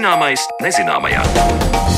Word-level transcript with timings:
Zināmais 0.00 0.40
nezināmajā. 0.64 1.89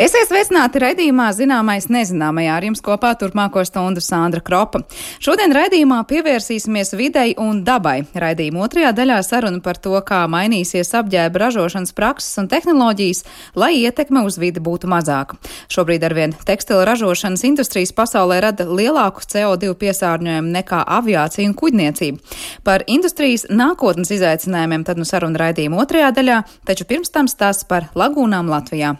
Esiet 0.00 0.30
sveicināti 0.30 0.80
raidījumā 0.80 1.26
Zināmais 1.36 1.90
nezināmajā 1.92 2.54
ar 2.56 2.64
jums 2.64 2.80
kopā 2.80 3.10
turpmāko 3.20 3.60
stundu 3.68 4.00
Sandra 4.00 4.40
Kropa. 4.40 4.78
Šodien 5.20 5.52
raidījumā 5.52 5.98
pievērsīsimies 6.08 6.94
videi 6.96 7.34
un 7.36 7.58
dabai. 7.66 8.06
Raidījuma 8.16 8.62
otrajā 8.64 8.94
daļā 8.96 9.18
saruna 9.26 9.60
par 9.60 9.76
to, 9.76 9.92
kā 10.08 10.22
mainīsies 10.32 10.94
apģērba 10.96 11.42
ražošanas 11.42 11.92
prakses 11.92 12.40
un 12.40 12.48
tehnoloģijas, 12.48 13.20
lai 13.60 13.74
ietekme 13.82 14.22
uz 14.24 14.38
vidi 14.40 14.62
būtu 14.64 14.88
mazāka. 14.88 15.36
Šobrīd 15.68 16.08
arvien 16.08 16.32
tekstila 16.48 16.88
ražošanas 16.88 17.44
industrijas 17.50 17.92
pasaulē 17.92 18.40
rada 18.46 18.64
lielāku 18.64 19.28
CO2 19.28 19.76
piesārņojumu 19.84 20.56
nekā 20.56 20.80
aviācija 20.96 21.52
un 21.52 21.58
kuģniecība. 21.60 22.40
Par 22.64 22.88
industrijas 22.88 23.50
nākotnes 23.52 24.16
izaicinājumiem 24.16 24.88
tad 24.88 24.96
nu 24.96 25.04
saruna 25.04 25.44
raidījuma 25.44 25.84
otrajā 25.84 26.08
daļā, 26.22 26.42
taču 26.64 26.88
pirms 26.88 27.12
tam 27.12 27.28
stāsts 27.28 27.68
par 27.68 27.92
lagūnām 27.92 28.48
Latvijā. 28.48 28.96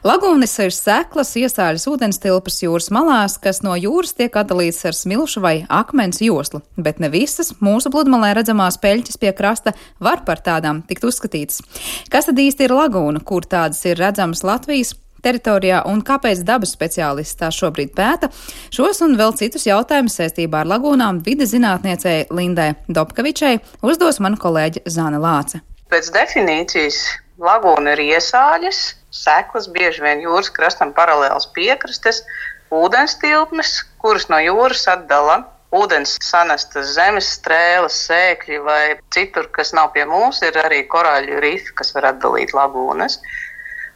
Lagūnas 0.00 0.54
ir 0.64 0.72
seklas, 0.72 1.34
iesāļas 1.36 1.84
ūdenstilpas 1.90 2.54
jūras 2.62 2.86
malās, 2.94 3.34
kas 3.42 3.58
no 3.60 3.74
jūras 3.76 4.14
tiek 4.16 4.32
atdalīts 4.32 4.86
ar 4.88 4.96
smilšu 4.96 5.42
vai 5.44 5.54
akmens 5.68 6.22
joslu, 6.24 6.62
bet 6.80 7.02
ne 7.04 7.10
visas 7.12 7.52
mūsu 7.60 7.92
pludmalē 7.92 8.30
redzamās 8.38 8.80
peļķes 8.80 9.20
pie 9.20 9.34
krasta 9.36 9.74
var 10.00 10.22
par 10.24 10.40
tādām 10.46 10.80
tikt 10.88 11.04
uzskatītas. 11.04 11.60
Kas 12.08 12.30
tad 12.30 12.40
īsti 12.40 12.64
ir 12.64 12.74
lagūna, 12.78 13.20
kur 13.20 13.44
tādas 13.44 13.84
ir 13.84 14.00
redzamas 14.00 14.44
Latvijas? 14.46 14.96
teritorijā 15.20 15.82
un 15.84 15.98
kāpēc 16.00 16.38
dabas 16.48 16.70
speciālists 16.72 17.36
tā 17.36 17.50
šobrīd 17.52 17.90
pēta. 17.92 18.30
Šos 18.72 19.02
un 19.04 19.18
vēl 19.20 19.34
citus 19.36 19.66
jautājumus 19.68 20.16
saistībā 20.16 20.62
ar 20.62 20.70
lagūnām 20.70 21.18
vide 21.26 21.44
zinātniecei 21.44 22.30
Lindai 22.32 22.70
Dobkavičai 22.88 23.58
uzdos 23.84 24.16
mana 24.24 24.40
kolēģe 24.40 24.86
Zāne 24.88 25.20
Lāce. 25.20 25.60
Pēc 25.92 26.08
definīcijas 26.14 27.02
lagūna 27.36 27.98
ir 27.98 28.04
iesāļas, 28.14 28.80
seklas, 29.10 29.68
bieži 29.70 30.04
vien 30.04 30.22
jūras 30.24 30.50
krastam 30.54 30.94
paralēlas 30.96 31.48
piekrastes, 31.54 32.22
ūdens 32.70 33.16
tilpnes, 33.22 33.80
kuras 34.02 34.28
no 34.30 34.38
jūras 34.42 34.86
atdala 34.90 35.42
ūdens 35.74 36.16
sanestas 36.24 36.94
zemes 36.96 37.28
strēles, 37.36 37.94
sēkļi 38.08 38.58
vai 38.64 38.82
citur, 39.14 39.46
kas 39.54 39.72
nav 39.76 39.92
pie 39.94 40.04
mums, 40.08 40.42
ir 40.42 40.58
arī 40.58 40.82
korāļu 40.90 41.40
rifi, 41.44 41.74
kas 41.78 41.94
var 41.94 42.10
atdalīt 42.12 42.54
lagūnas. 42.56 43.20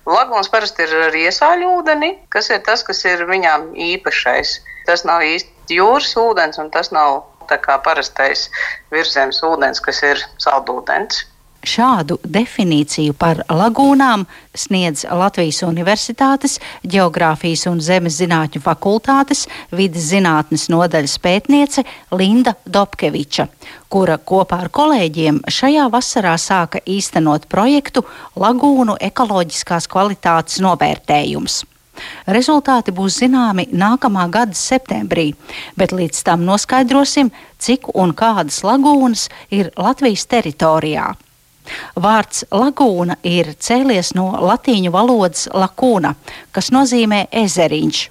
Lagūnas 0.06 0.50
parasti 0.52 0.84
ir 0.84 0.94
ar 1.08 1.16
iesāļu 1.16 1.70
ūdeni, 1.78 2.10
kas 2.30 2.50
ir 2.52 2.60
tas, 2.66 2.84
kas 2.86 3.00
ir 3.08 3.24
viņām 3.26 3.72
īpašais. 3.72 4.58
Tas 4.86 5.04
nav 5.08 5.24
īsti 5.24 5.78
jūras 5.78 6.12
ūdens, 6.20 6.60
un 6.60 6.68
tas 6.70 6.92
nav 6.92 7.22
tā 7.48 7.56
kā 7.60 7.78
parastais 7.84 8.50
virsmas 8.92 9.40
ūdens, 9.44 9.80
kas 9.84 10.02
ir 10.04 10.20
saldūdens. 10.44 11.24
Šādu 11.64 12.18
definīciju 12.28 13.14
par 13.16 13.38
lagūnām 13.48 14.26
sniedz 14.52 15.06
Latvijas 15.08 15.62
Universitātes 15.64 16.58
Geogrāfijas 16.84 17.64
un 17.70 17.80
Zemes 17.80 18.18
zinātņu 18.20 18.60
fakultātes 18.60 19.46
vidas 19.72 20.10
zinātnes 20.10 20.68
nodaļas 20.68 21.16
pētniece 21.24 21.86
Linda 22.12 22.52
Dobkeviča, 22.68 23.48
kura 23.88 24.18
kopā 24.20 24.60
ar 24.66 24.72
kolēģiem 24.76 25.40
šajā 25.48 25.88
vasarā 25.92 26.36
sāka 26.36 26.84
īstenot 26.84 27.48
projektu 27.48 28.04
Lagūnu 28.36 28.98
ekoloģiskās 29.00 29.88
kvalitātes 29.88 30.60
novērtējums. 30.60 31.62
Rezultāti 32.28 32.92
būs 32.92 33.22
zināmi 33.22 33.70
nākamā 33.72 34.28
gada 34.28 34.56
septembrī, 34.58 35.30
bet 35.78 35.96
līdz 35.96 36.24
tam 36.28 36.44
noskaidrosim, 36.44 37.30
cik 37.56 37.94
un 37.94 38.12
kādas 38.12 38.60
lagūnas 38.66 39.30
ir 39.48 39.72
Latvijas 39.78 40.26
teritorijā. 40.28 41.14
Vārds 41.96 42.44
lagūna 42.52 43.16
ir 43.24 43.54
cēlies 43.56 44.12
no 44.18 44.30
latīņu 44.40 44.92
valodas 44.94 45.46
lakūna, 45.52 46.14
kas 46.52 46.70
nozīmē 46.74 47.26
ezeriņš. 47.44 48.02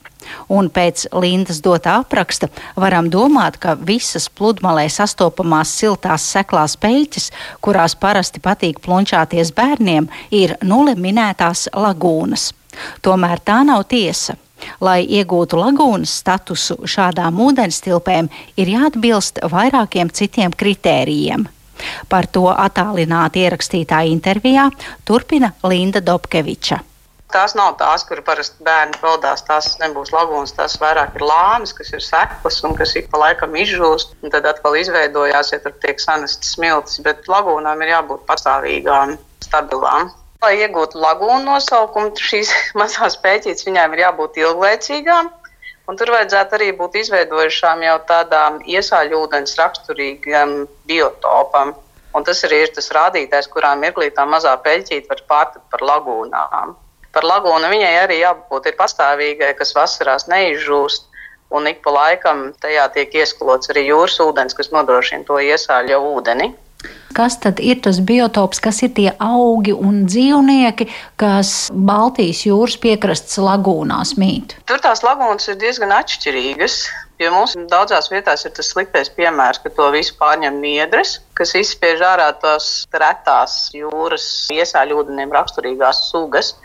Un 0.56 0.70
pēc 0.72 1.08
Lindas 1.20 1.60
dotā 1.64 1.98
apraksta 2.02 2.50
varam 2.80 3.10
domāt, 3.12 3.58
ka 3.60 3.76
visas 3.76 4.30
pludmalē 4.30 4.86
sastopamās 4.92 5.74
siltās 5.80 6.26
seklās 6.36 6.78
peļķes, 6.80 7.30
kurās 7.64 7.96
parasti 8.00 8.44
patīk 8.44 8.80
plunčāties 8.84 9.54
bērniem, 9.56 10.10
ir 10.32 10.56
nulle 10.64 10.96
minētās 10.96 11.68
lagūnas. 11.74 12.52
Tomēr 13.06 13.44
tā 13.46 13.62
nav 13.68 13.86
tiesa. 13.92 14.38
Lai 14.80 15.02
iegūtu 15.04 15.58
lagūnas 15.60 16.14
statusu 16.22 16.78
šādām 16.88 17.42
ūdenstilpēm, 17.44 18.30
ir 18.56 18.72
jāatbilst 18.78 19.44
vairākiem 19.52 20.12
citiem 20.16 20.56
kritērijiem. 20.56 21.50
Par 22.10 22.28
to 22.32 22.48
attālināti 22.54 23.44
ierakstītā 23.46 24.04
intervijā 24.12 24.70
turpina 25.08 25.54
Linda 25.64 26.02
Dobkeviča. 26.04 26.80
Tās 27.34 27.56
nav 27.58 27.72
tās, 27.80 28.04
kur 28.06 28.20
parasti 28.22 28.62
bērni 28.66 29.00
peldās. 29.02 29.42
Tās 29.48 29.72
nebūs 29.82 30.12
lagūnas, 30.14 30.54
tās 30.54 30.76
vairāk 30.82 31.16
ir 31.18 31.26
lāmas, 31.26 31.74
kas 31.74 31.90
ir 31.96 32.04
seklas 32.06 32.60
un 32.68 32.76
kas 32.78 32.94
ik 33.00 33.10
pa 33.10 33.24
laikam 33.24 33.56
izžūst. 33.58 34.14
Tad 34.36 34.46
atkal 34.52 34.78
izveidojās, 34.78 35.50
ja 35.56 35.62
tur 35.64 35.74
tiek 35.82 36.02
sanestas 36.04 36.54
smiltis. 36.54 37.02
Bet 37.06 37.26
lagūnām 37.32 37.82
ir 37.82 37.96
jābūt 37.96 38.28
pastāvīgām, 38.30 39.16
stabilām. 39.48 40.12
Lai 40.46 40.54
iegūtu 40.62 41.02
lagūnu 41.02 41.48
nosaukumu, 41.48 42.14
šīs 42.22 42.54
mazās 42.80 43.18
pēķītes 43.26 43.66
viņām 43.66 43.98
ir 43.98 44.06
jābūt 44.06 44.38
ilglaicīgām 44.44 45.34
Un 45.92 45.98
tur 46.00 46.14
vajadzētu 46.14 46.56
arī 46.56 46.70
būt 46.80 46.96
izveidojušām 47.02 47.82
jau 47.84 47.98
tādām 48.08 48.62
iesāļūdens 48.64 49.58
raksturīgam 49.60 50.54
biotopam. 50.88 51.74
Un 52.16 52.24
tas 52.24 52.44
arī 52.48 52.62
ir 52.64 52.72
tas 52.76 52.88
rādītājs, 52.94 53.50
kurā 53.52 53.74
mirklī 53.76 54.08
tā 54.16 54.24
mazā 54.30 54.54
peļķīte 54.64 55.10
var 55.10 55.24
pārtikt 55.32 55.66
par 55.74 55.84
lagūnām. 55.90 56.76
Par 57.14 57.28
lagūnu 57.28 57.70
viņai 57.74 57.94
arī 58.04 58.20
jābūt 58.22 58.72
pastāvīgai, 58.78 59.52
kas 59.60 59.76
vasarās 59.76 60.30
neizžūst. 60.32 61.10
Un 61.54 61.68
ik 61.70 61.84
pa 61.86 61.92
laikam 61.94 62.48
tajā 62.64 62.88
tiek 62.96 63.12
ieskalots 63.20 63.70
arī 63.70 63.84
jūras 63.90 64.16
ūdens, 64.24 64.56
kas 64.58 64.72
nodrošina 64.74 65.28
to 65.28 65.38
iesāļu 65.38 66.00
ūdeni. 66.16 66.54
Kas 67.14 67.38
tad 67.38 67.60
ir 67.62 67.78
tas 67.86 68.00
biotops, 68.02 68.58
kas 68.64 68.82
ir 68.86 68.90
tie 68.98 69.12
augi 69.22 69.74
un 69.76 70.04
dzīvnieki, 70.10 70.88
kas 71.22 71.70
Baltijas 71.74 72.42
jūras 72.48 72.80
piekrastes 72.82 73.38
lagūnās 73.38 74.16
mīt? 74.18 74.56
Tur 74.70 74.82
tās 74.82 75.04
lagūnas 75.06 75.46
ir 75.52 75.60
diezgan 75.62 75.94
atšķirīgas. 75.94 76.80
Jo 77.22 77.30
mums 77.30 77.54
daudzās 77.70 78.10
vietās 78.10 78.42
ir 78.48 78.52
tas 78.58 78.72
sliktais 78.74 79.12
piemērs, 79.14 79.62
ka 79.62 79.70
to 79.78 79.92
visu 79.94 80.16
pārņem 80.18 80.58
niedres, 80.64 81.20
kas 81.38 81.54
izspiež 81.56 82.02
ārā 82.04 82.32
tās 82.42 82.88
retās 82.90 83.70
jūras 83.78 84.26
iesāļūdeniem 84.52 85.32
raksturīgās 85.38 86.08
sugas. 86.10 86.56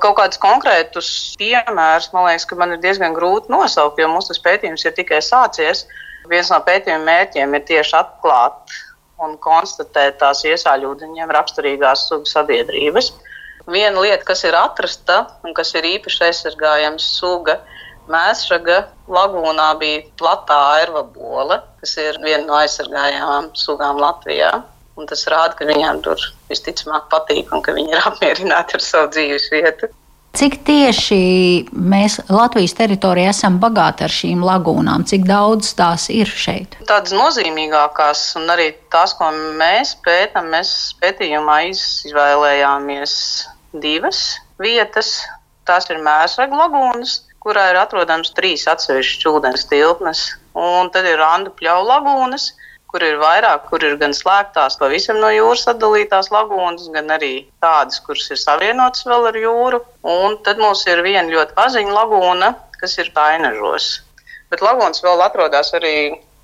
Kaut 0.00 0.16
kādus 0.18 0.38
konkrētus 0.42 1.10
piemērus, 1.38 2.12
man 2.14 2.28
liekas, 2.30 2.46
ka 2.46 2.58
man 2.58 2.76
ir 2.76 2.80
diezgan 2.82 3.18
grūti 3.18 3.50
nosaukt, 3.52 3.98
jo 3.98 4.08
mūsu 4.14 4.38
pētījums 4.46 4.86
ir 4.86 4.94
tikai 4.94 5.20
sācies. 5.22 5.84
Viens 6.30 6.54
no 6.54 6.62
pētījuma 6.64 7.04
mērķiem 7.10 7.58
ir 7.58 7.66
tieši 7.68 7.98
atklāt 7.98 8.78
un 9.26 9.36
konstatēt 9.42 10.18
tās 10.22 10.44
iesāļūdeņiem 10.48 11.32
raksturīgās 11.36 12.08
sugu 12.08 12.28
sabiedrības. 12.30 13.12
Viena 13.70 14.00
lieta, 14.00 14.24
kas 14.28 14.44
ir 14.44 14.56
atrasta 14.58 15.22
un 15.44 15.54
kas 15.56 15.72
ir 15.78 15.86
īpaši 15.94 16.26
aizsargājama 16.28 17.00
suga, 17.00 17.60
Mēsraga 18.04 18.82
lagūnā 19.08 19.70
bija 19.80 20.02
platā 20.20 20.58
airvabola, 20.74 21.62
kas 21.80 21.94
ir 22.02 22.18
viena 22.20 22.44
no 22.44 22.58
aizsargājamām 22.58 23.48
sugām 23.56 24.00
Latvijā. 24.02 24.50
Un 25.00 25.08
tas 25.10 25.24
rāda, 25.32 25.56
ka 25.58 25.66
viņiem 25.66 26.02
tur 26.04 26.20
visticamāk 26.50 27.08
patīk 27.10 27.48
un 27.56 27.64
ka 27.64 27.72
viņi 27.74 27.96
ir 27.96 28.08
apmierināti 28.10 28.76
ar 28.76 28.84
savu 28.84 29.08
dzīves 29.16 29.48
vietu. 29.50 29.88
Cik 30.34 30.56
tieši 30.66 31.16
mēs 31.78 32.16
Latvijas 32.26 32.72
teritorijā 32.74 33.30
esam 33.30 33.60
bagāti 33.62 34.02
ar 34.02 34.10
šīm 34.10 34.40
lagūnām, 34.42 35.04
cik 35.06 35.28
daudz 35.28 35.68
tās 35.78 36.08
ir 36.10 36.26
šeit? 36.26 36.74
Tādas 36.88 37.14
nozīmīgākās, 37.14 38.22
un 38.40 38.50
arī 38.50 38.72
tās, 38.90 39.14
ko 39.14 39.28
mēs 39.60 39.92
pētām, 40.02 40.50
mēs 40.56 40.72
pētījumā 40.98 41.60
izvēlējāmies 41.70 43.14
divas 43.84 44.24
vietas. 44.58 45.20
Tās 45.70 45.86
ir 45.94 46.02
mēsraga 46.02 46.58
lagūnas, 46.64 47.20
kurā 47.38 47.68
ir 47.70 47.78
atrodams 47.84 48.34
trīs 48.34 48.66
atsevišķas 48.74 49.30
ūdens 49.30 49.68
tilpnes, 49.70 50.26
un 50.58 50.90
tad 50.90 51.06
ir 51.06 51.22
randu 51.22 51.54
pļauju 51.54 51.86
lagūnas 51.92 52.50
kur 52.94 53.02
ir 53.02 53.16
vairāk, 53.18 53.64
kur 53.66 53.82
ir 53.82 53.96
gan 53.98 54.12
slēgtās, 54.14 54.76
pavisam 54.78 55.16
no 55.18 55.26
jūras 55.34 55.66
atdalītās 55.72 56.28
lagūnas, 56.30 56.84
gan 56.94 57.10
arī 57.10 57.32
tādas, 57.64 57.98
kuras 58.06 58.28
ir 58.30 58.38
savienotas 58.38 59.02
vēl 59.10 59.26
ar 59.32 59.38
jūru. 59.40 59.80
Un 60.06 60.38
tad 60.46 60.62
mums 60.62 60.84
ir 60.86 61.02
viena 61.02 61.26
ļoti 61.26 61.56
paziņa 61.58 61.96
lagūna, 61.96 62.52
kas 62.78 62.94
ir 63.02 63.10
Tainažos. 63.16 63.88
Bet 64.54 64.62
lagūnas 64.62 65.02
vēl 65.02 65.26
atrodas 65.26 65.74
arī 65.74 65.96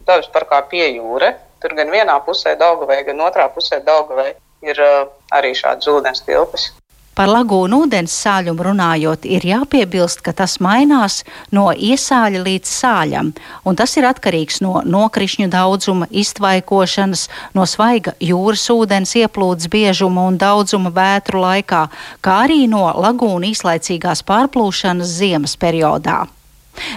Dabas 0.08 0.26
parkā 0.34 0.64
pie 0.66 0.88
jūra. 0.96 1.36
Tur 1.62 1.78
gan 1.78 1.94
vienā 1.94 2.18
pusē 2.26 2.56
Daugavai, 2.58 3.04
gan 3.06 3.22
otrā 3.22 3.46
pusē 3.54 3.78
Daugavai 3.86 4.32
ir 4.66 4.82
uh, 4.82 5.06
arī 5.30 5.54
šādas 5.54 5.86
ūdens 5.92 6.26
tilpes. 6.26 6.72
Par 7.20 7.28
lagūnu 7.28 7.82
ūdens 7.84 8.14
sāļumu 8.16 8.64
runājot, 8.64 9.26
ir 9.28 9.44
jāpiebilst, 9.44 10.22
ka 10.24 10.32
tas 10.32 10.54
mainās 10.64 11.18
no 11.52 11.66
iesāļa 11.68 12.40
līdz 12.46 12.70
sāļam, 12.72 13.34
un 13.68 13.76
tas 13.76 13.92
ir 14.00 14.06
atkarīgs 14.08 14.62
no 14.64 14.80
nokrišņu 14.88 15.50
daudzuma, 15.52 16.08
iztvaikošanas, 16.08 17.26
no 17.52 17.68
svaiga 17.68 18.16
jūras 18.24 18.64
ūdens 18.72 19.12
ieplūdes 19.20 19.68
biežuma 19.68 20.24
un 20.32 20.40
daudzuma 20.40 20.96
vētru 20.96 21.44
laikā, 21.44 21.84
kā 22.24 22.40
arī 22.48 22.62
no 22.72 22.86
lagūnu 22.88 23.52
īslaicīgās 23.52 24.24
pārplūšanas 24.24 25.16
ziemas 25.20 25.60
periodā. 25.60 26.22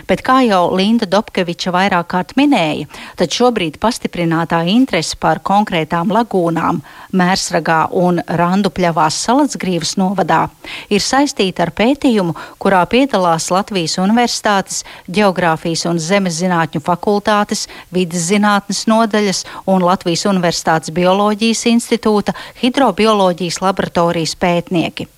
Bet, 0.07 0.23
kā 0.25 0.41
jau 0.47 0.67
Linda 0.75 1.07
Dobkeviča 1.09 1.73
vairāk 1.73 2.09
kārt 2.13 2.35
minēja, 2.39 2.87
tad 3.19 3.33
šobrīd 3.33 3.79
pastiprinātā 3.83 4.63
interese 4.71 5.17
par 5.19 5.41
konkrētām 5.45 6.11
lagūnām 6.13 6.81
Mērsragā 7.13 7.79
un 7.93 8.21
Randupļavās 8.25 9.19
Salacgrīvas 9.25 9.95
novadā 10.01 10.47
ir 10.89 11.03
saistīta 11.03 11.67
ar 11.67 11.73
pētījumu, 11.77 12.35
kurā 12.61 12.83
piedalās 12.89 13.49
Latvijas 13.53 13.99
Universitātes 14.01 14.83
Geogrāfijas 15.07 15.85
un 15.89 16.01
Zemes 16.01 16.39
zinātņu 16.41 16.83
fakultātes, 16.83 17.67
vidas 17.93 18.29
zinātnes 18.31 18.85
nodaļas 18.89 19.43
un 19.69 19.85
Latvijas 19.85 20.25
Universitātes 20.29 20.93
Bioloģijas 20.95 21.65
institūta 21.73 22.35
hidrobioloģijas 22.63 23.61
laboratorijas 23.63 24.37
pētnieki. 24.39 25.09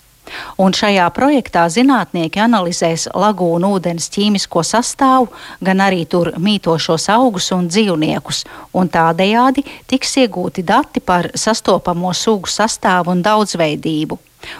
Un 0.62 0.75
šajā 0.75 1.06
projektā 1.16 1.66
zinātnieki 1.72 2.42
analizēs 2.44 3.07
lagūnu 3.13 3.74
ūdens 3.77 4.10
ķīmisko 4.13 4.63
sastāvu, 4.66 5.31
gan 5.62 5.83
arī 5.86 6.06
tur 6.10 6.33
mītošos 6.42 7.10
augus 7.16 7.51
un 7.56 7.69
dzīvniekus, 7.72 8.44
un 8.74 8.92
tādējādi 8.92 9.66
tiks 9.89 10.18
iegūti 10.24 10.66
dati 10.66 11.04
par 11.04 11.31
sastopamo 11.36 12.13
sugu 12.13 12.51
sastāvu 12.51 13.16
un 13.16 13.25
daudzveidību. 13.25 14.19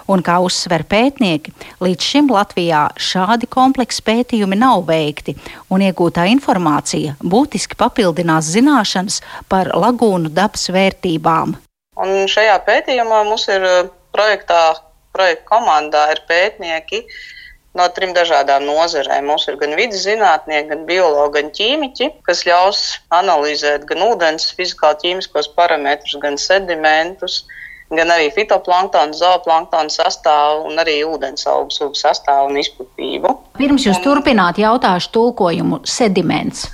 Un, 0.10 0.24
kā 0.26 0.40
uzsver 0.42 0.86
pētnieki, 0.90 1.54
līdz 1.84 2.08
šim 2.10 2.32
Latvijā 2.34 2.88
šādi 2.98 3.50
kompleksi 3.52 4.02
pētījumi 4.06 4.58
nav 4.58 4.86
veikti, 4.88 5.36
un 5.70 5.84
iegūtā 5.86 6.26
informācija 6.32 7.16
būtiski 7.22 7.78
papildinās 7.78 8.50
zināšanas 8.56 9.22
par 9.52 9.70
lagūnu 9.76 10.34
dabas 10.34 10.70
vērtībām. 10.74 11.56
Un 12.02 12.26
šajā 12.32 12.58
pētījumā 12.68 13.22
mums 13.30 13.48
ir 13.52 13.64
eh, 13.64 13.86
projektā 14.16 14.62
projekta 15.16 15.50
komandā 15.56 16.06
ir 16.14 16.22
pētnieki 16.30 17.06
no 17.76 17.88
trim 17.96 18.14
dažādām 18.16 18.64
nozarēm. 18.68 19.28
Mums 19.28 19.48
ir 19.50 19.58
gan 19.60 19.76
vidus 19.80 20.06
zinātnieki, 20.06 20.70
gan 20.72 20.86
biologi, 20.88 21.34
gan 21.40 21.52
ķīmiķi, 21.58 22.10
kas 22.28 22.46
ļaus 22.48 22.82
analizēt 23.16 23.88
gan 23.90 24.04
ūdens 24.06 24.52
fizikālo-ķīmiskos 24.56 25.52
parametrus, 25.58 26.16
gan 26.24 26.40
sedimentus, 26.40 27.44
gan 27.92 28.14
arī 28.16 28.32
fitoplanktonu, 28.34 29.18
zooplanktonu 29.18 29.92
sastāvu 29.94 30.70
un 30.72 30.80
arī 30.82 31.02
ūdens 31.06 31.46
augu 31.52 31.74
sugu 31.76 32.00
sastāvu 32.00 32.54
un 32.54 32.62
izplatību. 32.64 33.36
Pirms 33.60 33.86
jūs 33.88 34.00
un, 34.00 34.06
turpināt, 34.08 34.62
jautāšu 34.62 35.12
tulkojumu 35.16 35.84
sediments. 35.90 36.70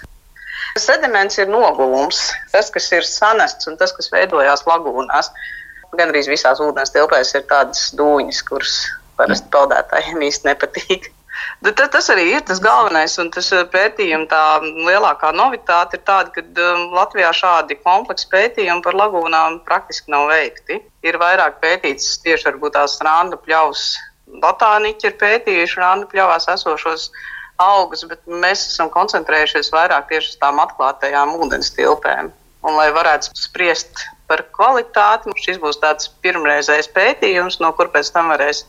Sediments 0.79 1.35
ir 1.41 1.49
nogulums, 1.51 2.29
tas, 2.53 2.69
kas 2.71 2.85
ir 2.95 3.07
sanests 3.07 3.67
un 3.67 3.75
tas, 3.79 3.91
kas 3.91 4.07
veidojās 4.13 4.63
lagūnās 4.69 5.33
gandrīz 5.97 6.29
visās 6.31 6.61
ūdens 6.63 6.93
tilpēs 6.93 7.33
ir 7.37 7.47
tādas 7.49 7.89
dūņas, 7.97 8.43
kuras 8.47 8.75
parasti 9.19 9.51
peldētājiem 9.53 10.23
īsti 10.29 10.49
nepatīk. 10.51 11.11
Bet 11.65 11.79
tas 11.93 12.09
arī 12.13 12.25
ir 12.35 12.43
tas 12.45 12.59
galvenais, 12.61 13.15
un 13.21 13.29
tas 13.33 13.47
eh, 13.55 13.63
pētījums, 13.73 14.29
tā 14.29 14.41
lielākā 14.61 15.31
novitāte 15.33 15.97
ir 15.97 16.03
tāda, 16.05 16.33
ka 16.35 16.43
um, 16.43 16.91
Latvijā 16.97 17.31
šādi 17.37 17.77
kompleksi 17.81 18.29
pētījumi 18.33 18.83
par 18.85 18.97
lagūnām 18.99 19.61
praktiski 19.67 20.13
nav 20.13 20.27
veikti. 20.31 20.81
Ir 21.07 21.17
vairāk 21.21 21.61
pētīts 21.63 22.19
tieši 22.25 22.49
varbūt 22.49 22.75
tās 22.77 22.99
rānu 23.05 23.39
pļavas. 23.45 23.85
Botāniķi 24.41 25.09
ir 25.09 25.17
pētījuši 25.21 25.81
rānu 25.81 26.09
pļavās 26.11 26.49
esošos 26.53 27.09
augus, 27.61 28.05
bet 28.09 28.21
mēs 28.25 28.67
esam 28.71 28.89
koncentrējušies 28.93 29.71
vairāk 29.73 30.09
tieši 30.11 30.33
uz 30.33 30.39
tām 30.41 30.61
atklātajām 30.63 31.35
ūdens 31.37 31.73
tilpēm. 31.77 32.31
Un, 32.61 32.77
lai 32.77 32.91
varētu 32.93 33.33
spriest 33.37 34.05
par 34.31 34.45
kvalitāti. 34.55 35.33
Šis 35.43 35.59
būs 35.61 35.81
tāds 35.83 36.09
pirmreizējs 36.23 36.91
pētījums, 36.95 37.59
no 37.63 37.73
kur 37.77 37.91
pēc 37.93 38.11
tam 38.15 38.31
varēs, 38.31 38.63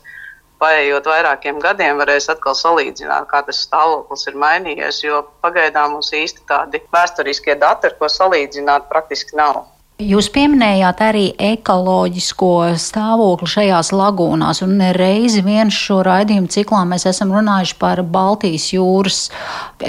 paējot 0.63 1.07
vairākiem 1.09 1.59
gadiem, 1.63 1.99
varēs 1.99 2.29
atkal 2.31 2.55
salīdzināt, 2.55 3.27
kā 3.31 3.41
tas 3.47 3.63
stāvoklis 3.65 4.27
ir 4.31 4.39
mainījies. 4.39 5.01
Jo 5.03 5.23
pagaidām 5.43 5.97
mums 5.97 6.13
īsti 6.15 6.45
tādi 6.49 6.83
vēsturiskie 6.93 7.57
dati, 7.59 7.89
ar 7.89 7.97
ko 7.99 8.11
salīdzināt, 8.11 8.89
praktiski 8.91 9.39
nav. 9.39 9.63
Jūs 10.03 10.27
pieminējāt 10.33 11.01
arī 11.05 11.23
ekoloģisko 11.39 12.75
stāvokli 12.81 13.47
šajās 13.47 13.91
lagūnās, 13.95 14.59
un 14.65 14.81
reizi 14.97 15.43
vien 15.45 15.69
šo 15.71 16.01
raidījumu 16.03 16.49
ciklā 16.51 16.81
mēs 16.89 17.05
esam 17.07 17.31
runājuši 17.31 17.77
par 17.79 18.01
Baltijas 18.03 18.65
jūras 18.73 19.19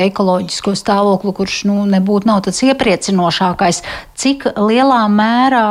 ekoloģisko 0.06 0.76
stāvokli, 0.78 1.34
kurš 1.34 1.56
nu, 1.70 1.80
nebūtu 1.90 2.30
nav 2.30 2.44
tāds 2.46 2.62
iepriecinošākais. 2.68 3.82
Cik 4.20 4.46
lielā 4.54 5.00
mērā 5.10 5.66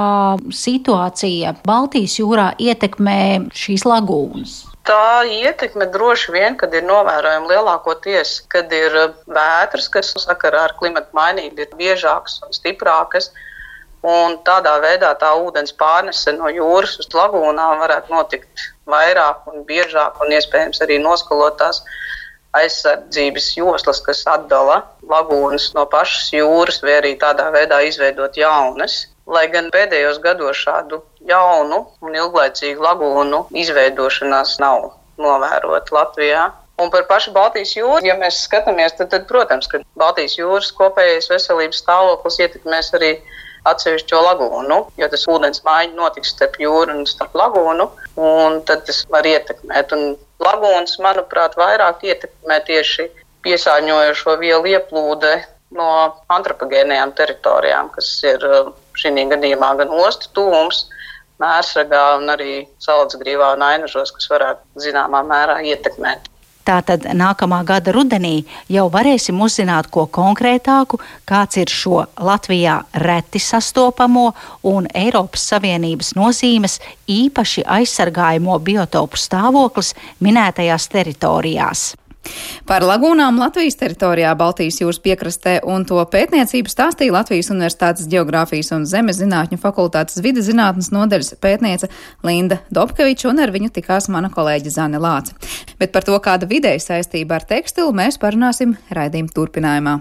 situācija 0.52 1.56
Baltijas 1.64 2.18
jūrā 2.20 2.50
ietekmē 2.60 3.22
šīs 3.56 3.88
lagūnas? 3.88 4.60
Tā 4.84 5.24
ietekme 5.24 5.88
droši 5.94 6.36
vien, 6.36 6.60
kad 6.60 6.74
ir 6.76 6.84
novērojama 6.84 7.48
lielākoties, 7.54 8.42
kad 8.52 8.74
ir 8.76 9.00
vētras, 9.32 9.88
kas 9.94 10.12
sakarā 10.20 10.68
ar 10.68 10.78
klimatu 10.82 11.16
mainību 11.16 11.64
ir 11.64 11.76
biežākas 11.80 12.42
un 12.44 12.52
stiprākas. 12.52 13.32
Un 14.04 14.36
tādā 14.44 14.74
veidā 14.84 15.14
tā 15.16 15.30
ūdens 15.40 15.72
pārnese 15.80 16.34
no 16.36 16.50
jūras 16.52 16.98
uz 17.00 17.08
lagūnām 17.16 17.80
varētu 17.80 18.12
notikt 18.12 18.64
vairāk 18.92 19.46
un 19.48 19.64
biežāk, 19.68 20.20
un 20.20 20.34
iespējams 20.36 20.84
arī 20.84 20.98
noskalot 21.00 21.56
tās 21.62 21.80
aizsardzības 22.54 23.48
joslas, 23.58 24.02
kas 24.04 24.26
atdala 24.30 24.82
lagūnas 25.10 25.72
no 25.78 25.86
pašas 25.90 26.34
jūras, 26.36 26.82
vai 26.84 26.98
arī 27.00 27.14
tādā 27.22 27.48
veidā 27.56 27.80
izveidot 27.88 28.38
jaunas. 28.38 29.06
Lai 29.26 29.46
gan 29.48 29.70
pēdējos 29.72 30.20
gados 30.20 30.60
šādu 30.60 31.00
jaunu 31.30 31.86
un 32.04 32.18
ilglaicīgu 32.20 32.84
lagūnu 32.84 33.46
izveidošanās 33.56 34.58
nav 34.60 34.92
novērota 35.18 35.96
Latvijā. 35.96 36.50
Un 36.84 36.90
par 36.92 37.06
pašu 37.08 37.32
Baltijas 37.32 37.72
jūru, 37.78 38.02
ja 38.04 38.18
mēs 38.20 38.42
skatāmies, 38.48 38.98
tad, 38.98 39.12
tad 39.14 39.28
protams, 39.30 39.70
ka 39.72 39.80
Baltijas 39.96 40.36
jūras 40.40 40.72
kopējais 40.76 41.30
veselības 41.32 41.84
stāvoklis 41.86 42.40
ietekmēs 42.42 42.92
arī 42.98 43.14
atsevišķo 43.70 44.20
lagūnu, 44.28 44.80
jo 45.00 45.10
tas 45.12 45.26
ūdens 45.32 45.64
maiņa 45.66 45.96
notiks 45.98 46.34
starp 46.36 46.60
jūru 46.62 46.98
un 46.98 47.08
starp 47.10 47.36
lagūnu, 47.40 47.88
un 48.20 48.60
tad 48.68 48.86
tas 48.88 49.04
var 49.14 49.28
ietekmēt. 49.28 49.96
Un 49.96 50.16
lagūnas, 50.44 50.98
manuprāt, 51.04 51.56
vairāk 51.60 52.04
ietekmē 52.10 52.60
tieši 52.68 53.08
piesārņojošo 53.44 54.38
vielu 54.42 54.76
ieplūde 54.76 55.36
no 55.78 55.90
antropogēnajām 56.34 57.16
teritorijām, 57.18 57.90
kas 57.96 58.10
ir 58.28 58.44
uh, 58.46 58.74
šī 59.00 59.14
gadījumā 59.32 59.74
gan 59.80 59.96
ostu 60.04 60.30
tūms, 60.38 60.86
mērsragā 61.42 62.04
un 62.20 62.30
arī 62.34 62.54
salacgrīvā 62.84 63.56
un 63.58 63.66
ainažos, 63.66 64.14
kas 64.16 64.30
varētu 64.32 64.86
zināmā 64.86 65.24
mērā 65.28 65.60
ietekmēt. 65.72 66.30
Tātad 66.64 67.04
nākamā 67.12 67.60
gada 67.68 67.92
rudenī 67.92 68.46
jau 68.72 68.86
varēsim 68.92 69.42
uzzināt 69.44 69.90
ko 69.92 70.06
konkrētāku, 70.08 71.00
kāds 71.28 71.60
ir 71.60 71.72
šo 71.72 72.06
Latvijā 72.24 72.78
reti 73.04 73.42
sastopamo 73.44 74.30
un 74.72 74.88
Eiropas 74.96 75.44
Savienības 75.52 76.14
nozīmes 76.16 76.80
īpaši 77.12 77.66
aizsargājamo 77.80 78.56
biotopu 78.64 79.20
stāvoklis 79.20 79.92
minētajās 80.24 80.88
teritorijās. 80.94 81.92
Par 82.70 82.86
lagūnām 82.88 83.40
Latvijas 83.42 83.76
teritorijā, 83.80 84.32
Baltijas 84.40 84.80
jūras 84.82 85.02
piekrastē 85.04 85.58
un 85.68 85.84
to 85.88 86.00
pētniecību 86.14 86.72
stāstīja 86.72 87.16
Latvijas 87.18 87.52
Universitātes 87.52 88.08
Geogrāfijas 88.12 88.72
un 88.78 88.88
Zemes 88.90 89.20
zinātņu 89.20 89.60
fakultātes 89.60 90.22
vidas 90.24 90.48
zinātnes 90.48 90.92
nodaļas 90.96 91.36
pētniece 91.44 91.92
Linda 92.24 92.62
Dobkeviča, 92.74 93.30
un 93.34 93.44
ar 93.44 93.52
viņu 93.56 93.74
tikās 93.76 94.10
mana 94.14 94.32
kolēģe 94.34 94.74
Zane 94.78 95.04
Lāce. 95.04 95.36
Bet 95.80 95.92
par 95.92 96.08
to, 96.08 96.16
kāda 96.24 96.48
videi 96.50 96.80
saistība 96.80 97.42
ar 97.42 97.48
tekstilu, 97.50 97.92
mēs 97.96 98.22
parunāsim 98.22 98.78
raidījuma 98.94 99.36
turpinājumā. 99.36 100.00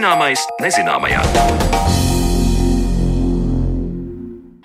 Zināmais 0.00 0.46
nezināmajā. 0.64 1.99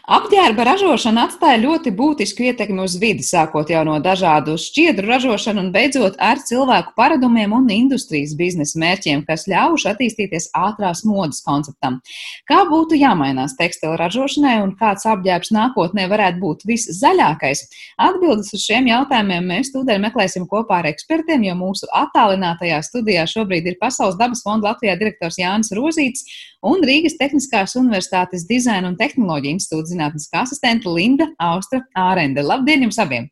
Apģērba 0.06 0.68
ražošana 0.68 1.24
atstāja 1.26 1.58
ļoti 1.64 1.90
būtisku 1.98 2.44
ietekmi 2.46 2.84
uz 2.84 2.94
vidi, 3.02 3.24
sākot 3.26 3.72
jau 3.74 3.80
no 3.88 3.96
dažādu 3.98 4.54
šķiedru 4.62 5.10
ražošanu 5.10 5.64
un 5.64 5.72
beidzot 5.74 6.20
ar 6.22 6.38
cilvēku 6.46 6.94
paradumiem 6.94 7.56
un 7.58 7.66
industrijas 7.74 8.36
biznesa 8.38 8.78
mērķiem, 8.84 9.24
kas 9.26 9.48
ļaujuši 9.50 9.90
attīstīties 9.90 10.52
ātrās 10.62 11.02
modes 11.10 11.42
konceptam. 11.42 11.98
Kā 12.46 12.62
būtu 12.70 13.00
jāmainās 13.02 13.58
tekstila 13.58 13.98
ražošanai 14.04 14.60
un 14.62 14.76
kāds 14.78 15.10
apģērbs 15.10 15.50
nākotnē 15.58 16.06
varētu 16.14 16.42
būt 16.44 16.68
viszaļākais? 16.70 17.66
Atbildes 18.06 18.54
uz 18.54 18.62
šiem 18.62 18.92
jautājumiem 18.94 19.50
mēs 19.56 19.74
tūdaļ 19.74 20.06
meklēsim 20.06 20.46
kopā 20.46 20.84
ar 20.84 20.92
ekspertiem, 20.94 21.50
jo 21.50 21.58
mūsu 21.58 21.90
attālinātajā 21.90 22.84
studijā 22.86 23.26
šobrīd 23.34 23.74
ir 23.74 23.82
Pasaules 23.82 24.22
dabas 24.22 24.46
fonda 24.46 24.70
Latvijā 24.70 25.00
direktors 25.02 25.42
Jānis 25.42 25.74
Rozīts 25.74 26.30
un 26.66 26.86
Rīgas 26.86 27.18
Tehniskās 27.20 27.76
Universitātes 27.80 28.46
dizaina 28.50 28.90
un 28.92 28.98
tehnoloģija 29.02 29.58
institūta 29.58 29.95
zinātniskā 29.96 30.44
asistente 30.44 30.92
Linda 30.92 31.32
Austra 31.42 31.82
Ārende. 31.98 32.44
Labdien 32.46 32.86
jums 32.86 33.02
abiem! 33.02 33.30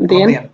Dien. 0.00 0.18
Labdien! 0.18 0.52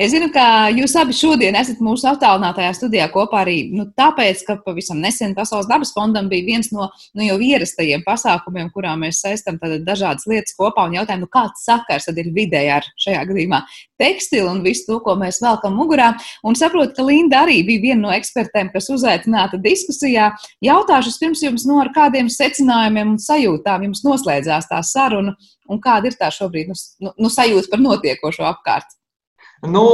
Es 0.00 0.12
zinu, 0.14 0.30
ka 0.32 0.70
jūs 0.74 0.94
abi 1.00 1.14
šodien 1.16 1.56
esat 1.58 1.80
mūsu 1.84 2.08
attālinātajā 2.10 2.72
studijā 2.76 3.08
kopā 3.12 3.42
arī 3.44 3.56
nu, 3.74 3.86
tāpēc, 3.98 4.44
ka 4.46 4.56
pavisam 4.64 5.00
nesen 5.02 5.34
Pasaules 5.36 5.68
dabas 5.70 5.92
fondam 5.96 6.28
bija 6.30 6.46
viens 6.46 6.70
no 6.74 6.88
nu, 6.88 7.24
jau 7.24 7.38
ierastajiem 7.50 8.04
pasākumiem, 8.06 8.70
kurā 8.74 8.94
mēs 9.00 9.22
saistām 9.24 9.60
dažādas 9.86 10.26
lietas 10.30 10.56
kopā 10.58 10.86
un 10.88 10.98
jautājam, 10.98 11.24
nu, 11.24 11.30
kāds 11.30 11.64
sakars 11.66 12.08
tad 12.08 12.18
ir 12.20 12.32
vidē 12.36 12.64
ar 12.78 12.88
šajā 13.00 13.24
gadījumā 13.30 13.62
tekstilu 14.00 14.48
un 14.50 14.62
visu 14.64 14.86
to, 14.88 14.98
ko 15.04 15.14
mēs 15.20 15.40
velkam 15.44 15.76
mugurā. 15.76 16.12
Un 16.46 16.56
saprotu, 16.58 16.94
ka 16.96 17.04
Linda 17.04 17.42
arī 17.44 17.60
bija 17.66 17.84
viena 17.90 18.06
no 18.06 18.14
ekspertēm, 18.16 18.72
kas 18.74 18.88
uzaicināta 18.94 19.60
diskusijā. 19.60 20.30
Jautāšu 20.64 21.12
pirms 21.20 21.44
jums, 21.44 21.66
no 21.68 21.76
nu, 21.76 21.82
ar 21.84 21.92
kādiem 21.96 22.30
secinājumiem 22.32 23.14
un 23.14 23.20
sajūtām 23.20 23.88
jums 23.88 24.04
noslēdzās 24.06 24.70
tā 24.70 24.80
saruna 24.86 25.36
un 25.70 25.82
kāda 25.82 26.10
ir 26.10 26.16
tā 26.18 26.30
šobrīd 26.34 26.72
nu, 26.72 26.78
nu, 27.04 27.14
nu 27.26 27.30
sajūta 27.32 27.70
par 27.72 27.84
notiekošo 27.84 28.48
apkārt. 28.48 28.99
Nu, 29.68 29.84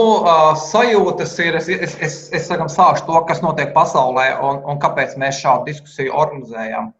sajūtas 0.62 1.32
ir, 1.42 1.56
es, 1.58 1.68
es, 1.68 1.96
es, 1.98 2.16
es 2.38 2.44
sakam, 2.46 2.68
sāšu 2.70 3.02
to, 3.08 3.18
kas 3.26 3.40
notiek 3.42 3.72
pasaulē 3.74 4.28
un, 4.38 4.60
un 4.62 4.78
kāpēc 4.78 5.16
mēs 5.18 5.40
šādu 5.42 5.72
diskusiju 5.72 6.14
organizējam. 6.14 6.92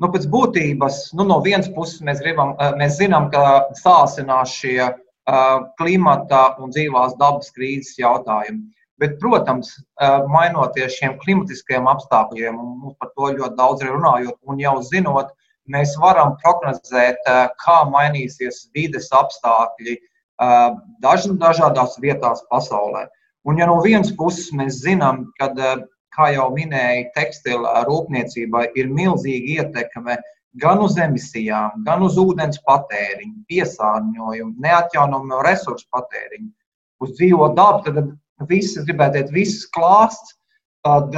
Nu, 0.00 0.08
pēc 0.10 0.24
būtības, 0.32 1.12
nu, 1.18 1.26
no 1.28 1.36
vienas 1.44 1.68
puses 1.74 2.00
mēs, 2.02 2.22
gribam, 2.24 2.54
mēs 2.80 2.96
zinām, 2.96 3.28
ka 3.30 3.68
sāsinās 3.76 4.56
šie 4.56 4.88
klimata 5.78 6.56
un 6.60 6.72
dzīvās 6.72 7.14
dabas 7.20 7.52
krīzes 7.52 8.00
jautājumi. 8.00 8.72
Bet, 9.00 9.18
protams, 9.20 9.74
mainoties 10.30 10.96
šiem 10.96 11.18
klimatiskajiem 11.20 11.86
apstākļiem, 11.92 12.56
un 12.56 12.74
mums 12.86 12.98
par 13.00 13.12
to 13.12 13.34
ļoti 13.36 13.58
daudz 13.58 13.84
runājot, 13.84 14.38
un 14.48 14.64
jau 14.64 14.78
zinot, 14.86 15.32
mēs 15.68 15.92
varam 16.00 16.38
prognozēt, 16.40 17.20
kā 17.60 17.78
mainīsies 17.90 18.68
vides 18.76 19.12
apstākļi, 19.12 19.98
daž, 20.38 21.28
dažādās 21.38 21.98
vietās 22.02 22.42
pasaulē. 22.50 23.06
Un, 23.44 23.58
ja 23.58 23.66
no 23.68 23.80
vienas 23.84 24.12
puses 24.16 24.52
mēs 24.56 24.80
zinām, 24.82 25.26
ka, 25.38 25.52
kā 26.14 26.30
jau 26.34 26.48
minēja, 26.54 27.10
tekstila 27.14 27.84
rūpniecībai 27.88 28.70
ir 28.74 28.88
milzīga 28.88 29.64
ietekme 29.64 30.16
gan 30.62 30.80
uz 30.82 30.96
emisijām, 30.98 31.82
gan 31.86 32.02
uz 32.06 32.16
ūdens 32.20 32.60
patēriņu, 32.66 33.42
piesārņojumu, 33.50 34.54
neatjaunojumu 34.62 35.42
resursu 35.46 35.86
patēriņu, 35.94 36.50
uz 37.02 37.16
dzīvo 37.18 37.50
dabu, 37.58 37.82
tad 37.84 38.48
viss, 38.48 38.78
gribētu 38.78 39.18
teikt, 39.18 39.34
viss 39.34 39.68
klāsts. 39.74 40.38
Tad 40.84 41.14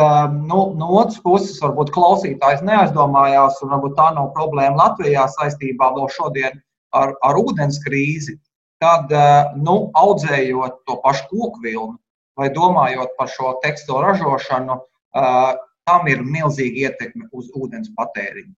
nu, 0.47 0.61
no 0.79 0.89
otras 0.95 1.19
puses, 1.25 1.57
varbūt 1.59 1.89
klausītājs 1.91 2.61
neaizdomājās, 2.63 3.57
un 3.67 3.73
varbūt 3.75 3.97
tā 3.99 4.13
nav 4.15 4.29
problēma 4.37 4.79
Latvijā 4.79 5.25
saistībā 5.33 5.89
vēl 5.97 6.07
šodien 6.15 6.61
ar, 6.95 7.17
ar 7.27 7.41
ūdens 7.41 7.81
krīzi 7.83 8.37
tad 8.83 9.13
eh, 9.13 9.55
nu, 9.57 9.77
audzējot 9.97 10.83
to 10.89 10.99
pašu 11.05 11.29
koku 11.31 11.63
vilnu 11.65 11.97
vai 12.37 12.51
domājot 12.53 13.15
par 13.17 13.31
šo 13.33 13.55
tekstilu 13.63 14.03
ražošanu, 14.05 14.77
eh, 15.17 15.53
tam 15.89 16.09
ir 16.11 16.25
milzīga 16.25 16.91
ietekme 16.91 17.31
uz 17.33 17.49
ūdens 17.57 17.93
patēriņu. 17.97 18.53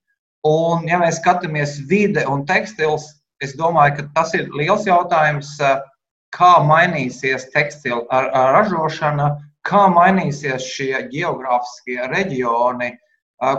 Un, 0.47 0.87
ja 0.87 0.99
mēs 0.99 1.19
skatāmies 1.19 1.77
vide 1.87 2.25
un 2.27 2.45
tekstils, 2.47 3.05
es 3.43 3.55
domāju, 3.59 3.99
ka 3.99 4.07
tas 4.15 4.33
ir 4.35 4.49
liels 4.55 4.87
jautājums, 4.87 5.53
eh, 5.63 5.79
kā 6.35 6.51
mainīsies 6.61 7.47
tekstilu 7.53 8.05
ražošana, 8.11 9.29
kā 9.65 9.87
mainīsies 9.91 10.67
šie 10.75 10.93
geogrāfiskie 11.09 11.97
reģioni, 12.11 12.91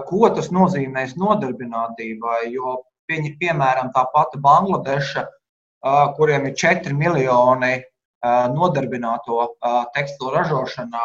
ko 0.07 0.29
tas 0.31 0.53
nozīmēs 0.55 1.17
nodarbinātībai. 1.19 2.53
Jo, 2.53 2.77
piemēram, 3.11 3.91
tā 3.91 4.05
pati 4.15 4.39
Bangladeša 4.39 5.27
kuriem 6.17 6.47
ir 6.51 6.55
4 6.61 6.93
miljoni 6.97 7.79
nodarbināto 8.55 9.47
tekstilu 9.95 10.35
ražošanā, 10.35 11.05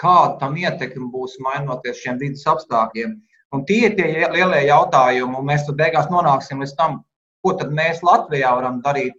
kāda 0.00 0.38
tam 0.40 0.56
ietekme 0.58 1.10
būs 1.12 1.38
mainoties 1.40 2.02
šiem 2.02 2.18
vidas 2.20 2.46
apstākļiem. 2.50 3.14
Un 3.54 3.62
tie 3.64 3.86
ir 3.86 3.94
tie 3.96 4.08
lielie 4.32 4.64
jautājumi, 4.66 5.38
un 5.38 5.46
mēs 5.46 5.68
beigās 5.78 6.10
nonāksim 6.10 6.60
līdz 6.60 6.74
tam, 6.76 6.98
ko 7.44 7.54
tad 7.54 7.70
mēs 7.70 8.02
Latvijā 8.02 8.50
varam 8.58 8.80
darīt, 8.82 9.14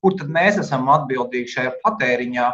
kur 0.00 0.14
tad 0.20 0.30
mēs 0.30 0.60
esam 0.62 0.86
atbildīgi 0.94 1.56
šajā 1.56 1.74
patēriņā. 1.82 2.52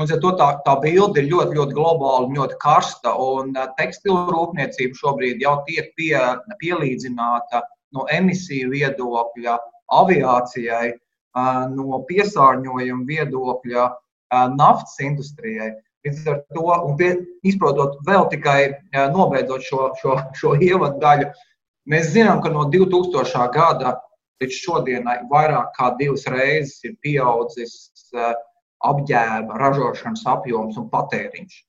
Un, 0.00 0.08
ja 0.10 0.16
tā, 0.18 0.48
tā 0.64 0.74
bilde 0.82 1.20
ir 1.20 1.28
ļoti, 1.30 1.54
ļoti 1.54 1.76
globāla 1.76 2.24
un 2.26 2.34
ļoti 2.34 2.56
karsta, 2.62 3.12
un 3.14 3.52
tekstilu 3.76 4.24
rūpniecība 4.32 4.98
šobrīd 4.98 5.44
jau 5.44 5.58
tiek 5.68 5.92
pie, 5.94 6.16
pielīdzināta 6.58 7.62
no 7.94 8.08
emisiju 8.10 8.72
viedokļa 8.72 9.58
aviācijai, 9.94 10.94
no 11.74 12.00
piesārņojuma 12.08 13.06
viedokļa 13.08 13.88
naftas 14.54 15.00
industrijai. 15.02 15.72
Līdz 16.04 16.26
ar 16.28 16.40
to, 16.52 16.64
un 16.68 16.96
pie, 17.00 17.10
izprotot 17.48 17.96
vēl 18.06 18.26
tikai 18.32 18.58
nobeidzot 19.12 19.64
šo, 19.64 19.90
šo, 20.00 20.18
šo 20.36 20.54
ievadu 20.60 21.00
daļu, 21.00 21.30
mēs 21.88 22.10
zinām, 22.12 22.42
ka 22.44 22.52
no 22.52 22.66
2000. 22.72 23.46
gada 23.54 23.96
līdz 24.42 24.58
šodienai 24.60 25.18
vairāk 25.30 25.72
kā 25.78 25.94
divas 25.98 26.26
reizes 26.28 26.84
ir 26.84 26.98
pieaudzis 27.00 28.12
apģērba 28.84 29.58
ražošanas 29.60 30.26
apjoms 30.28 30.76
un 30.80 30.90
patēriņš. 30.92 31.60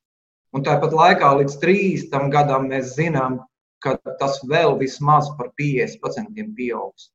Un 0.56 0.64
tāpat 0.64 0.94
laikā 0.96 1.32
līdz 1.40 1.58
30 1.62 2.32
gadam 2.32 2.70
mēs 2.72 2.96
zinām, 2.96 3.40
ka 3.84 3.96
tas 4.20 4.40
vēl 4.50 4.78
vismaz 4.80 5.30
par 5.38 5.52
50% 5.60 6.56
pieaugs. 6.58 7.12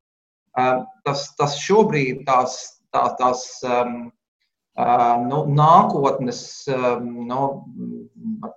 Tas, 0.54 1.28
tas 1.38 1.59
šobrīd 1.62 2.25
tās, 2.26 2.57
tā, 2.95 3.04
tās 3.21 3.45
um, 3.66 4.11
nu, 5.28 5.45
nākotnes, 5.54 6.40
um, 6.75 7.12
nu, 7.28 7.45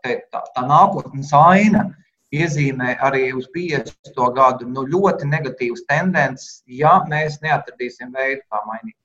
teikt, 0.05 0.31
tā, 0.33 0.41
tā 0.55 0.65
nākotnes 0.65 1.29
aina 1.37 1.85
iezīmē 2.33 2.95
arī 3.05 3.27
uz 3.37 3.45
50. 3.53 4.17
gadu 4.35 4.67
nu, 4.69 4.87
ļoti 4.89 5.29
negatīvas 5.29 5.85
tendences, 5.89 6.63
ja 6.65 6.97
mēs 7.09 7.39
neatradīsim 7.45 8.13
veidu, 8.15 8.41
kā 8.49 8.63
mainīt. 8.69 8.97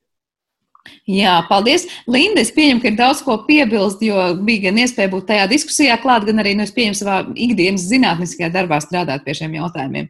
Jā, 1.09 1.35
paldies. 1.49 1.85
Linda, 2.09 2.41
es 2.41 2.51
pieņemu, 2.55 2.81
ka 2.81 2.89
ir 2.89 2.97
daudz 2.97 3.21
ko 3.25 3.35
piebilst, 3.45 4.01
jo 4.05 4.15
bija 4.45 4.69
gan 4.69 4.79
iespēja 4.81 5.11
būt 5.11 5.27
tajā 5.29 5.45
diskusijā 5.51 5.97
klāt, 6.01 6.25
gan 6.25 6.41
arī, 6.41 6.55
nu, 6.57 6.65
es 6.65 6.73
pieņemu 6.73 6.97
savā 6.97 7.19
ikdienas 7.35 7.85
zinātniskajā 7.91 8.49
darbā 8.53 8.79
strādāt 8.81 9.25
pie 9.25 9.35
šiem 9.37 9.57
jautājumiem. 9.59 10.09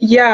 Jā, 0.00 0.30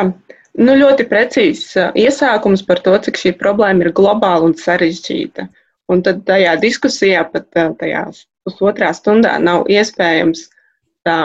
Nu, 0.57 0.73
ļoti 0.73 1.05
precīzs 1.11 1.75
iesākums 2.01 2.63
par 2.65 2.81
to, 2.85 2.95
cik 3.05 3.19
šī 3.21 3.33
problēma 3.37 3.85
ir 3.85 3.93
globāla 3.97 4.47
un 4.49 4.55
sarežģīta. 4.57 5.51
Un 5.93 6.01
tad 6.03 6.23
tajā 6.27 6.55
diskusijā, 6.63 7.27
pat 7.31 7.51
tajā 7.53 8.07
pusotrā 8.47 8.89
stundā, 8.97 9.37
nav 9.43 9.69
iespējams 9.71 10.47
tā 11.07 11.19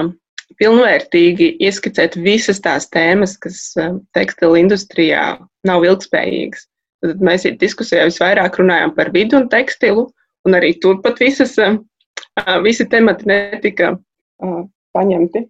pilnvērtīgi 0.60 1.48
ieskicēt 1.64 2.18
visas 2.20 2.60
tās 2.62 2.90
tēmas, 2.92 3.38
kas 3.40 3.72
tekstila 4.18 4.60
industrijā 4.60 5.24
nav 5.68 5.88
ilgspējīgas. 5.88 6.68
Tad 7.02 7.24
mēs 7.24 7.48
diskusijā 7.62 8.04
visvairāk 8.10 8.60
runājām 8.60 8.94
par 8.98 9.10
vidu 9.16 9.40
un 9.40 9.48
tekstilu, 9.50 10.10
un 10.46 10.60
arī 10.60 10.76
turpat 10.84 11.24
visas, 11.24 11.56
visi 12.68 12.86
temati 12.92 13.32
netika 13.32 13.96
paņemti. 14.94 15.48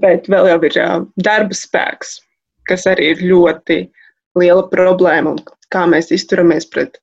Bet 0.00 0.30
vēl 0.30 0.48
jau 0.52 0.58
ir 0.68 0.80
darba 1.24 1.56
spēks, 1.56 2.18
kas 2.68 2.86
arī 2.90 3.12
ir 3.14 3.22
ļoti 3.30 3.78
liela 4.38 4.64
problēma 4.70 5.34
un 5.34 5.42
kā 5.72 5.84
mēs 5.90 6.12
izturamies 6.14 6.68
pret 6.70 6.98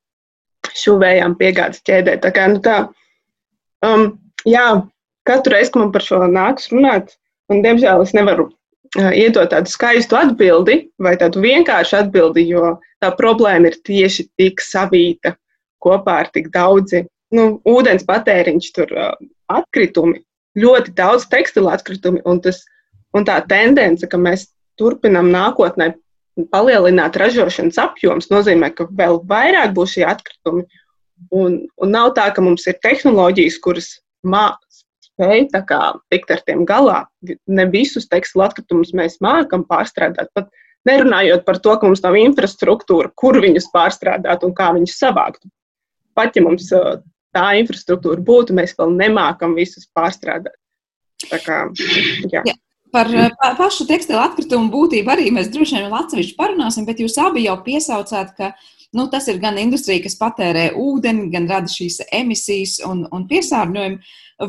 šuvējām 0.75 1.36
piegādes 1.39 1.84
ķēdē. 1.86 2.17
Tā 2.24 2.31
kā, 2.36 2.48
nu 2.51 2.62
tā, 2.63 2.77
um, 3.86 4.07
jā, 4.48 4.65
katru 5.27 5.55
reizi, 5.55 5.74
kad 5.74 5.84
man 5.84 5.93
par 5.93 6.05
šo 6.05 6.22
nāks 6.31 6.72
runāt, 6.74 7.15
un 7.51 7.62
diemžēl 7.65 8.03
es 8.03 8.13
nevaru 8.17 8.48
uh, 8.50 9.12
iedot 9.12 9.51
tādu 9.53 9.72
skaistu 9.72 10.17
atbildi 10.19 10.79
vai 11.01 11.15
tādu 11.22 11.43
vienkāršu 11.45 12.00
atbildi, 12.01 12.48
jo 12.51 12.77
tā 13.03 13.12
problēma 13.17 13.72
ir 13.72 13.79
tieši 13.86 14.29
tik 14.39 14.63
savīta 14.63 15.36
kopā 15.86 16.22
ar 16.24 16.31
tik 16.34 16.50
daudzi 16.53 17.05
nu, 17.36 17.60
ūdens 17.67 18.05
patēriņš, 18.07 18.72
tur 18.75 18.91
uh, 18.95 19.13
atkritumi, 19.51 20.22
ļoti 20.57 20.95
daudz 20.98 21.27
tekstilu 21.31 21.69
atkritumi 21.74 22.24
un, 22.25 22.39
tas, 22.41 22.63
un 23.15 23.27
tā 23.27 23.38
tendence, 23.50 24.07
ka 24.07 24.17
mēs 24.17 24.48
turpinam 24.79 25.29
nākotnē 25.34 25.94
palielināt 26.51 27.15
ražošanas 27.20 27.77
apjoms, 27.79 28.27
nozīmē, 28.32 28.72
ka 28.75 28.88
vēl 28.91 29.22
vairāk 29.27 29.75
būs 29.75 29.96
šie 29.96 30.03
atkritumi. 30.10 30.65
Un, 31.32 31.62
un 31.79 31.94
nav 31.96 32.12
tā, 32.17 32.27
ka 32.36 32.44
mums 32.44 32.65
ir 32.67 32.75
tehnoloģijas, 32.84 33.60
kuras 33.63 33.94
spēj 35.15 35.48
tikt 36.12 36.32
ar 36.36 36.41
tiem 36.44 36.65
galā. 36.67 37.05
Ne 37.48 37.65
visus 37.72 38.10
tekstilu 38.12 38.44
atkritumus 38.50 38.91
mēs 38.94 39.22
mākam 39.24 39.63
pārstrādāt. 39.67 40.27
Pat 40.36 40.51
nerunājot 40.88 41.46
par 41.46 41.62
to, 41.63 41.77
ka 41.79 41.88
mums 41.88 42.03
nav 42.03 42.17
infrastruktūra, 42.20 43.13
kur 43.15 43.39
viņus 43.39 43.72
pārstrādāt 43.74 44.44
un 44.44 44.53
kā 44.58 44.74
viņus 44.75 45.00
savākt. 45.00 45.46
Pat 46.15 46.36
ja 46.36 46.44
mums 46.44 46.67
tā 47.36 47.48
infrastruktūra 47.62 48.20
būtu, 48.24 48.55
mēs 48.55 48.75
vēl 48.77 48.91
nemākam 49.00 49.55
visus 49.55 49.88
pārstrādāt. 49.96 50.55
Tā 51.29 51.39
kā, 51.39 51.63
jā. 52.27 52.44
Jā. 52.44 52.60
Par, 52.95 53.09
par 53.41 53.57
pašu 53.59 53.87
tekstilu 53.89 54.21
atkritumu 54.23 54.71
būtību 54.71 55.11
arī 55.11 55.27
mēs 55.35 55.49
droši 55.51 55.75
vien 55.75 55.89
vēl 55.89 55.97
atsevišķi 55.99 56.37
parunāsim, 56.39 56.85
bet 56.87 57.01
jūs 57.03 57.17
abi 57.19 57.43
jau 57.43 57.57
piesaucāt, 57.65 58.31
ka 58.37 58.53
nu, 58.95 59.07
tas 59.11 59.27
ir 59.27 59.41
gan 59.43 59.59
industrija, 59.59 60.03
kas 60.05 60.15
patērē 60.19 60.69
ūdeni, 60.79 61.27
gan 61.33 61.49
rada 61.51 61.71
šīs 61.71 62.05
emisijas 62.15 62.77
un, 62.87 63.03
un 63.11 63.27
piesārņojumu. 63.31 63.99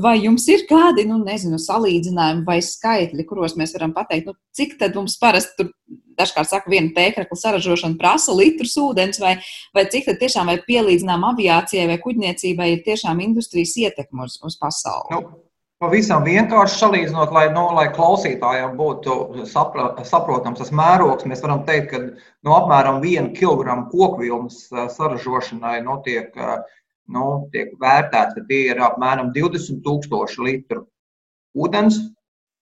Vai 0.03 0.17
jums 0.19 0.43
ir 0.51 0.65
kādi, 0.67 1.05
nu, 1.07 1.21
nezinu, 1.23 1.61
salīdzinājumi 1.63 2.43
vai 2.47 2.57
skaitļi, 2.63 3.27
kuros 3.27 3.55
mēs 3.59 3.75
varam 3.77 3.93
pateikt, 3.95 4.27
nu, 4.27 4.35
cik 4.59 4.75
tad 4.81 4.99
mums 4.99 5.15
parasti 5.23 5.55
tur 5.61 5.71
dažkārt 6.19 6.51
saka, 6.51 6.71
viena 6.73 6.91
tēkrakla 6.97 7.39
saražošana 7.39 7.99
prasa 8.01 8.35
litrus 8.35 8.75
ūdens, 8.83 9.21
vai, 9.23 9.37
vai 9.77 9.87
cik 9.93 10.09
tad 10.09 10.19
tiešām 10.23 10.51
vai 10.51 10.59
pielīdzinām 10.67 11.27
aviācijai 11.31 11.87
vai 11.93 12.01
kuģniecībai 12.03 12.71
ir 12.73 12.83
tiešām 12.87 13.23
industrijas 13.29 13.77
ietekme 13.85 14.27
uz, 14.27 14.41
uz 14.47 14.59
pasauli? 14.59 15.21
Nu, 15.21 15.46
Pavisam 15.77 16.23
vienkārši 16.25 16.79
salīdzinot, 16.81 17.33
lai, 17.37 17.51
no, 17.53 17.67
lai 17.77 17.91
klausītājiem 17.93 18.79
būtu 18.79 19.45
sapra, 19.51 19.91
saprotams 20.09 20.63
tas 20.63 20.71
mērogs, 20.73 21.27
mēs 21.29 21.43
varam 21.45 21.67
teikt, 21.69 21.91
ka 21.91 22.01
no 22.49 22.55
apmēram 22.57 23.03
1 23.05 23.35
kg 23.37 23.83
kokvilnas 23.91 24.63
saražošanai 24.95 25.83
no, 25.85 25.99
tiek, 26.07 26.33
no, 27.13 27.27
tiek 27.53 27.75
vērtēts, 27.83 28.39
ka 28.39 28.47
tie 28.49 28.63
ir 28.71 28.81
apmēram 28.89 29.35
20,000 29.37 30.47
litru 30.49 30.87
ūdens. 31.53 32.01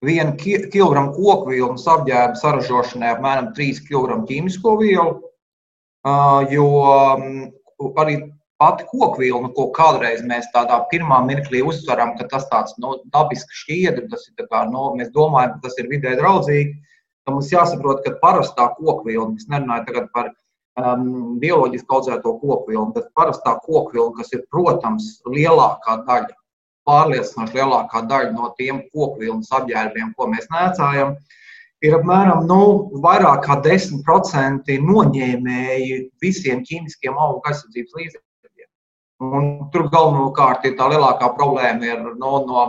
1 0.02 0.35
kg 0.75 1.06
kokvilnas 1.14 1.87
apģērba 1.94 2.42
saražošanai 2.42 3.14
apmēram 3.14 3.52
3 3.54 3.85
kg 3.87 4.18
ķīmisko 4.26 4.75
vielu, 4.83 5.14
jo 6.50 6.66
arī 8.02 8.18
pati 8.62 8.87
kokvilna, 8.90 9.50
ko 9.56 9.68
kādreiz 9.75 10.23
mēs 10.26 10.46
tādā 10.54 10.78
pirmā 10.90 11.20
mirklī 11.26 11.62
uztveram, 11.66 12.14
ka 12.18 12.28
tas 12.30 12.46
tāds 12.52 12.76
no, 12.78 12.94
nu, 12.94 13.11
dabisks 13.14 13.64
šķiedra, 13.64 14.06
tas 14.12 14.28
ir 14.30 14.46
kā, 14.46 14.64
no, 14.70 14.90
nu, 14.90 15.00
mēs 15.00 15.11
domājam, 15.16 15.56
ka 15.56 15.68
tas 15.68 15.78
ir 15.82 15.90
vidē 15.90 16.14
draudzīgi, 16.20 16.76
tad 17.25 17.37
mums 17.37 17.52
jāsaprot, 17.52 18.04
ka 18.04 18.14
parastā 18.23 18.70
kokvilna, 18.78 19.34
es 19.40 19.50
nerunāju 19.50 19.88
tagad 19.88 20.08
par 20.14 20.30
um, 20.30 21.37
bioloģiski 21.42 21.96
audzēto 21.99 22.37
kokvilnu, 22.42 22.92
bet 22.96 23.11
parastā 23.18 23.56
kokvilna, 23.66 24.14
kas 24.20 24.34
ir, 24.37 24.44
protams, 24.54 25.16
lielākā 25.28 26.00
daļa, 26.08 26.34
pārliecinoši 26.88 27.58
lielākā 27.58 28.04
daļa 28.11 28.34
no 28.37 28.52
tiem 28.58 28.84
kokvilnas 28.92 29.50
apģērbiem, 29.56 30.12
ko 30.18 30.28
mēs 30.30 30.46
nēcājam, 30.52 31.16
ir 31.84 31.96
apmēram 31.99 32.44
nu, 32.49 32.61
vairāk 33.04 33.46
kā 33.49 33.58
10% 33.64 34.78
noņēmēji 34.84 35.99
visiem 36.23 36.62
ķīmiskiem 36.68 37.18
augu 37.18 37.42
aizsardzības 37.50 37.99
līdzekļiem. 37.99 38.23
Un 39.23 39.68
tur 39.71 39.88
galvenokārt 39.92 40.64
ir 40.66 40.75
tā 40.78 40.88
lielākā 40.90 41.28
problēma 41.37 41.87
ir, 41.87 42.00
no, 42.18 42.33
no 42.49 42.64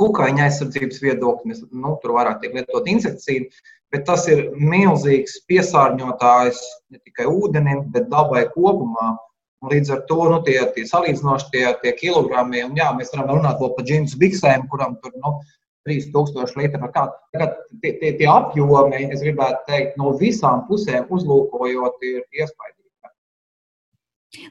kukaiņa 0.00 0.46
aizsardzības 0.46 1.02
viedokļa. 1.02 1.58
Nu, 1.72 1.96
tur 2.02 2.14
vairāk 2.16 2.42
tiek 2.42 2.54
lietot 2.54 2.86
insekticīdi, 2.90 3.50
bet 3.92 4.06
tas 4.06 4.26
ir 4.30 4.46
milzīgs 4.54 5.40
piesārņotājs 5.50 6.62
ne 6.92 7.00
tikai 7.02 7.26
ūdenim, 7.30 7.86
bet 7.94 8.10
dabai 8.12 8.46
kopumā. 8.54 9.16
Un 9.64 9.72
līdz 9.72 9.92
ar 9.94 10.02
to 10.06 10.18
nu, 10.30 10.38
tie, 10.46 10.58
tie 10.76 10.84
salīdzinoši 10.86 11.46
tie, 11.52 11.66
tie 11.82 11.92
kilogrami, 11.96 12.60
un 12.66 12.76
jā, 12.76 12.90
mēs 12.94 13.14
varam 13.14 13.38
runāt 13.38 13.62
par 13.62 13.86
džinsu 13.88 14.18
biksēm, 14.20 14.68
kuram 14.70 14.98
tur 15.02 15.16
nu, 15.22 15.38
3000 15.88 16.58
litru. 16.60 16.90
Tagad 16.92 17.56
tie, 17.80 17.96
tie, 18.00 18.12
tie 18.20 18.28
apjomi, 18.30 19.06
es 19.08 19.24
gribētu 19.24 19.64
teikt, 19.70 19.96
no 20.00 20.12
visām 20.20 20.66
pusēm 20.68 21.08
uzlūkojot, 21.08 22.02
ir 22.04 22.20
iespaidīgi. 22.36 22.75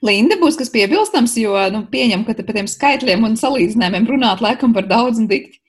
Linda 0.06 0.38
būs 0.40 0.58
kas 0.60 0.72
piebilstams, 0.74 1.36
jo 1.40 1.54
nu, 1.74 1.84
pieņem, 1.92 2.24
ka 2.28 2.36
par 2.40 2.58
tiem 2.58 2.70
skaitļiem 2.70 3.28
un 3.28 3.38
salīdzinājumiem 3.40 4.08
runāt 4.10 4.42
laikam 4.44 4.74
par 4.76 4.88
daudz 4.90 5.22
un 5.22 5.30
dikti. 5.32 5.60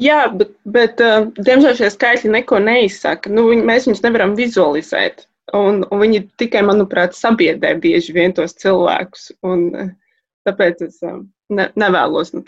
Jā, 0.00 0.24
bet, 0.32 0.54
bet 0.64 1.02
uh, 1.04 1.26
diemžēl 1.36 1.76
šie 1.76 1.90
skaitļi 1.92 2.30
neko 2.32 2.62
neizsaka. 2.64 3.30
Nu, 3.32 3.44
viņi, 3.50 3.66
mēs 3.68 3.88
viņus 3.88 4.04
nevaram 4.06 4.36
vizualizēt. 4.38 5.26
Un, 5.58 5.82
un 5.92 6.00
viņi 6.00 6.22
tikai, 6.40 6.62
manuprāt, 6.64 7.16
sabiedrē 7.18 7.74
bieži 7.82 8.14
vien 8.16 8.32
tos 8.32 8.56
cilvēkus. 8.62 9.28
Un, 9.44 9.66
uh, 9.76 9.90
tāpēc 10.48 10.86
es 10.86 11.02
uh, 11.04 11.20
ne, 11.52 11.68
nevēlos 11.76 12.32
nu, 12.32 12.44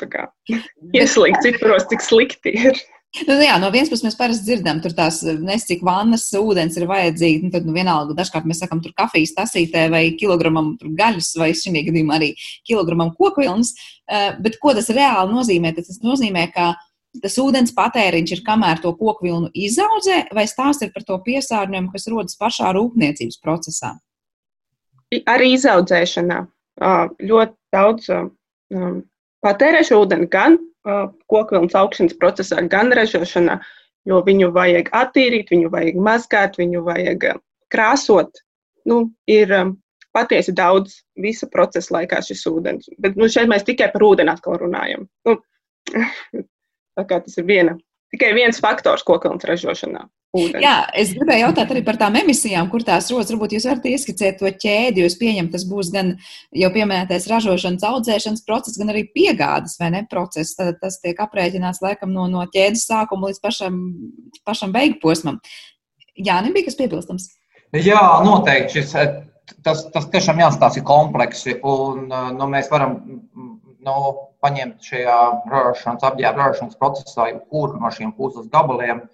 ieslīgt 0.96 1.44
ciparos, 1.44 1.88
cik 1.92 2.04
slikti 2.04 2.56
ir. 2.70 2.80
Nu, 3.14 3.35
jā, 3.38 3.55
no 3.62 3.68
vienas 3.70 3.90
puses 3.92 4.03
mēs 4.03 4.16
parasti 4.18 4.48
dzirdam, 4.48 4.81
tur 4.83 4.90
tās 4.96 5.20
nesik 5.22 5.85
vannas, 5.87 6.24
ūdens 6.35 6.74
ir 6.81 6.88
vajadzīgi. 6.90 7.46
Nu, 7.46 7.53
tad, 7.55 7.66
nu, 7.68 7.74
vienalga, 7.77 8.16
dažkārt 8.18 8.48
mēs 8.50 8.59
sakam, 8.64 8.81
tur 8.83 8.90
kafijas 8.98 9.37
tasītē 9.37 9.85
vai 9.92 10.03
kilogramam 10.18 10.72
gaļas, 10.83 11.29
vai 11.38 11.53
šī 11.55 11.77
gadījumā 11.87 12.16
arī 12.18 12.33
kilogramam 12.66 13.12
kokvilnas. 13.14 13.70
Uh, 14.11 14.33
bet 14.42 14.59
ko 14.62 14.74
tas 14.74 14.90
reāli 14.90 15.31
nozīmē? 15.31 15.70
Tas 15.77 16.03
nozīmē, 16.03 16.48
ka 16.57 16.72
tas 17.22 17.38
ūdens 17.38 17.70
patēriņš 17.77 18.35
ir 18.35 18.42
kamēr 18.46 18.83
to 18.83 18.90
kokvilnu 18.98 19.53
izaudzē, 19.55 20.24
vai 20.35 20.48
stāsts 20.50 20.83
ir 20.83 20.90
par 20.96 21.07
to 21.07 21.20
piesārņojumu, 21.22 21.92
kas 21.94 22.11
rodas 22.11 22.38
pašā 22.40 22.74
rūpniecības 22.74 23.38
procesā? 23.44 23.94
Arī 25.31 25.53
izaudzēšanā 25.55 26.40
ļoti 27.22 27.55
daudz 27.74 28.11
patērē 29.44 29.85
šo 29.87 30.02
ūdeni 30.04 30.28
gan 30.33 30.59
kokvilnas 31.33 31.76
augšanas 31.78 32.16
procesā, 32.20 32.61
gan 32.68 32.92
ražošanā, 32.96 33.59
jo 34.09 34.20
viņu 34.24 34.50
vajag 34.52 34.90
attīrīt, 34.92 35.52
viņu 35.52 35.70
vajag 35.72 36.00
mazgāt, 36.09 36.59
viņu 36.61 36.85
vajag 36.85 37.30
krāsot. 37.72 38.42
Nu, 38.85 39.07
ir 39.30 39.52
patiesi 40.14 40.52
daudz 40.54 41.00
visa 41.20 41.48
procesa 41.50 41.96
laikā 41.96 42.20
šis 42.22 42.44
ūdens. 42.50 42.90
Bet 43.00 43.16
nu, 43.18 43.30
šeit 43.33 43.48
mēs 43.50 43.64
tikai 43.66 43.88
par 43.94 44.04
ūdeni 44.07 44.30
atkal 44.35 44.61
runājam. 44.61 45.09
Nu, 45.26 45.38
tā 46.98 47.07
kā 47.09 47.22
tas 47.24 47.40
ir 47.40 47.48
viena, 47.48 47.78
tikai 48.14 48.35
viens 48.37 48.61
faktors 48.62 49.07
kokvilnas 49.07 49.48
ražošanā. 49.48 50.04
Ūdens. 50.34 50.64
Jā, 50.64 50.72
es 50.98 51.12
gribēju 51.14 51.44
jautāt 51.44 51.70
arī 51.70 51.80
par 51.86 51.94
tām 52.00 52.16
emisijām, 52.18 52.66
kur 52.72 52.82
tās 52.82 53.06
rodas. 53.12 53.30
Varbūt 53.30 53.52
jūs 53.54 53.66
varat 53.68 53.84
ieskicēt 53.86 54.40
to 54.40 54.50
ķēdi, 54.50 55.02
jo 55.02 55.10
es 55.10 55.14
pieņemu, 55.20 55.52
tas 55.52 55.62
būs 55.70 55.92
gan 55.94 56.10
jau 56.58 56.70
pieminētais 56.74 57.28
ražošanas, 57.30 57.86
audzēšanas 57.86 58.42
process, 58.48 58.80
gan 58.80 58.90
arī 58.90 59.04
piegādes 59.14 59.78
vai 59.78 59.92
ne 59.94 60.02
process. 60.10 60.56
Tad 60.58 60.80
tas 60.82 60.98
tiek 61.04 61.22
aprēķināts 61.22 61.84
laikam 61.84 62.10
no, 62.16 62.26
no 62.32 62.42
ķēdes 62.50 62.82
sākuma 62.90 63.30
līdz 63.30 63.40
pašam, 63.46 63.78
pašam 64.42 64.74
beigu 64.74 64.98
posmam. 65.04 65.38
Jā, 66.18 66.40
nebija 66.42 66.66
kas 66.66 66.80
piebilstams. 66.82 67.30
Jā, 67.78 68.02
noteikti. 68.26 68.80
Šis, 68.80 68.94
tas, 69.62 69.86
tas 69.94 70.10
tiešām 70.10 70.42
jāstāsta 70.42 70.82
kompleksi, 70.86 71.60
un 71.62 72.08
nu, 72.10 72.50
mēs 72.50 72.74
varam 72.74 72.98
nu, 73.86 73.98
paņemt 74.42 74.82
šajā 74.82 75.18
ražošanas 75.46 76.06
apģērba 76.10 76.48
ražošanas 76.48 76.80
procesā 76.80 77.30
jebkuru 77.30 77.78
no 77.78 77.90
šiem 77.94 78.10
puzles 78.18 78.50
gabaliem 78.52 79.06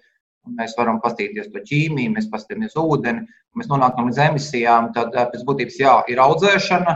Mēs 0.49 0.73
varam 0.77 0.97
paskatīties 1.03 1.51
to 1.53 1.61
ķīmiju, 1.69 2.15
mēs 2.15 2.27
paskatāmies 2.31 2.73
ūdeni, 2.79 3.27
mēs 3.57 3.67
nonākam 3.69 4.07
līdz 4.09 4.21
emisijām. 4.25 4.89
Tad 4.95 5.13
eh, 5.13 5.27
pēc 5.33 5.43
būtības 5.45 5.77
jā, 5.77 5.95
ir 6.09 6.21
audzēšana, 6.23 6.95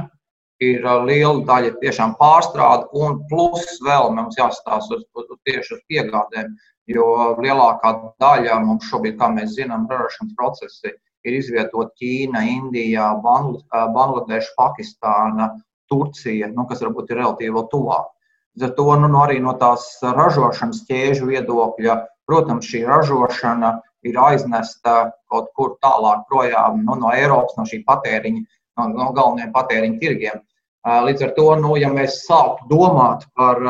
ir 0.66 0.80
eh, 0.82 1.04
liela 1.10 1.44
daļa 1.50 1.76
tiešām 1.84 2.16
pārstrāde, 2.22 2.90
un 2.98 3.20
plus 3.30 3.78
vēl 3.86 4.10
mums 4.18 4.40
jāstāsta 4.40 4.98
uz, 4.98 5.06
uz, 5.14 5.30
tieši 5.46 5.78
uz 5.78 5.84
piegādēm, 5.92 6.56
jo 6.90 7.06
lielākā 7.38 7.94
daļa 8.22 8.58
mums 8.66 8.90
šobrīd, 8.90 9.20
kā 9.22 9.30
mēs 9.38 9.54
zinām, 9.60 9.86
ražošanas 9.92 10.34
procesi 10.40 10.96
ir 11.26 11.38
izvietot 11.38 11.94
Ķīna, 12.02 12.42
Indija, 12.50 13.12
eh, 13.14 13.88
Bangladeša, 13.94 14.58
Pakistāna, 14.58 15.52
Turcija, 15.86 16.50
nu, 16.50 16.66
kas 16.66 16.82
varbūt 16.82 17.14
ir 17.14 17.22
relatīvi 17.22 17.68
tuvāk. 17.70 18.10
Līdz 18.56 18.70
ar 18.70 18.76
to 18.78 18.90
nu, 19.04 19.16
arī 19.22 19.38
no 19.44 19.54
tās 19.62 19.86
ražošanas 20.02 20.86
ķēžu 20.90 21.30
viedokļa 21.30 22.02
Protams, 22.30 22.68
šī 22.70 22.84
ražošana 22.90 23.72
ir 24.06 24.18
aiznesta 24.22 24.96
kaut 25.32 25.50
kur 25.58 25.76
tālāk 25.84 26.26
projām 26.30 26.84
nu, 26.86 26.98
no 27.02 27.14
Eiropas, 27.14 27.56
no 27.58 27.66
šī 27.70 27.82
patēriņa, 27.88 28.44
no, 28.80 28.88
no 28.94 29.10
galvenajiem 29.18 29.54
patēriņa 29.56 30.02
tirgiem. 30.02 30.44
Līdz 30.86 31.26
ar 31.26 31.32
to, 31.38 31.48
nu, 31.58 31.74
ja 31.82 31.90
mēs 31.90 32.20
sāktu 32.28 32.68
domāt 32.70 33.26
par, 33.38 33.62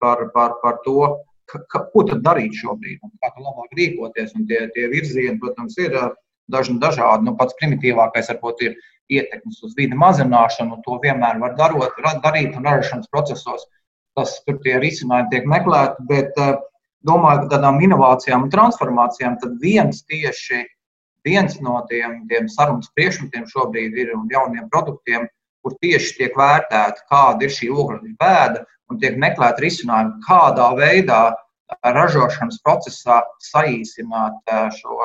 par, 0.00 0.22
par, 0.32 0.56
par 0.62 0.78
to, 0.84 1.10
ka, 1.50 1.82
ko 1.92 2.04
tad 2.08 2.22
darīt 2.24 2.56
šobrīd, 2.56 3.02
un 3.04 3.12
kā 3.20 3.32
labāk 3.36 3.76
rīkoties, 3.76 4.32
un 4.38 4.46
tie, 4.48 4.62
tie 4.76 4.88
virzieni, 4.92 5.36
protams, 5.42 5.76
ir 5.80 5.96
dažni 6.52 6.80
dažādi. 6.80 7.28
Nu, 7.28 7.36
pats 7.36 7.56
primitīvākais 7.60 8.32
varbūt 8.32 8.64
ir 8.68 8.78
ietekmes 9.12 9.60
uz 9.66 9.74
vidi 9.76 9.96
mazināšanu, 10.00 10.78
un 10.78 10.84
to 10.86 10.96
vienmēr 11.02 11.40
var 11.42 11.56
darot, 11.60 12.00
darīt 12.24 12.56
un 12.56 12.64
ražošanas 12.64 13.12
procesos. 13.12 13.68
Tas 14.16 14.38
tur 14.46 14.60
tie 14.64 14.78
risinājumi 14.80 15.32
tiek 15.32 15.48
meklēti, 15.50 16.04
bet 16.08 16.36
uh, 16.40 16.56
domāju 17.06 17.44
par 17.44 17.50
tādām 17.56 17.80
inovācijām 17.84 18.46
un 18.46 18.52
transformācijām, 18.52 19.38
tad 19.42 19.58
viens 19.62 20.02
tieši 20.08 20.64
viens 21.24 21.56
no 21.60 21.80
tiem, 21.88 22.24
tiem 22.28 22.48
sarunas 22.52 22.90
priekšmetiem 22.96 23.48
šobrīd 23.48 23.96
ir 23.96 24.12
un 24.16 24.28
jauniem 24.32 24.68
produktiem, 24.72 25.26
kur 25.64 25.76
tieši 25.80 26.18
tiek 26.18 26.36
vērtēta, 26.36 27.06
kāda 27.08 27.46
ir 27.46 27.54
šī 27.54 27.70
ogļu 27.72 28.16
bēda 28.20 28.64
un 28.92 29.00
tiek 29.00 29.16
meklēt 29.20 29.62
risinājumi, 29.64 30.20
kādā 30.26 30.68
veidā 30.76 31.22
ražošanas 31.96 32.60
procesā 32.64 33.22
saīsināt 33.40 34.52
šo, 34.76 34.98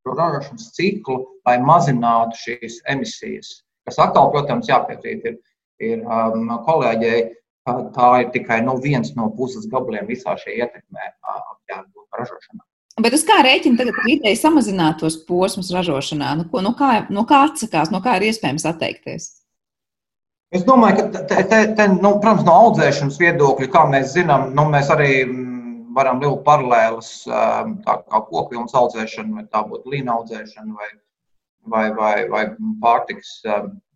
šo 0.00 0.16
ražošanas 0.16 0.70
ciklu, 0.78 1.18
lai 1.46 1.58
mazinātu 1.60 2.40
šīs 2.40 2.80
emisijas. 2.88 3.60
Kas 3.86 4.00
atkal, 4.02 4.32
protams, 4.32 4.70
jāpiekrīt 4.70 5.28
ir, 5.28 5.36
ir 5.84 6.00
um, 6.08 6.48
kolēģei, 6.64 7.20
tā 7.66 8.10
ir 8.22 8.30
tikai 8.34 8.60
nu, 8.64 8.76
viens 8.82 9.12
no 9.18 9.28
puses 9.36 9.66
gabaliem 9.70 10.06
visā 10.10 10.36
šajā 10.38 10.66
ietekmē 10.66 11.10
apģērbu 11.34 12.06
ražošanā. 12.20 12.62
Bet 13.02 13.12
uz 13.12 13.26
kā 13.28 13.42
rēķina 13.44 13.76
tagad 13.76 13.96
ideja 14.08 14.38
samazināt 14.40 15.02
tos 15.02 15.18
posmus 15.28 15.68
ražošanā? 15.74 16.30
Nu, 16.38 16.46
ko, 16.48 16.62
nu 16.64 16.72
kā, 16.78 17.02
no 17.12 17.26
kā 17.28 17.42
atsakās, 17.50 17.90
no 17.92 18.00
kā 18.04 18.16
ir 18.16 18.30
iespējams 18.30 18.64
atteikties? 18.70 19.26
Es 20.54 20.62
domāju, 20.64 21.10
ka, 21.10 21.24
te, 21.28 21.42
te, 21.50 21.58
te, 21.76 21.88
nu, 21.92 22.14
protams, 22.22 22.46
no 22.46 22.54
audzēšanas 22.62 23.18
viedokļa, 23.20 23.68
kā 23.74 23.82
mēs 23.92 24.14
zinām, 24.14 24.48
nu, 24.56 24.64
mēs 24.72 24.88
arī 24.94 25.10
mm, 25.26 25.56
varam 25.96 26.22
vilkt 26.22 26.44
paralēlus, 26.46 27.10
tā 27.26 27.96
kā 28.06 28.22
kokvilnas 28.30 28.76
audzēšana, 28.78 29.40
vai 29.40 29.44
tā 29.50 29.64
būtu 29.66 29.92
līna 29.92 30.16
audzēšana, 30.16 30.72
vai, 30.78 30.88
vai, 31.74 31.84
vai, 31.98 32.14
vai 32.32 32.44
pārtiks 32.80 33.40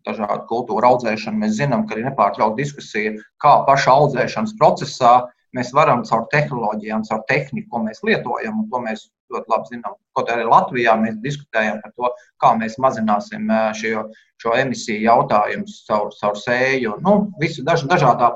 dažādu 0.07 0.47
kultūru 0.49 0.87
audzēšana. 0.93 1.43
Mēs 1.43 1.57
zinām, 1.59 1.85
ka 1.87 1.97
ir 1.97 2.07
nepārtraukta 2.09 2.59
diskusija, 2.59 3.13
kā 3.43 3.53
paša 3.67 3.95
audzēšanas 3.99 4.57
procesā 4.59 5.13
mēs 5.57 5.71
varam 5.75 6.03
caur 6.07 6.27
tehnoloģijām, 6.31 7.05
caur 7.07 7.23
tehniku, 7.29 7.67
ko 7.71 7.83
mēs 7.85 8.03
lietojam, 8.07 8.61
un 8.63 8.69
to 8.71 8.81
mēs 8.83 9.07
ļoti 9.31 9.51
labi 9.51 9.71
zinām. 9.73 9.95
Kaut 10.15 10.31
arī 10.31 10.45
Latvijā 10.47 10.95
mēs 10.99 11.17
diskutējam 11.23 11.81
par 11.83 11.95
to, 11.95 12.11
kā 12.43 12.53
mēs 12.59 12.77
mazināsim 12.83 13.49
šo, 13.77 14.05
šo 14.41 14.53
emisiju 14.59 15.01
jautājumu 15.05 15.79
caur, 15.87 16.11
caur 16.19 16.39
sēju, 16.39 16.99
nu, 17.05 17.17
visu 17.41 17.65
daž, 17.67 17.85
dažādā 17.91 18.31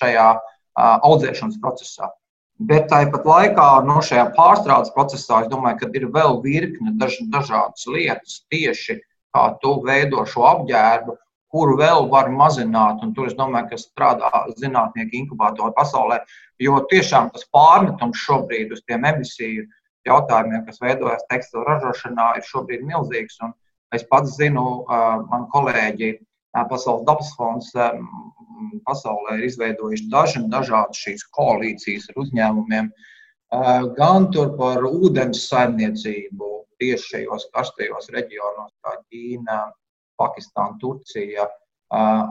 šajā 0.00 0.30
audzēšanas 0.78 1.60
procesā. 1.62 2.10
Bet 2.58 2.88
tāpat 2.90 3.26
laikā 3.28 3.66
no 3.86 4.00
nu, 4.00 4.02
šajā 4.02 4.32
pārstrādes 4.34 4.90
procesā 4.94 5.44
es 5.44 5.50
domāju, 5.52 5.78
ka 5.78 5.90
ir 5.94 6.08
vēl 6.14 6.40
virkne 6.42 6.96
daž, 6.98 7.20
dažādas 7.30 7.86
lietas, 7.86 8.40
tieši 8.50 8.98
kā 9.36 9.46
tu 9.62 9.78
veido 9.86 10.24
šo 10.26 10.46
apģērbu, 10.50 11.16
kuru 11.52 11.78
vēl 11.80 12.08
var 12.12 12.28
mazināt. 12.32 13.02
Un 13.04 13.14
tur 13.16 13.30
es 13.30 13.36
domāju, 13.38 13.70
ka 13.72 13.80
strādā 13.80 14.44
zinātnieki 14.60 15.22
inkubatoru 15.22 15.72
pasaulē, 15.76 16.20
jo 16.60 16.80
tiešām 16.92 17.30
tas 17.34 17.46
pārmetums 17.54 18.20
šobrīd 18.26 18.74
uz 18.76 18.84
tiem 18.86 19.06
emisiju 19.08 19.66
jautājumiem, 20.08 20.64
kas 20.66 20.80
veidojas 20.84 21.24
tekstilu 21.32 21.64
ražošanā, 21.68 22.34
ir 22.38 22.48
šobrīd 22.48 22.84
milzīgs. 22.88 23.40
Un 23.44 23.54
es 23.96 24.04
pats 24.08 24.36
zinu, 24.36 24.84
man 24.88 25.48
kolēģi 25.54 26.16
Pasaules 26.68 27.04
dabas 27.06 27.28
fonds 27.36 27.68
pasaulē 28.88 29.36
ir 29.38 29.44
izveidojuši 29.46 30.08
daži 30.10 30.40
dažādas 30.50 30.98
šīs 31.04 31.26
koalīcijas 31.36 32.08
ar 32.10 32.22
uzņēmumiem, 32.24 32.88
gan 33.98 34.28
par 34.58 34.86
ūdens 34.88 35.44
saimniecību 35.50 36.48
tieši 36.80 37.12
šajos 37.12 37.48
karstajos 37.54 38.10
reģionos, 38.14 38.72
kā 38.84 38.96
Ķīna, 39.08 39.58
Pakistāna, 40.18 40.78
Turcija. 40.82 41.48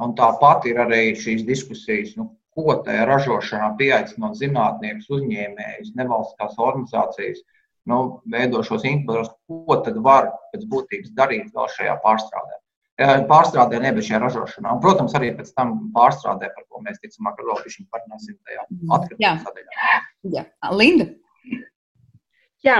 Un 0.03 0.13
tāpat 0.17 0.67
ir 0.69 0.81
arī 0.83 1.15
šīs 1.17 1.45
diskusijas, 1.47 2.15
nu, 2.19 2.29
ko 2.57 2.79
tajā 2.85 3.05
ražošanā 3.09 3.71
pieaicinot 3.77 4.37
zinātniekus, 4.37 5.09
uzņēmējus, 5.13 5.93
nevalstiskās 5.97 6.57
organizācijas, 6.57 7.43
nu, 7.89 7.99
veido 8.33 8.63
šos 8.65 8.85
inkubatorus, 8.89 9.33
ko 9.47 9.77
tad 9.85 9.99
var 10.05 10.31
pēc 10.53 10.65
būtības 10.71 11.13
darīt 11.17 11.51
vēl 11.55 11.69
šajā 11.75 11.97
pārstrādē. 12.05 12.57
Pārstrādē, 13.29 13.77
nevis 13.81 14.07
šajā 14.09 14.23
ražošanā. 14.23 14.71
Un, 14.73 14.81
protams, 14.81 15.13
arī 15.17 15.29
pēc 15.37 15.51
tam 15.53 15.75
pārstrādē, 15.93 16.49
par 16.55 16.65
ko 16.65 16.81
mēs 16.85 16.97
ticamāk 17.03 17.37
ar 17.37 17.49
vēl 17.51 17.61
šīm 17.75 17.85
parunāsim 17.93 18.37
tajā 18.41 18.65
atkrituma 18.97 19.35
sadaļā. 19.45 19.89
Jā, 20.33 20.45
Linda. 20.73 21.11
Jā, 22.65 22.79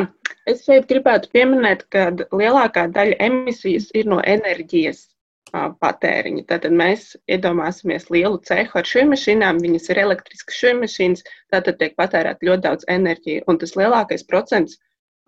es 0.49 0.63
šeit 0.65 0.87
gribētu 0.89 1.29
pieminēt, 1.35 1.83
ka 1.93 2.09
lielākā 2.33 2.87
daļa 2.93 3.19
emisijas 3.27 3.91
ir 3.93 4.09
no 4.09 4.17
enerģijas 4.25 5.03
patēriņa. 5.53 6.43
Tātad 6.49 6.73
mēs 6.75 7.15
iedomāsimies 7.31 8.09
lielu 8.09 8.39
cehu 8.47 8.79
ar 8.79 8.89
šīm 8.89 9.13
mašīnām, 9.13 9.61
viņas 9.63 9.89
ir 9.93 10.01
elektriskas 10.03 10.57
šīm 10.63 10.81
mašīnas, 10.83 11.23
tātad 11.53 11.77
tiek 11.79 11.95
patērēta 11.95 12.49
ļoti 12.49 12.65
daudz 12.65 12.89
enerģija. 12.89 13.45
Un 13.47 13.61
tas 13.61 13.75
lielākais 13.77 14.25
procents 14.27 14.77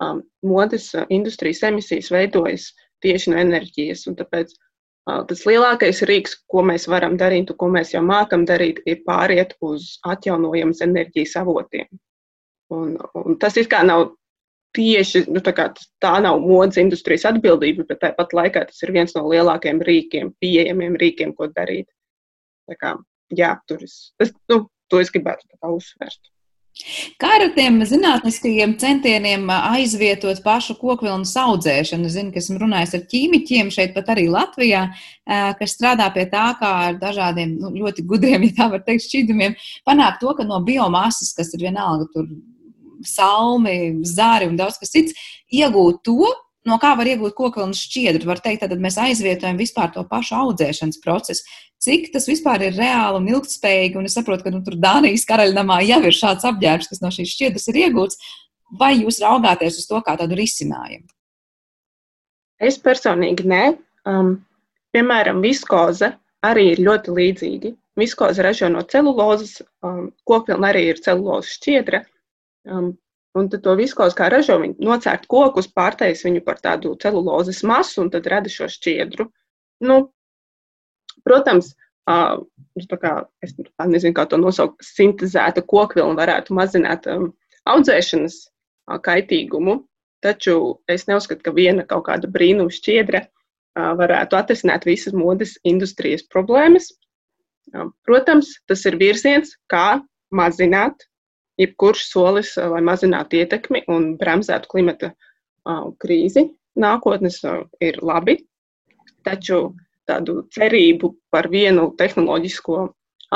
um, 0.02 0.22
modes 0.42 0.90
industrijas 1.08 1.62
emisijas 1.70 2.10
veidojas 2.10 2.72
tieši 3.04 3.32
no 3.32 3.40
enerģijas. 3.40 4.04
Tāpēc 4.18 4.52
uh, 4.52 5.22
tas 5.30 5.46
lielākais 5.46 6.02
rīks, 6.10 6.40
ko 6.50 6.66
mēs 6.66 6.88
varam 6.90 7.16
darīt, 7.20 7.54
un 7.54 7.60
ko 7.60 7.70
mēs 7.72 7.94
jau 7.94 8.02
mākam 8.04 8.44
darīt, 8.48 8.82
ir 8.84 9.04
pāriet 9.06 9.56
uz 9.64 9.96
atjaunojamas 10.04 10.82
enerģijas 10.84 11.38
avotiem. 11.40 11.88
Un, 12.70 12.98
un 13.18 13.38
tas 13.40 13.56
it 13.58 13.70
kā 13.70 13.80
nav 13.82 14.12
tieši 14.76 15.24
nu, 15.30 15.42
tā, 15.44 15.54
tā 16.02 16.16
nav 16.24 16.40
modes 16.42 16.80
industrijas 16.80 17.26
atbildība, 17.30 17.86
bet 17.88 18.02
tāpat 18.04 18.34
laikā 18.36 18.66
tas 18.68 18.82
ir 18.84 18.94
viens 18.96 19.14
no 19.16 19.26
lielākajiem 19.30 19.80
rīkiem, 19.86 20.34
pieejamiem 20.42 20.98
rīkiem, 21.00 21.34
ko 21.36 21.50
darīt. 21.54 21.88
Tā 22.70 22.78
kā, 22.78 22.96
jā, 23.34 23.54
tur 23.68 23.82
es, 23.86 24.12
es, 24.22 24.34
nu, 24.50 24.64
to 24.90 25.00
es 25.02 25.10
gribētu 25.14 25.48
uzsvērt. 25.74 26.30
Kā 27.20 27.32
ar 27.34 27.42
tiem 27.56 27.80
zinātniskajiem 27.84 28.76
centieniem 28.80 29.48
aizvietot 29.52 30.38
pašu 30.44 30.76
kokvilnu 30.78 31.26
audzēšanu? 31.42 32.06
Es 32.06 32.14
zinu, 32.14 32.30
ka 32.32 32.40
esmu 32.40 32.60
runājis 32.62 32.94
ar 32.96 33.02
ķīmiķiem 33.10 33.72
šeit, 33.74 33.92
pat 33.96 34.12
arī 34.14 34.28
Latvijā, 34.30 34.84
kas 35.58 35.74
strādā 35.76 36.06
pie 36.14 36.28
tā, 36.30 36.46
kā 36.60 36.70
ar 36.86 37.00
dažādiem 37.02 37.56
nu, 37.58 37.72
ļoti 37.74 38.06
gudriem, 38.06 38.46
ja 38.46 38.56
tā 38.62 38.70
var 38.76 38.84
teikt, 38.86 39.08
šķidrumiem, 39.08 39.58
panākt 39.88 40.22
to, 40.22 40.32
ka 40.38 40.46
no 40.46 40.62
biomasas, 40.64 41.34
kas 41.36 41.52
ir 41.58 41.66
vienalga 41.66 42.06
tur 42.14 42.30
salmi, 43.06 44.02
zāri 44.06 44.48
un 44.50 44.56
daudz 44.58 44.78
kas 44.80 44.92
cits, 44.94 45.16
iegūt 45.52 46.02
to, 46.06 46.30
no 46.68 46.76
kā 46.80 46.92
var 46.98 47.08
iegūt 47.08 47.34
kokvilnas 47.38 47.80
šķiedru. 47.86 48.28
Var 48.28 48.42
teikt, 48.44 48.66
tad 48.66 48.82
mēs 48.82 48.98
aizvietojam 49.00 49.60
vispār 49.60 49.92
to 49.94 50.04
pašu 50.08 50.36
audzēšanas 50.40 51.00
procesu. 51.04 51.46
Cik 51.80 52.10
tas 52.12 52.28
vispār 52.28 52.66
ir 52.66 52.76
reāli 52.76 53.22
un 53.22 53.30
ilgspējīgi, 53.32 53.96
un 53.96 54.08
es 54.08 54.16
saprotu, 54.18 54.44
ka 54.44 54.52
nu, 54.52 54.60
tur 54.66 54.76
Dānijas 54.80 55.24
karaļnamā 55.28 55.80
jau 55.88 56.02
ir 56.04 56.16
šāds 56.16 56.44
apģērbs, 56.50 56.90
kas 56.90 57.00
no 57.00 57.12
šīs 57.14 57.32
šķiedras 57.32 57.70
ir 57.72 57.80
iegūts. 57.86 58.20
Vai 58.80 58.92
jūs 59.00 59.22
raugāties 59.24 59.80
uz 59.80 59.88
to 59.88 59.98
kā 60.04 60.14
tādu 60.20 60.36
risinājumu? 60.38 61.08
Es 62.60 62.76
personīgi 62.78 63.46
nē. 63.48 63.64
Um, 64.08 64.34
piemēram, 64.94 65.40
viskoze 65.40 66.12
arī 66.44 66.74
ir 66.74 66.82
ļoti 66.84 67.16
līdzīga. 67.16 67.72
Viskoze 68.00 68.44
ražo 68.44 68.68
no 68.72 68.84
celulozes, 68.88 69.58
um, 69.84 70.10
kokvilna 70.28 70.70
arī 70.70 70.86
ir 70.92 71.00
celulozes 71.02 71.56
šķiedra. 71.56 72.04
Um, 72.68 72.92
un 73.38 73.48
tad 73.48 73.62
to 73.64 73.74
viskos 73.78 74.16
kā 74.18 74.28
ražo, 74.32 74.58
viņi 74.60 74.82
nocērt 74.84 75.28
kokus, 75.30 75.70
pārtais 75.70 76.24
viņu 76.26 76.42
par 76.46 76.58
tādu 76.62 76.96
celulozes 77.00 77.62
masu 77.66 78.02
un 78.04 78.10
tad 78.12 78.26
rada 78.30 78.50
šo 78.52 78.68
šķiedru. 78.70 79.28
Nu, 79.86 80.00
protams, 81.24 81.72
uh, 82.10 82.40
kā, 83.00 83.12
es 83.44 83.54
nezinu, 83.56 84.14
kā 84.16 84.26
to 84.28 84.40
nosaukt, 84.40 84.82
sintēzēta 84.84 85.62
kokvilna 85.62 86.18
varētu 86.18 86.56
mazināt 86.58 87.06
um, 87.10 87.30
audzēšanas 87.70 88.40
uh, 88.44 88.98
kaitīgumu, 89.04 89.80
taču 90.24 90.56
es 90.90 91.06
neuzskatu, 91.08 91.44
ka 91.46 91.54
viena 91.56 91.86
kaut 91.88 92.08
kāda 92.10 92.28
brīnuma 92.28 92.72
šķiedra 92.74 93.24
uh, 93.24 93.92
varētu 94.00 94.36
atrisināt 94.36 94.88
visas 94.88 95.16
modes 95.16 95.56
industrijas 95.64 96.26
problēmas. 96.28 96.90
Uh, 97.72 97.88
protams, 98.04 98.56
tas 98.68 98.84
ir 98.90 98.98
virziens, 99.00 99.54
kā 99.70 100.02
mazināt 100.34 101.06
jebkurš 101.60 102.06
solis, 102.08 102.54
lai 102.56 102.80
mazinātu 102.84 103.40
ietekmi 103.40 103.84
un 103.92 104.14
bremzētu 104.20 104.70
klimata 104.70 105.12
krīzi 106.00 106.48
nākotnes, 106.80 107.40
ir 107.84 108.00
labi. 108.02 108.38
Taču 109.26 109.74
tādu 110.08 110.44
cerību 110.54 111.12
par 111.30 111.50
vienu 111.52 111.90
tehnoloģisko 111.98 112.84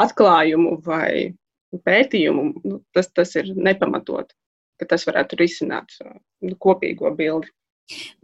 atklājumu 0.00 0.78
vai 0.86 1.34
pētījumu, 1.84 2.46
nu, 2.64 2.78
tas, 2.94 3.10
tas 3.14 3.34
ir 3.38 3.50
nepamatot, 3.54 4.30
ka 4.80 4.88
tas 4.90 5.04
varētu 5.08 5.38
risināt 5.40 5.94
uh, 6.02 6.16
kopīgo 6.62 7.10
bildi. 7.16 7.50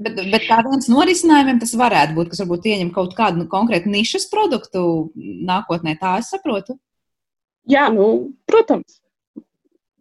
Bet, 0.01 0.17
bet 0.17 0.47
kā 0.49 0.63
viens 0.65 0.89
no 0.89 1.03
risinājumiem 1.05 1.59
tas 1.61 1.75
varētu 1.77 2.17
būt, 2.17 2.31
kas 2.33 2.41
varbūt 2.41 2.71
ieņem 2.71 2.93
kaut 2.95 3.13
kādu 3.19 3.43
nu, 3.43 3.49
konkrētu 3.51 3.91
nišas 3.93 4.31
produktu 4.33 5.11
nākotnē, 5.17 5.99
tā 6.01 6.17
es 6.23 6.31
saprotu? 6.33 6.79
Jā, 7.69 7.91
nu, 7.93 8.33
protams. 8.49 9.03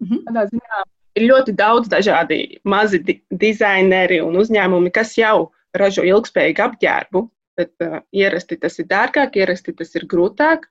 Mhm. 0.03 0.23
Tādā 0.27 0.45
ziņā 0.49 0.83
ir 1.19 1.27
ļoti 1.27 1.55
daudz 1.57 1.89
dažādi 1.91 2.59
mazi 2.63 3.01
di 3.03 3.19
dizaineri 3.29 4.21
un 4.23 4.37
uzņēmumi, 4.39 4.91
kas 4.95 5.15
jau 5.17 5.49
ražo 5.77 6.05
ilgspējīgu 6.07 6.65
apģērbu, 6.65 7.23
bet 7.59 7.73
uh, 7.85 7.99
ierasti 8.15 8.57
tas 8.61 8.79
ir 8.79 8.87
dārgāk, 8.89 9.35
ierasti 9.37 9.75
tas 9.75 9.91
ir 9.99 10.07
grūtāk. 10.09 10.69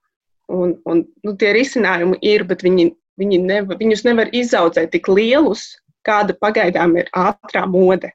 Un, 0.49 0.79
un, 0.89 1.03
nu, 1.27 1.35
tie 1.37 1.53
risinājumi 1.53 2.17
ir, 2.25 2.47
bet 2.49 2.65
viņi, 2.65 2.89
viņi 3.21 3.39
nevar, 3.45 3.77
viņus 3.77 4.05
nevar 4.07 4.31
izaudzēt 4.33 4.95
tik 4.95 5.11
lielus, 5.13 5.75
kāda 6.09 6.33
pagaidām 6.41 6.97
ir 6.97 7.11
ātrā 7.13 7.67
mode. 7.69 8.15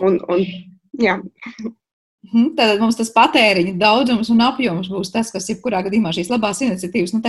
Un, 0.00 0.16
un, 0.32 0.46
jā. 1.02 1.18
Mhm, 2.22 2.52
Tātad 2.54 2.78
mums 2.78 2.94
tas 2.94 3.08
patēriņa 3.10 3.72
daudzums 3.80 4.28
un 4.30 4.42
apjoms 4.46 4.86
būs 4.92 5.10
tas, 5.10 5.32
kas 5.34 5.48
jebkurā 5.50 5.80
gadījumā 5.82 6.12
šīs 6.14 6.28
labās 6.30 6.60
iniciatīvas 6.62 7.16
nu, 7.16 7.20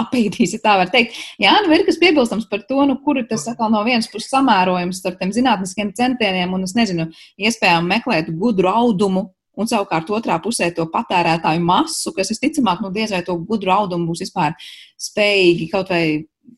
apīdīs, 0.00 0.54
ja 0.56 0.62
tā 0.62 0.76
var 0.80 0.88
teikt. 0.92 1.18
Jā, 1.42 1.52
nu 1.66 1.74
ir 1.76 1.84
kas 1.84 2.00
piebilstams 2.00 2.46
par 2.48 2.62
to, 2.64 2.78
nu, 2.88 2.96
kur 3.04 3.20
ir 3.20 3.26
tas 3.28 3.44
atkal 3.52 3.68
no 3.74 3.82
vienas 3.84 4.08
puses 4.08 4.32
samērojums 4.32 5.02
starp 5.02 5.20
tiem 5.20 5.34
zinātniskiem 5.36 5.92
centieniem 5.98 6.56
un, 6.56 6.64
es 6.64 6.72
nezinu, 6.78 7.10
iespējām 7.36 7.92
meklēt 7.92 8.32
gudru 8.40 8.72
audumu. 8.72 9.28
Un 9.58 9.66
savukārt 9.66 10.08
otrā 10.14 10.36
pusē 10.38 10.70
to 10.70 10.84
patērētāju 10.86 11.60
masu, 11.66 12.12
kas 12.14 12.30
visticamāk, 12.30 12.80
nu, 12.80 12.92
diez 12.94 13.10
vai 13.10 13.24
to 13.26 13.34
gudru 13.42 13.74
audumu 13.74 14.12
būs 14.12 14.22
vispār 14.22 14.54
spējīgi 15.02 15.66
kaut 15.72 15.90
vai 15.90 16.04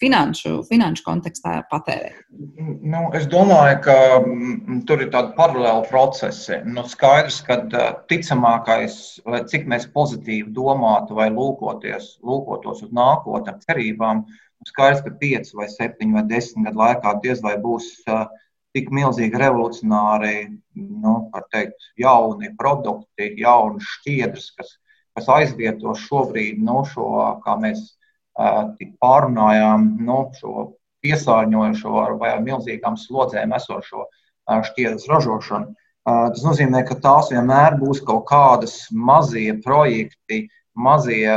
finanšu, 0.00 0.60
finanšu 0.68 1.04
kontekstā 1.06 1.54
patērēt? 1.70 2.18
Nu, 2.30 3.02
es 3.16 3.26
domāju, 3.30 3.78
ka 3.84 3.96
mm, 4.20 4.82
tur 4.88 5.04
ir 5.04 5.10
tādi 5.14 5.34
paralēli 5.38 5.88
procesi. 5.90 6.60
Nu, 6.68 6.84
skaidrs, 6.88 7.40
ka 7.46 7.58
ticamākais, 8.10 8.98
lai 9.26 9.42
cik 9.50 9.66
mēs 9.70 9.88
pozitīvi 9.94 10.52
domātu 10.56 11.18
vai 11.18 11.30
lūkoties, 11.34 12.18
lūkotos 12.26 12.84
uz 12.86 12.94
nākotnē, 12.96 13.56
cerībām, 13.66 14.24
skaidrs, 14.68 15.02
ka 15.06 15.14
5 15.24 15.54
vai 15.58 15.70
7 15.72 16.14
vai 16.16 16.26
10 16.30 16.68
gadu 16.68 16.84
laikā 16.84 17.16
diez 17.24 17.42
vai 17.44 17.56
būs 17.60 17.90
tik 18.76 18.90
milzīgi 18.94 19.38
revolucionāri, 19.40 20.34
nu, 20.78 21.14
teikt, 21.50 21.90
jauni 21.98 22.52
produkti, 22.58 23.32
jaunas 23.40 23.88
šķiedras, 23.96 24.52
kas, 24.54 24.76
kas 25.18 25.32
aizvieto 25.40 25.96
šobrīd 25.98 26.60
nu, 26.62 26.84
šo, 26.86 27.08
kā 27.42 27.56
mēs 27.58 27.82
pārunājām 28.38 29.86
nu, 30.06 30.18
šo 30.38 30.70
piesārņojošo 31.04 32.06
vai 32.20 32.34
milzīgām 32.44 32.96
slodzēm 33.00 33.54
esošo 33.56 34.06
šķiedras 34.48 35.08
ražošanu. 35.08 35.74
Tas 36.04 36.42
nozīmē, 36.44 36.82
ka 36.88 36.96
tās 37.02 37.30
vienmēr 37.32 37.76
būs 37.80 38.00
kaut 38.06 38.26
kādas 38.30 38.86
mazie 38.90 39.52
projekti, 39.64 40.48
mazie 40.74 41.36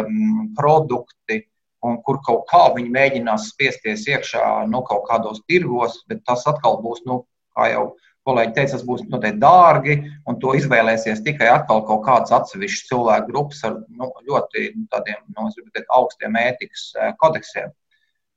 produkti, 0.57 1.43
un 1.83 1.99
kur 2.05 2.21
kaut 2.23 2.45
kā 2.51 2.63
viņi 2.75 2.93
mēģinās 2.95 3.49
spiesties 3.51 4.07
iekšā 4.07 4.65
nu, 4.71 4.81
kaut 4.87 5.03
kādos 5.09 5.43
tirgos, 5.51 5.99
bet 6.07 6.23
tas 6.27 6.45
atkal 6.47 6.79
būs, 6.83 7.03
nu, 7.09 7.25
kā 7.57 7.67
jau 7.73 7.85
kolēģi 8.27 8.55
teica, 8.55 8.73
tas 8.77 8.85
būs 8.87 9.03
noteikti 9.11 9.41
dārgi, 9.41 9.97
un 10.29 10.39
to 10.39 10.55
izvēlēsies 10.57 11.23
tikai 11.25 11.49
atkal 11.51 11.83
kaut 11.87 12.03
kāds 12.07 12.33
atsevišķs 12.35 12.89
cilvēku 12.89 13.31
grupas 13.31 13.63
ar 13.67 13.79
nu, 13.87 14.09
ļoti 14.29 14.69
tādiem, 14.93 15.21
nu, 15.35 15.49
teikt, 15.73 15.89
augstiem 15.91 16.39
ētikas 16.39 16.89
eh, 16.97 17.15
kodeksiem. 17.19 17.71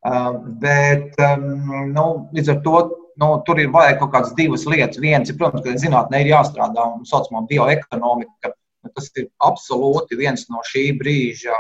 Uh, 0.07 0.37
bet 0.63 1.17
um, 1.19 1.47
nu, 1.91 2.05
līdz 2.37 2.51
ar 2.53 2.59
to 2.63 2.81
nu, 3.19 3.31
tur 3.47 3.59
ir 3.59 3.73
vajag 3.75 3.99
kaut 4.03 4.13
kādas 4.13 4.35
divas 4.39 4.67
lietas. 4.69 5.01
Viens 5.03 5.31
ir, 5.31 5.39
protams, 5.41 5.65
ka 5.65 5.75
zinātnē 5.81 6.21
ir 6.23 6.33
jāstrādā 6.35 6.85
un 6.93 7.07
saucamā 7.09 7.47
bioekonomika. 7.51 8.53
Tas 8.95 9.09
ir 9.19 9.27
absolūti 9.43 10.19
viens 10.19 10.47
no 10.53 10.61
šī 10.69 10.93
brīža 11.01 11.57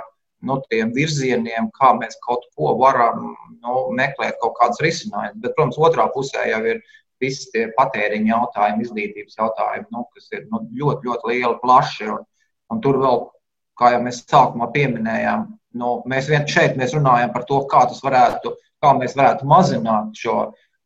nu, 0.46 0.60
virzieniem, 0.94 1.72
kā 1.74 1.90
mēs 1.98 2.18
kaut 2.22 2.44
ko 2.54 2.76
varam 2.78 3.32
nu, 3.64 3.74
meklēt, 3.96 4.36
kaut 4.42 4.54
kādas 4.60 4.82
risinājumus. 4.84 5.40
Bet, 5.42 5.56
protams, 5.56 5.80
otrā 5.88 6.06
pusē 6.14 6.44
jau 6.52 6.62
ir 6.70 6.84
visi 7.26 7.50
tie 7.52 7.66
patēriņa 7.76 8.32
jautājumi, 8.32 8.86
izglītības 8.86 9.38
jautājumi, 9.40 9.88
nu, 9.92 10.06
kas 10.14 10.30
ir 10.32 10.46
nu, 10.52 10.62
ļoti, 10.80 11.10
ļoti 11.10 11.32
lieli, 11.32 11.54
plaši. 11.62 12.10
Un, 12.14 12.24
un 12.72 12.82
tur 12.84 13.00
vēl, 13.02 13.24
kā 13.80 13.92
jau 13.94 14.02
mēs 14.06 14.22
sākumā 14.24 14.70
pieminējām, 14.74 15.48
nu, 15.80 15.96
mēs 16.08 16.30
vien 16.32 16.46
šeit 16.50 16.78
mēs 16.80 16.94
runājam 16.96 17.34
par 17.34 17.44
to, 17.48 17.60
kā 17.70 17.84
varētu, 17.90 18.54
kā 18.82 18.94
mēs 18.98 19.16
varētu 19.18 19.48
mazināt 19.48 20.16
šo, 20.18 20.38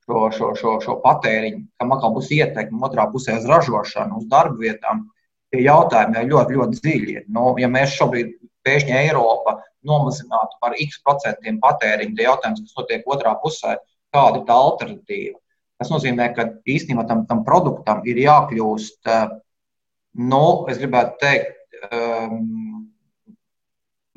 šo, 0.06 0.26
šo, 0.36 0.50
šo, 0.58 0.74
šo 0.84 0.98
patēriņu, 1.04 1.64
kam 1.78 1.94
atkal 1.94 2.14
būs 2.16 2.30
ietekme 2.34 2.82
otrā 2.88 3.06
pusē 3.12 3.38
uz 3.38 3.48
ražošanu, 3.50 4.22
uz 4.22 4.28
darba 4.30 4.58
vietām. 4.64 5.06
Tie 5.50 5.64
jautājumi 5.64 6.20
ir 6.20 6.30
ļoti, 6.30 6.56
ļoti 6.58 6.78
dziļi. 6.78 7.14
Nu, 7.34 7.56
ja 7.58 7.66
mēs 7.70 7.96
šobrīd 7.98 8.36
pēkšņi 8.66 8.94
Eiropa 9.00 9.56
nomazinātu 9.86 10.58
par 10.62 10.76
x 10.78 11.00
procentiem 11.02 11.58
patēriņu, 11.62 12.14
tad 12.16 12.26
jautājums, 12.26 12.60
kas 12.66 12.76
notiek 12.78 13.08
otrā 13.10 13.32
pusē, 13.42 13.78
kāda 14.14 14.40
ir 14.40 14.44
tā 14.46 14.58
alternatīva? 14.66 15.38
Tas 15.80 15.88
nozīmē, 15.88 16.26
ka 16.36 16.44
īstenībā 16.68 17.06
tam, 17.08 17.24
tam 17.28 17.40
produktam 17.46 18.02
ir 18.08 18.20
jākļūst, 18.20 18.98
eh, 19.08 19.30
nu, 20.32 20.44
es 20.68 20.80
gribētu 20.82 21.16
teikt, 21.22 21.78
um, 21.88 22.90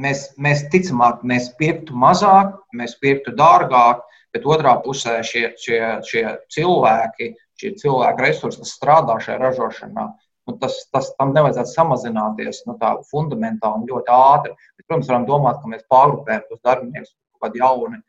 mēs, 0.04 0.26
mēs 0.44 0.66
ticamāk, 0.74 1.22
mēs 1.24 1.54
pirktu 1.60 1.96
mazāk, 1.96 2.58
mēs 2.76 2.98
pirktu 3.00 3.32
dārgāk, 3.40 4.04
bet 4.36 4.48
otrā 4.50 4.76
pusē 4.84 5.20
šie, 5.24 5.46
šie, 5.62 5.80
šie 6.10 6.26
cilvēki, 6.52 7.32
šie 7.62 7.74
cilvēku 7.80 8.26
resursi, 8.26 8.60
kas 8.64 8.76
strādā 8.76 9.16
šajā 9.24 9.40
ražošanā, 9.40 10.08
nu, 10.50 10.58
tas, 10.60 10.82
tas 10.92 11.14
tam 11.20 11.32
nevajadzētu 11.38 11.72
samazināties 11.72 12.64
nu, 12.68 12.76
tā 12.82 12.96
fundamentāli 13.12 13.84
un 13.84 13.92
ļoti 13.92 14.16
ātri. 14.18 14.58
Bet, 14.76 14.88
protams, 14.88 15.12
varam 15.12 15.30
domāt, 15.30 15.62
ka 15.62 15.72
mēs 15.72 15.88
pārgrupējam 15.94 16.44
tos 16.50 16.64
darbiniekus 16.66 17.14
kaut 17.14 17.48
kādi 17.48 17.64
jauni 17.64 18.02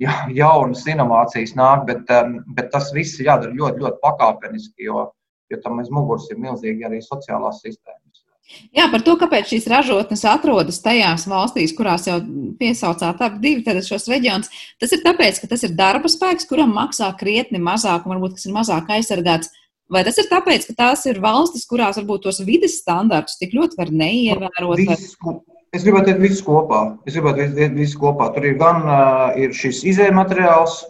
ja, 0.00 0.16
jaunas 0.34 0.84
inovācijas 0.88 1.54
nāk, 1.58 1.86
bet, 1.90 2.04
um, 2.16 2.40
bet 2.56 2.70
tas 2.74 2.90
viss 2.96 3.20
ir 3.20 3.30
jādara 3.30 3.54
ļoti, 3.54 3.84
ļoti 3.84 4.02
pakāpeniski, 4.04 4.88
jo, 4.88 5.08
jo 5.52 5.60
tam 5.64 5.82
aiz 5.82 5.90
muguras 5.92 6.28
ir 6.32 6.40
milzīgi 6.42 6.88
arī 6.88 7.02
sociālās 7.04 7.62
sistēmas. 7.64 8.24
Jā, 8.74 8.88
par 8.90 9.02
to, 9.06 9.14
kāpēc 9.18 9.52
šīs 9.52 9.68
ražotnes 9.70 10.24
atrodas 10.26 10.80
tajās 10.82 11.26
valstīs, 11.30 11.74
kurās 11.76 12.08
jau 12.08 12.16
piesaucāt 12.58 13.20
abi 13.22 13.38
divi 13.44 13.62
tādas 13.66 13.86
šos 13.86 14.08
reģionus. 14.10 14.50
Tas 14.80 14.90
ir 14.94 15.04
tāpēc, 15.04 15.38
ka 15.42 15.50
tas 15.52 15.62
ir 15.66 15.76
darba 15.78 16.10
spēks, 16.10 16.48
kuram 16.50 16.72
maksā 16.74 17.12
krietni 17.20 17.60
mazāk, 17.62 18.06
un 18.06 18.16
varbūt 18.16 18.34
kas 18.38 18.48
ir 18.48 18.56
mazāk 18.56 18.90
aizsargāts. 18.96 19.52
Vai 19.90 20.02
tas 20.06 20.18
ir 20.22 20.26
tāpēc, 20.30 20.66
ka 20.68 20.76
tās 20.78 21.06
ir 21.10 21.18
valstis, 21.22 21.66
kurās 21.70 21.98
varbūt 21.98 22.26
tos 22.26 22.42
vidas 22.46 22.76
standartus 22.82 23.38
tik 23.38 23.54
ļoti 23.54 23.78
var 23.78 23.90
neievērot? 24.02 24.82
Visu, 24.82 25.36
Es 25.70 25.84
gribētu 25.86 26.10
teikt, 26.10 26.22
visu 26.24 26.44
kopā. 26.46 26.78
Es 27.06 27.14
gribētu 27.14 27.44
teikt, 27.54 27.76
visu 27.78 27.98
kopā. 28.00 28.30
Tur 28.34 28.46
ir 28.48 28.56
gan 28.58 28.80
uh, 28.82 29.36
ir 29.38 29.52
šis 29.54 29.84
izējuma 29.86 30.24
materiāls, 30.24 30.80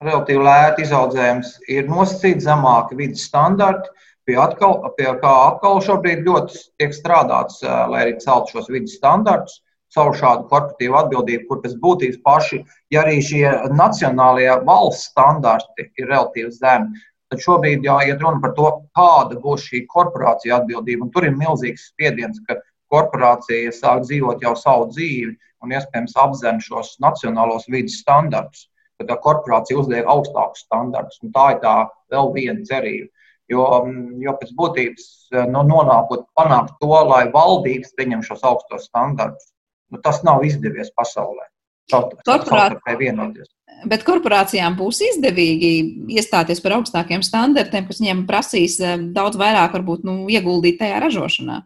relatīvi 0.00 0.46
lēti 0.46 0.86
izaudzējums, 0.86 1.50
ir 1.68 1.90
nosacīti 1.90 2.46
zemāki 2.46 2.96
vidas 2.96 3.26
standarti, 3.28 3.92
pie, 4.24 4.38
atkal, 4.40 4.78
pie 4.96 5.10
kā 5.20 5.34
atkal 5.50 5.82
šobrīd 5.84 6.24
ļoti 6.24 6.62
tiek 6.80 6.96
strādāts, 6.96 7.60
uh, 7.66 7.84
lai 7.92 8.06
arī 8.06 8.16
celtu 8.24 8.56
šos 8.56 8.72
vidas 8.72 8.96
standartus 8.96 9.60
caur 9.94 10.14
šādu 10.14 10.46
korporatīvu 10.50 10.96
atbildību, 11.00 11.46
kur 11.48 11.60
pēc 11.64 11.76
būtības 11.82 12.20
paši, 12.24 12.62
ja 12.94 13.04
arī 13.04 13.20
šie 13.26 13.44
nacionālie 13.74 14.50
valsts 14.66 15.10
standarti 15.10 15.88
ir 15.98 16.10
relatīvi 16.10 16.52
zemi, 16.54 17.02
tad 17.30 17.42
šobrīd 17.42 17.86
jāiet 17.86 18.22
runa 18.22 18.42
par 18.42 18.54
to, 18.56 18.70
kāda 18.96 19.38
būs 19.42 19.66
šī 19.68 19.84
korporācija 19.90 20.60
atbildība. 20.60 21.06
Un 21.06 21.12
tur 21.14 21.26
ir 21.26 21.36
milzīgs 21.38 21.90
spiediens, 21.92 22.40
ka 22.46 22.58
korporācija 22.92 23.72
sāk 23.74 24.04
dzīvot 24.06 24.42
jau 24.44 24.56
savu 24.58 24.90
dzīvi 24.90 25.36
un 25.64 25.74
iespējams 25.76 26.16
apzem 26.24 26.60
šos 26.64 26.96
nacionālos 27.04 27.68
vidas 27.70 28.00
standartus. 28.02 28.66
Tad 29.00 29.12
korporācija 29.24 29.78
uzliek 29.80 30.08
augstākus 30.12 30.66
standartus, 30.66 31.20
un 31.24 31.32
tā 31.32 31.46
ir 31.54 31.62
tā 31.62 31.76
vēl 32.12 32.34
viena 32.34 32.66
cerība. 32.68 33.08
Jo, 33.50 33.64
mm, 33.82 34.18
jo 34.22 34.34
pēc 34.38 34.50
būtības 34.58 35.06
nu, 35.50 35.62
nonākot 35.66 36.26
panākt 36.38 36.76
to, 36.82 36.92
lai 37.08 37.24
valdības 37.32 37.96
pieņem 37.98 38.22
šos 38.26 38.44
augstos 38.46 38.84
standartus, 38.90 39.48
nu, 39.90 39.98
tas 40.04 40.20
nav 40.26 40.44
izdevies 40.46 40.92
pasaulē. 40.94 41.48
Korporācija. 41.90 43.48
Bet 43.90 44.04
korporācijām 44.06 44.76
būs 44.78 45.00
izdevīgi 45.08 45.72
iestāties 46.14 46.60
par 46.62 46.76
augstākiem 46.76 47.24
standartiem, 47.26 47.88
kas 47.88 47.98
viņiem 48.02 48.26
prasīs 48.28 48.76
eh, 48.84 49.00
daudz 49.16 49.40
vairāk 49.40 49.74
varbūt, 49.78 50.04
nu, 50.06 50.16
ieguldīt 50.30 50.78
tajā 50.82 51.00
ražošanā. 51.02 51.62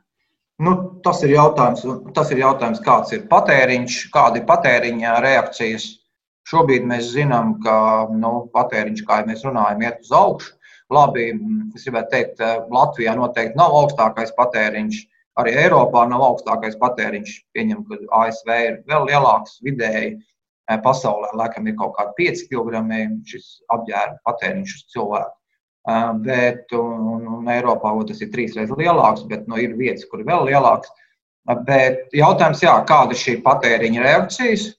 Nu, 0.65 0.73
tas, 1.05 1.21
ir 1.27 1.35
tas 2.17 2.31
ir 2.33 2.41
jautājums, 2.41 2.81
kāds 2.85 3.13
ir 3.13 3.27
patēriņš, 3.31 3.97
kāda 4.15 4.41
ir 4.41 4.47
patēriņa 4.49 5.19
reakcijas. 5.25 5.91
Šobrīd 6.49 6.85
mēs 6.89 7.11
zinām, 7.15 7.55
ka 7.65 7.75
nu, 8.13 8.33
patēriņš, 8.55 9.03
kā 9.09 9.21
jau 9.21 9.29
mēs 9.31 9.45
runājam, 9.47 9.85
iet 9.85 10.01
uz 10.05 10.13
augšu. 10.17 10.55
Labi, 10.93 11.31
es 11.77 11.87
gribētu 11.87 12.13
teikt, 12.13 12.43
Latvijā 12.73 13.15
noteikti 13.17 13.59
nav 13.61 13.77
augstākais 13.81 14.35
patēriņš. 14.37 15.01
Arī 15.41 15.55
Eiropā 15.65 16.05
nav 16.09 16.23
augstākais 16.29 16.77
patēriņš. 16.81 17.39
Pieņem, 17.57 17.81
ka 17.89 18.01
ASV 18.21 18.53
ir 18.69 18.77
vēl 18.91 19.09
lielāks 19.11 19.59
vidēji. 19.67 20.19
Pasaulē 20.85 21.33
laikam 21.37 21.67
ir 21.69 21.77
kaut 21.81 21.97
kādi 21.99 22.29
5 22.29 22.45
kg 22.53 22.85
šis 23.29 23.49
apģērba 23.75 24.21
patēriņš 24.29 24.77
uz 24.79 24.85
cilvēku. 24.95 25.35
Bet, 25.85 26.71
un, 26.73 27.27
un 27.29 27.49
Eiropā 27.53 27.93
tas 28.09 28.23
ir 28.25 28.31
trīs 28.33 28.55
reizes 28.57 28.79
lielāks, 28.79 29.27
bet 29.29 29.45
nu, 29.51 29.59
ir 29.61 29.75
vietas, 29.77 30.07
kur 30.09 30.23
ir 30.23 30.31
vēl 30.31 30.47
lielāks. 30.49 30.89
Bet 31.67 32.15
jautājums, 32.17 32.63
jā, 32.65 32.79
kāda 32.89 33.13
ir 33.13 33.21
šī 33.21 33.35
patēriņa 33.45 34.07
reakcijas? 34.07 34.71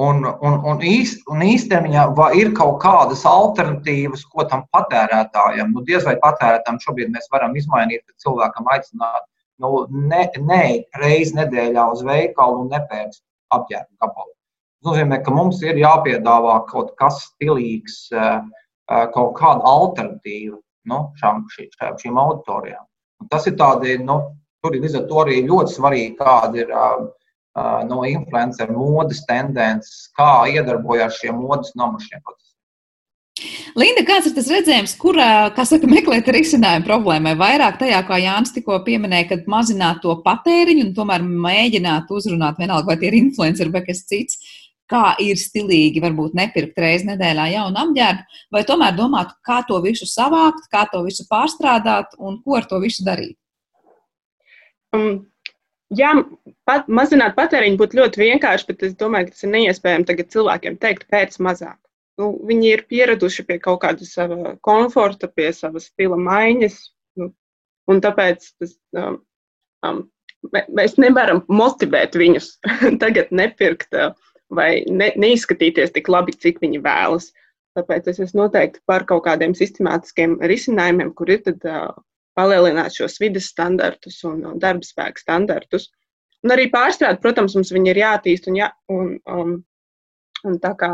Un, 0.00 0.24
un, 0.26 0.56
un, 0.66 0.80
īst, 0.82 1.20
un 1.30 1.44
īstenībā 1.44 2.30
ir 2.34 2.50
kaut 2.56 2.80
kādas 2.82 3.20
alternatīvas, 3.28 4.24
ko 4.32 4.46
tam 4.50 4.64
patērētājam. 4.74 5.70
Nu, 5.76 5.84
diez 5.86 6.08
vai 6.08 6.16
patērētājam 6.22 6.80
šobrīd 6.82 7.12
mēs 7.14 7.28
varam 7.30 7.54
izmainīt, 7.54 8.02
ka 8.08 8.24
cilvēkam 8.24 8.72
aicināt 8.74 9.28
nu, 9.62 9.84
ne, 9.92 10.24
ne 10.40 10.64
reizi 10.98 11.36
nedēļā 11.36 11.84
uz 11.92 12.02
veikalu 12.06 12.64
un 12.64 12.72
nepērkt 12.72 13.20
apģērbu 13.54 14.02
gabalu. 14.02 14.32
Tas 14.32 14.90
nozīmē, 14.90 15.20
ka 15.22 15.36
mums 15.36 15.62
ir 15.62 15.78
jāpiedāvā 15.78 16.58
kaut 16.72 16.96
kas 16.98 17.20
stilīgs. 17.28 18.06
Uh, 18.16 18.40
kaut 18.86 19.34
kāda 19.38 19.64
alternatīva. 19.64 20.60
nu, 20.90 21.00
šām, 21.20 21.44
šī, 21.52 21.68
šīm 21.80 22.18
auditorijām. 22.20 22.84
Un 23.22 23.28
tas 23.32 23.46
ir 23.48 23.56
tādi, 23.60 23.96
nu, 24.04 24.18
tur 24.64 24.76
ir 24.76 24.84
līdz 24.84 24.98
ar 25.00 25.06
to 25.10 25.20
arī 25.22 25.42
ļoti 25.48 25.76
svarīgi, 25.78 26.16
kāda 26.18 26.60
ir 26.60 26.72
uh, 26.76 27.04
no 27.88 28.02
influenceru 28.08 28.76
modes 28.76 29.22
tendences, 29.28 30.08
kā 30.18 30.44
iedarbojās 30.52 31.20
šie 31.20 31.32
modes 31.36 31.72
nomašiem 31.78 32.20
procesi. 32.24 32.42
Linda, 33.74 34.04
kāds 34.06 34.28
ir 34.28 34.34
tas 34.36 34.48
redzējums, 34.52 34.92
kur, 35.00 35.16
saka, 35.66 35.88
meklēt 35.90 36.28
risinājumu 36.30 36.86
problēmai? 36.86 37.32
Vairāk 37.38 37.80
tajā, 37.80 37.98
kā 38.06 38.20
Jānis 38.22 38.54
tikko 38.54 38.76
pieminēja, 38.86 39.26
kad 39.32 39.48
mazināt 39.50 39.98
to 40.04 40.14
patēriņu 40.22 40.84
un 40.86 40.92
tomēr 40.94 41.24
mēģināt 41.26 42.12
uzrunāt 42.14 42.60
vienalga, 42.62 42.92
vai 42.92 42.96
tie 43.00 43.10
ir 43.10 43.18
influenceri 43.18 43.74
vai 43.74 43.82
kas 43.88 44.04
cits, 44.06 44.38
kā 44.94 45.04
ir 45.22 45.40
stilīgi 45.40 46.02
varbūt 46.04 46.38
nepirkt 46.38 46.80
reizi 46.80 47.10
nedēļā 47.10 47.50
jaunu 47.56 47.82
apģērbu, 47.82 48.40
vai 48.54 48.64
tomēr 48.70 48.96
domāt, 48.96 49.34
kā 49.46 49.60
to 49.68 49.82
visu 49.84 50.08
savākt, 50.08 50.70
kā 50.72 50.86
to 50.92 51.02
visu 51.06 51.26
pārstrādāt 51.30 52.14
un 52.18 52.40
ko 52.46 52.58
ar 52.60 52.68
to 52.70 52.78
visu 52.82 53.04
darīt? 53.06 53.36
Um, 54.94 55.24
jā, 55.90 56.14
pat, 56.68 56.86
mazināt 56.86 57.34
patēriņu 57.34 57.80
būtu 57.80 57.98
ļoti 57.98 58.28
vienkārši, 58.28 58.70
bet 58.70 58.86
es 58.86 58.94
domāju, 59.00 59.28
ka 59.32 59.34
tas 59.34 59.48
ir 59.48 59.56
neiespējami 59.56 60.06
tagad 60.12 60.30
cilvēkiem 60.30 60.78
teikt, 60.78 61.10
pēc 61.10 61.42
mazāk 61.42 61.80
nu, 62.20 62.30
viņi 62.48 62.72
ir 62.72 62.82
pieraduši 62.90 63.44
pie 63.48 63.58
kaut 63.62 63.82
kāda 63.84 64.06
sava 64.08 64.56
komforta, 64.64 65.28
pie 65.28 65.50
savas 65.56 65.88
stila 65.90 66.18
maiņas. 66.20 66.78
Nu, 67.20 67.30
un 67.90 68.02
tāpēc 68.04 68.46
tas, 68.60 68.74
um, 68.98 69.18
um, 69.86 70.04
mēs 70.52 70.98
nevaram 71.02 71.44
motivēt 71.50 72.18
viņus 72.18 72.54
tagad 73.02 73.32
nepirkt 73.34 73.98
uh, 73.98 74.14
vai 74.56 74.84
ne, 74.90 75.10
neizskatīties 75.20 75.94
tik 75.94 76.10
labi, 76.12 76.36
cik 76.36 76.60
viņi 76.62 76.82
vēlas. 76.84 77.30
Tāpēc 77.74 78.10
es 78.12 78.20
esmu 78.22 78.44
noteikti 78.44 78.82
par 78.86 79.06
kaut 79.08 79.24
kādiem 79.26 79.54
sistemātiskiem 79.58 80.38
risinājumiem, 80.46 81.10
kur 81.18 81.32
ir 81.34 81.42
tad, 81.46 81.64
uh, 81.66 81.90
palielināt 82.38 82.94
šos 82.94 83.18
vidas 83.22 83.50
standartus 83.50 84.20
un 84.28 84.44
uh, 84.44 84.54
darba 84.62 84.86
spēka 84.86 85.22
standartus. 85.22 85.90
Un 86.44 86.52
arī 86.54 86.68
pārstrādāt, 86.70 87.22
protams, 87.24 87.56
mums 87.56 87.72
ir 87.74 87.98
jātīst 87.98 88.46
un, 88.50 88.60
jā, 88.60 88.70
un, 88.92 89.16
um, 89.26 89.58
un 90.44 90.58
tā 90.62 90.74
kā 90.78 90.92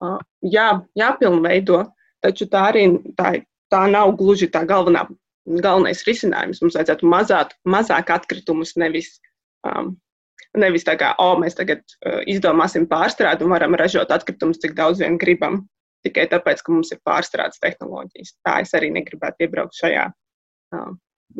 jā, 0.00 0.68
jāpilnveido, 0.96 1.84
taču 2.24 2.48
tā 2.50 2.66
arī 2.70 2.84
tā, 3.18 3.34
tā 3.72 3.82
nav 3.90 4.14
gluži 4.18 4.48
tā 4.52 4.64
galvenā, 4.68 5.06
galvenais 5.46 6.04
risinājums. 6.06 6.62
Mums 6.62 6.78
vajadzētu 6.78 7.08
mazāt, 7.10 7.54
mazāk 7.64 8.12
atkritumus, 8.14 8.76
nevis, 8.80 9.18
um, 9.66 9.94
nevis 10.58 10.86
tā 10.86 10.96
kā, 10.98 11.12
o, 11.22 11.34
mēs 11.40 11.58
tagad 11.58 11.82
uh, 11.84 12.20
izdomāsim 12.30 12.86
pārstrādi 12.90 13.46
un 13.46 13.54
varam 13.54 13.76
ražot 13.78 14.10
atkritumus, 14.10 14.60
cik 14.62 14.74
daudz 14.78 15.02
vien 15.02 15.18
gribam, 15.20 15.62
tikai 16.06 16.26
tāpēc, 16.30 16.64
ka 16.64 16.74
mums 16.74 16.90
ir 16.94 17.02
pārstrādes 17.06 17.60
tehnoloģijas. 17.62 18.34
Tā 18.46 18.60
es 18.64 18.74
arī 18.74 18.90
negribētu 18.94 19.46
iebraukt 19.46 19.78
šajā 19.78 20.08
uh, 20.10 20.90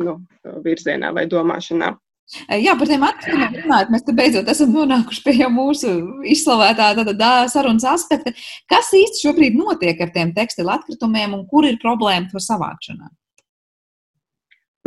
nu, 0.05 0.15
virzienā 0.63 1.11
vai 1.15 1.27
domāšanā. 1.31 1.95
Jā, 2.31 2.77
par 2.79 2.87
tiem 2.87 3.01
atkritumiem 3.03 3.55
runājot, 3.57 3.89
mēs 3.91 4.03
te 4.07 4.13
beidzot 4.15 4.49
esam 4.53 4.69
nonākuši 4.71 5.23
pie 5.25 5.47
mūsu 5.51 5.89
izslavētā 6.31 6.93
tāda 7.01 7.31
sarunas 7.51 7.83
aspekta. 7.91 8.31
Kas 8.71 8.93
īsti 8.95 9.25
šobrīd 9.25 9.57
notiek 9.59 9.99
ar 9.99 10.13
tiem 10.15 10.31
tekstilu 10.37 10.71
atkritumiem 10.71 11.35
un 11.35 11.43
kur 11.49 11.67
ir 11.67 11.75
problēma 11.81 12.31
to 12.31 12.39
savākšanā? 12.39 13.11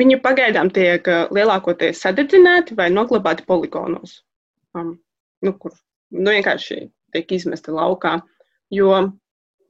Viņi 0.00 0.18
pagaidām 0.22 0.72
tiek 0.74 1.06
lielākoties 1.34 2.00
sadedzināti 2.02 2.74
vai 2.78 2.88
noglabāti 2.90 3.44
poligonos, 3.46 4.16
um, 4.74 4.96
nu, 5.44 5.52
kur 5.54 5.74
nu, 6.10 6.32
vienkārši 6.32 6.80
tiek 7.14 7.34
izmesti 7.36 7.74
laukā. 7.74 8.16
Jo, 8.74 8.96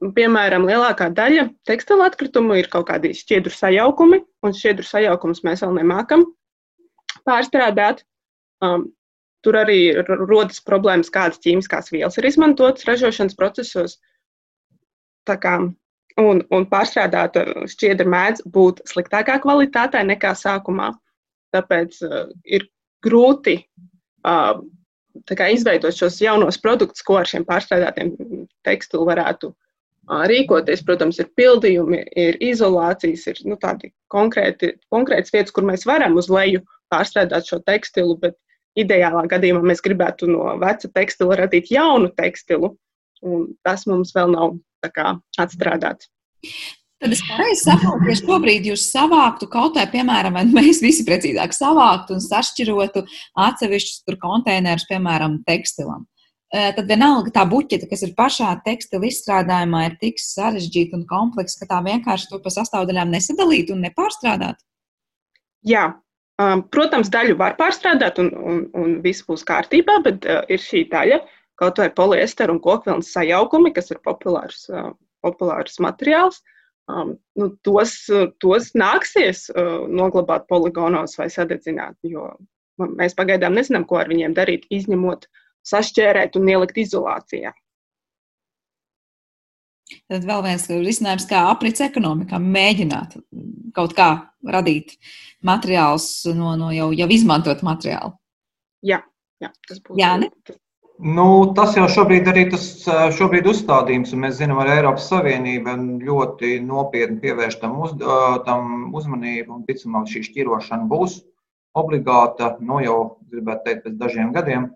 piemēram, 0.01 0.65
lielākā 0.65 1.11
daļa 1.13 1.45
tekstilu 1.69 2.07
atkritumu 2.07 2.57
ir 2.57 2.71
kaut 2.73 2.87
kādi 2.89 3.13
šķiedru 3.17 3.53
sajaukumi, 3.53 4.23
un 4.41 4.57
šķiedru 4.57 4.87
sajaukumus 4.87 5.43
mēs 5.45 5.61
vēl 5.65 5.77
nemākam 5.77 6.25
pārstrādāt. 7.27 8.01
Um, 8.65 8.89
tur 9.45 9.59
arī 9.61 9.79
rodas 10.01 10.61
problēmas, 10.65 11.11
kādas 11.13 11.41
ķīmiskās 11.43 11.91
vielas 11.93 12.17
ir 12.17 12.25
izmantotas 12.31 12.87
ražošanas 12.89 13.37
procesos. 13.37 13.99
Kā, 15.29 15.57
un, 16.21 16.41
un 16.53 16.67
pārstrādāta 16.71 17.45
šķiedra 17.71 18.07
mēdz 18.11 18.45
būt 18.51 18.81
sliktākā 18.89 19.39
kvalitātē 19.43 20.03
nekā 20.07 20.33
sākumā. 20.37 20.93
Tāpēc 21.55 21.99
uh, 22.05 22.31
ir 22.43 22.67
grūti 23.05 23.57
uh, 24.27 24.59
izveidot 25.31 25.95
šos 25.95 26.19
jaunos 26.23 26.59
produktus, 26.61 27.03
ko 27.05 27.21
ar 27.21 27.29
šiem 27.29 27.45
pārstrādātiem 27.47 28.15
tekstilu 28.67 29.07
varētu 29.07 29.51
uh, 29.51 30.23
rīkoties. 30.31 30.83
Protams, 30.87 31.19
ir 31.21 31.31
pildījumi, 31.39 32.01
ir 32.15 32.39
izolācijas, 32.43 33.27
ir 33.31 33.43
nu, 33.47 33.59
tādi 33.61 33.91
konkrēti, 34.11 34.75
konkrētas 34.93 35.35
vietas, 35.35 35.55
kur 35.55 35.67
mēs 35.67 35.87
varam 35.87 36.17
uz 36.19 36.31
leju 36.31 36.63
pārstrādāt 36.93 37.47
šo 37.49 37.61
tekstilu, 37.65 38.17
bet 38.21 38.37
ideālā 38.79 39.23
gadījumā 39.31 39.63
mēs 39.71 39.83
gribētu 39.83 40.27
no 40.29 40.55
veca 40.59 40.89
tekstila 40.91 41.39
radīt 41.39 41.71
jaunu 41.71 42.11
tekstilu, 42.17 42.75
un 43.25 43.45
tas 43.65 43.85
mums 43.89 44.13
vēl 44.15 44.33
nav 44.35 44.55
kā, 44.93 45.15
atstrādāts. 45.41 46.09
Tad 47.01 47.11
es 47.11 47.21
pareizi 47.27 47.65
saprotu, 47.65 48.05
ka 48.07 48.15
šobrīd 48.17 48.67
jūs 48.69 48.85
savāktu 48.93 49.49
kaut 49.51 49.75
vai, 49.77 49.85
piemēram, 49.91 50.37
mēs 50.55 50.79
visi 50.83 51.03
precīzāk 51.07 51.55
savāktu 51.55 52.15
un 52.15 52.23
sašķirotu 52.23 53.03
atsevišķus 53.45 54.19
konteinerus, 54.21 54.87
piemēram, 54.89 55.41
tekstilam. 55.47 56.05
Tad 56.55 56.85
vienalga 56.87 57.33
tā 57.35 57.43
buķete, 57.49 57.89
kas 57.89 58.05
ir 58.05 58.13
pašā 58.15 58.53
tekstila 58.63 59.09
izstrādājumā, 59.09 59.81
ir 59.89 59.97
tik 59.99 60.21
sarežģīta 60.21 60.95
un 60.95 61.03
kompleksa, 61.09 61.59
ka 61.63 61.73
tā 61.73 61.81
vienkārši 61.89 62.29
to 62.31 62.39
pa 62.39 62.53
sastāvdaļām 62.53 63.11
nesadalītu 63.11 63.75
un 63.75 63.83
nepārstrādātu. 63.89 64.63
Jā, 65.67 65.89
Um, 66.35 66.65
protams, 66.67 67.07
daļu 67.07 67.37
var 67.39 67.53
pārstrādāt, 67.55 68.17
un, 68.19 68.27
un, 68.35 68.57
un 68.75 68.95
viss 69.03 69.23
būs 69.23 69.45
kārtībā, 69.47 70.01
bet 70.03 70.25
uh, 70.27 70.41
ir 70.51 70.59
šī 70.59 70.81
daļa, 70.91 71.21
kaut 71.59 71.79
vai 71.81 71.89
poliestera 71.93 72.53
un 72.53 72.59
kokvilnas 72.63 73.13
sajaukumi, 73.15 73.71
kas 73.75 73.91
ir 73.93 74.01
populārs, 74.05 74.65
populārs 75.23 75.79
materiāls. 75.83 76.41
Um, 76.85 77.15
nu, 77.39 77.49
tos, 77.65 77.95
tos 78.43 78.67
nāksies 78.77 79.47
uh, 79.49 79.87
noglabāt 79.89 80.45
poligonos 80.51 81.15
vai 81.17 81.31
sadedzināt, 81.33 81.95
jo 82.05 82.27
mēs 82.77 83.15
pagaidām 83.17 83.55
nezinām, 83.57 83.87
ko 83.89 83.97
ar 83.97 84.11
viņiem 84.11 84.35
darīt, 84.37 84.67
izņemot, 84.69 85.25
sašķērēt 85.65 86.37
un 86.37 86.51
ielikt 86.53 86.77
izolācijā. 86.83 87.55
Tad 90.09 90.25
vēl 90.25 90.43
viens 90.45 90.65
risinājums, 90.69 91.27
kā 91.29 91.43
aprits 91.51 91.83
ekonomikā, 91.85 92.39
mēģināt 92.41 93.17
kaut 93.75 93.93
kā 93.97 94.09
radīt 94.45 94.95
materiālus 95.45 96.07
no, 96.37 96.55
no 96.59 96.71
jau, 96.73 96.91
jau 96.95 97.09
izmantot 97.13 97.61
materiālu. 97.65 98.15
Jā, 98.85 99.01
jā 99.41 99.51
tas 99.69 99.81
būtu. 99.81 99.99
Jā, 100.01 100.15
ne? 100.21 100.31
Nu, 100.95 101.51
tas 101.55 101.73
jau 101.75 101.89
šobrīd 101.91 102.27
arī 102.31 102.45
tas 102.53 102.65
šobrīd 103.17 103.47
uzstādījums, 103.51 104.13
un 104.15 104.21
mēs 104.23 104.37
zinām, 104.37 104.61
ka 104.63 104.77
Eiropas 104.77 105.09
Savienība 105.11 105.73
ļoti 105.75 106.61
nopietni 106.63 107.19
pievērš 107.19 107.57
tam, 107.59 107.73
uz, 107.83 107.91
tam 108.45 108.93
uzmanību, 108.95 109.59
ticamāk 109.67 110.07
šī 110.07 110.23
šķirošana 110.29 110.87
būs 110.87 111.17
obligāta, 111.75 112.53
nu, 112.63 112.79
jau, 112.79 112.99
gribētu 113.27 113.65
teikt, 113.65 113.83
pēc 113.83 113.97
dažiem 113.99 114.31
gadiem. 114.37 114.69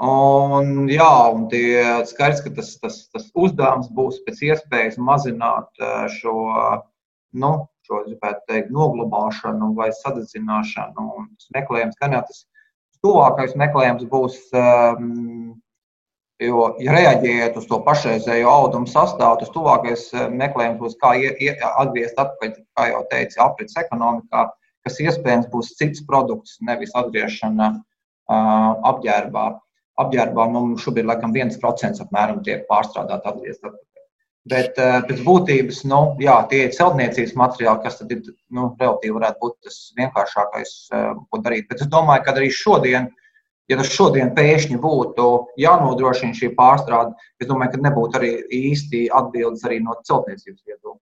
Un, 0.00 0.86
jā, 0.88 1.10
un 1.34 1.48
tie 1.50 1.82
skaidrs, 2.08 2.44
ka 2.44 2.54
tas, 2.56 2.70
tas, 2.80 3.00
tas 3.10 3.26
uzdevums 3.34 3.90
būs 3.92 4.22
pēc 4.24 4.44
iespējas 4.52 5.00
mazināt 5.02 5.82
šo, 6.14 6.36
nu, 7.42 7.50
šo 7.90 8.04
teikt, 8.22 8.70
noglabāšanu 8.70 9.74
vai 9.74 9.90
sadedzināšanu. 9.98 11.10
Un 11.18 11.28
tas 11.34 11.50
meklējums, 11.58 11.98
gan 12.00 12.14
jau 12.16 12.22
tas 12.30 12.46
tuvākais 13.04 13.56
meklējums 13.58 14.06
būs, 14.10 14.38
um, 14.56 15.54
jo, 16.42 16.66
ja 16.82 16.96
reaģējot 16.96 17.58
uz 17.60 17.68
to 17.70 17.80
pašreizējo 17.86 18.50
audumu 18.50 18.90
sastāvu, 18.90 19.40
tas 19.42 19.54
tuvākais 19.54 20.06
eh, 20.14 20.28
meklējums 20.42 20.80
būs, 20.82 20.98
kā 21.02 21.14
ie, 21.20 21.32
ie, 21.40 21.54
atgriezt 21.70 22.20
atpakaļ, 22.20 22.54
kā 22.78 22.90
jau 22.92 23.02
teicu, 23.12 23.40
aprits 23.44 23.80
ekonomikā, 23.80 24.46
kas 24.86 25.00
iespējams 25.04 25.50
būs 25.52 25.74
cits 25.80 26.04
produkts, 26.08 26.56
nevis 26.64 26.94
atgriešana 26.96 27.74
uh, 27.76 28.70
apģērbā 28.92 29.48
apģērbā 30.00 30.46
nu, 30.54 30.62
šobrīd 30.80 31.08
laikam 31.10 31.34
1% 31.36 32.04
apmēram 32.04 32.42
tiek 32.46 32.66
pārstrādāti 32.70 33.32
atgriezt 33.32 33.64
atpakaļ. 33.64 33.86
Bet 34.48 34.78
uh, 34.80 35.02
pēc 35.04 35.18
būtības, 35.26 35.82
nu, 35.90 36.00
jā, 36.22 36.38
tie 36.48 36.62
ir 36.64 36.72
celtniecības 36.72 37.34
materiāli, 37.36 37.82
kas 37.84 37.98
tad 37.98 38.12
ir, 38.14 38.22
nu, 38.56 38.70
relatīvi 38.80 39.12
varētu 39.18 39.42
būt 39.42 39.56
tas 39.66 39.76
vienkāršākais, 39.98 40.70
uh, 40.96 41.10
ko 41.28 41.40
darīt. 41.44 41.68
Bet 41.68 41.82
es 41.84 41.90
domāju, 41.92 42.24
ka 42.24 42.32
arī 42.32 42.48
šodien, 42.48 43.10
ja 43.68 43.76
tas 43.76 43.92
šodien 43.92 44.32
pēkšņi 44.38 44.80
būtu 44.80 45.26
jānodrošina 45.60 46.38
šī 46.38 46.54
pārstrāde, 46.56 47.12
es 47.36 47.50
domāju, 47.50 47.74
ka 47.74 47.84
nebūtu 47.84 48.20
arī 48.20 48.32
īsti 48.62 49.10
atbildes 49.20 49.66
arī 49.68 49.82
no 49.84 49.98
celtniecības 50.08 50.64
viedokļa. 50.64 51.00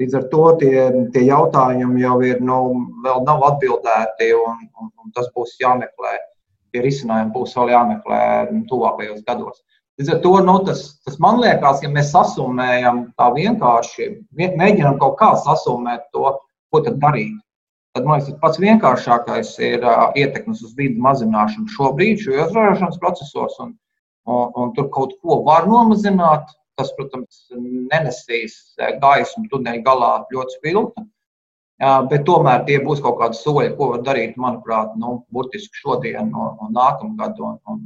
Līdz 0.00 0.16
ar 0.16 0.26
to 0.32 0.44
tie, 0.58 0.74
tie 1.14 1.22
jautājumi 1.28 2.02
jau 2.02 2.18
ir, 2.26 2.42
nu, 2.42 2.58
vēl 3.04 3.22
nav 3.28 3.46
atbildēti, 3.52 4.32
un, 4.34 4.66
un, 4.80 4.90
un 4.98 5.14
tas 5.14 5.30
būs 5.36 5.58
jāmeklē 5.62 6.16
tie 6.72 6.82
risinājumi 6.84 7.34
būs 7.34 7.54
vēl 7.58 7.72
jāmeklē 7.74 8.22
tuvākajos 8.70 9.22
gados. 9.26 9.62
Līdz 10.00 10.14
ar 10.14 10.20
to 10.24 10.30
nu, 10.46 10.52
tas, 10.64 10.78
tas 11.04 11.18
man 11.20 11.42
liekas, 11.42 11.82
ja 11.84 11.90
mēs 11.92 12.14
sasumējam 12.14 13.02
tā 13.20 13.26
vienkārši, 13.34 14.06
mēģinām 14.32 14.96
kaut 15.02 15.18
kā 15.20 15.34
sasumēt 15.42 16.06
to, 16.16 16.30
ko 16.72 16.80
tad 16.86 16.96
darīt. 17.02 17.34
Tad 17.92 18.06
man 18.08 18.22
liekas, 18.22 18.38
pats 18.40 18.62
vienkāršākais 18.62 19.50
ir 19.66 19.84
uh, 19.84 20.08
ietekmes 20.16 20.62
uz 20.64 20.72
vidi 20.78 20.96
mazināšana 21.04 21.68
šobrīd, 21.74 22.24
šajos 22.24 22.56
ražošanas 22.56 22.96
procesos. 23.02 23.60
Un, 23.60 23.76
un, 24.24 24.48
un 24.62 24.72
tur 24.78 24.88
kaut 24.96 25.16
ko 25.20 25.42
var 25.44 25.68
nomazināt. 25.68 26.48
Tas, 26.80 26.94
protams, 26.96 27.42
nenesīs 27.92 28.54
gaismu 29.02 29.50
tuneļa 29.52 29.84
galā 29.84 30.12
ļoti 30.32 30.56
spilgti. 30.56 31.02
Bet 32.08 32.24
tomēr 32.28 32.64
tie 32.64 32.78
būs 32.86 33.02
kaut 33.04 33.18
kādi 33.20 33.36
soļi, 33.36 33.74
ko 33.76 33.90
var 33.90 34.06
darīt, 34.06 34.38
manuprāt, 34.40 34.94
nu, 35.00 35.18
burtiski 35.28 35.82
šodien 35.82 36.32
un, 36.32 36.56
un 36.56 36.72
nākamgad. 36.72 37.36
Un, 37.44 37.58
un, 37.68 37.84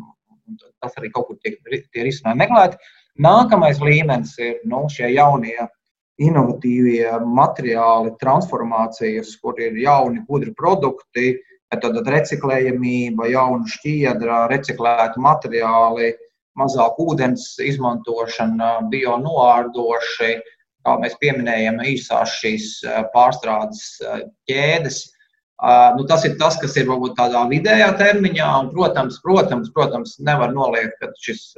un 0.48 0.58
tas 0.82 0.98
arī 1.00 1.10
kaut 1.14 1.28
kur 1.28 1.38
tiek 1.42 1.56
tie 1.64 2.04
risinājumi 2.06 2.44
meklēti. 2.44 2.78
Nākamais 3.24 3.80
līmenis 3.82 4.34
ir 4.42 4.60
nu, 4.66 4.84
šie 4.90 5.12
jaunie 5.14 5.58
inovatīvie 6.22 7.10
materiāli, 7.26 8.14
transformācijas, 8.20 9.34
kur 9.42 9.58
ir 9.62 9.76
jauni 9.78 10.22
gudri 10.28 10.54
produkti, 10.54 11.34
tad 11.74 11.96
reciklējamība, 12.06 13.26
jauna 13.32 13.66
šķiedra, 13.66 14.44
reciklēti 14.52 15.22
materiāli, 15.22 16.12
mazāk 16.58 17.00
ūdens 17.02 17.48
izmantošana, 17.62 18.76
bio 18.92 19.16
noārdoši, 19.18 20.36
kā 20.84 20.94
mēs 21.02 21.16
pieminējam, 21.22 21.80
īsās 21.82 22.36
šīs 22.38 22.68
pārstrādes 23.14 23.82
ķēdes. 24.50 25.00
Nu, 25.62 26.04
tas 26.10 26.24
ir 26.26 26.34
tas, 26.40 26.56
kas 26.60 26.74
ir 26.76 26.88
varbūt 26.88 27.14
tādā 27.18 27.44
vidējā 27.48 27.92
termiņā, 28.00 28.46
un, 28.60 28.70
protams, 28.74 29.20
protams, 29.22 29.70
protams 29.74 30.16
nevar 30.18 30.50
noliegt, 30.52 30.96
ka 31.00 31.12
šis 31.22 31.54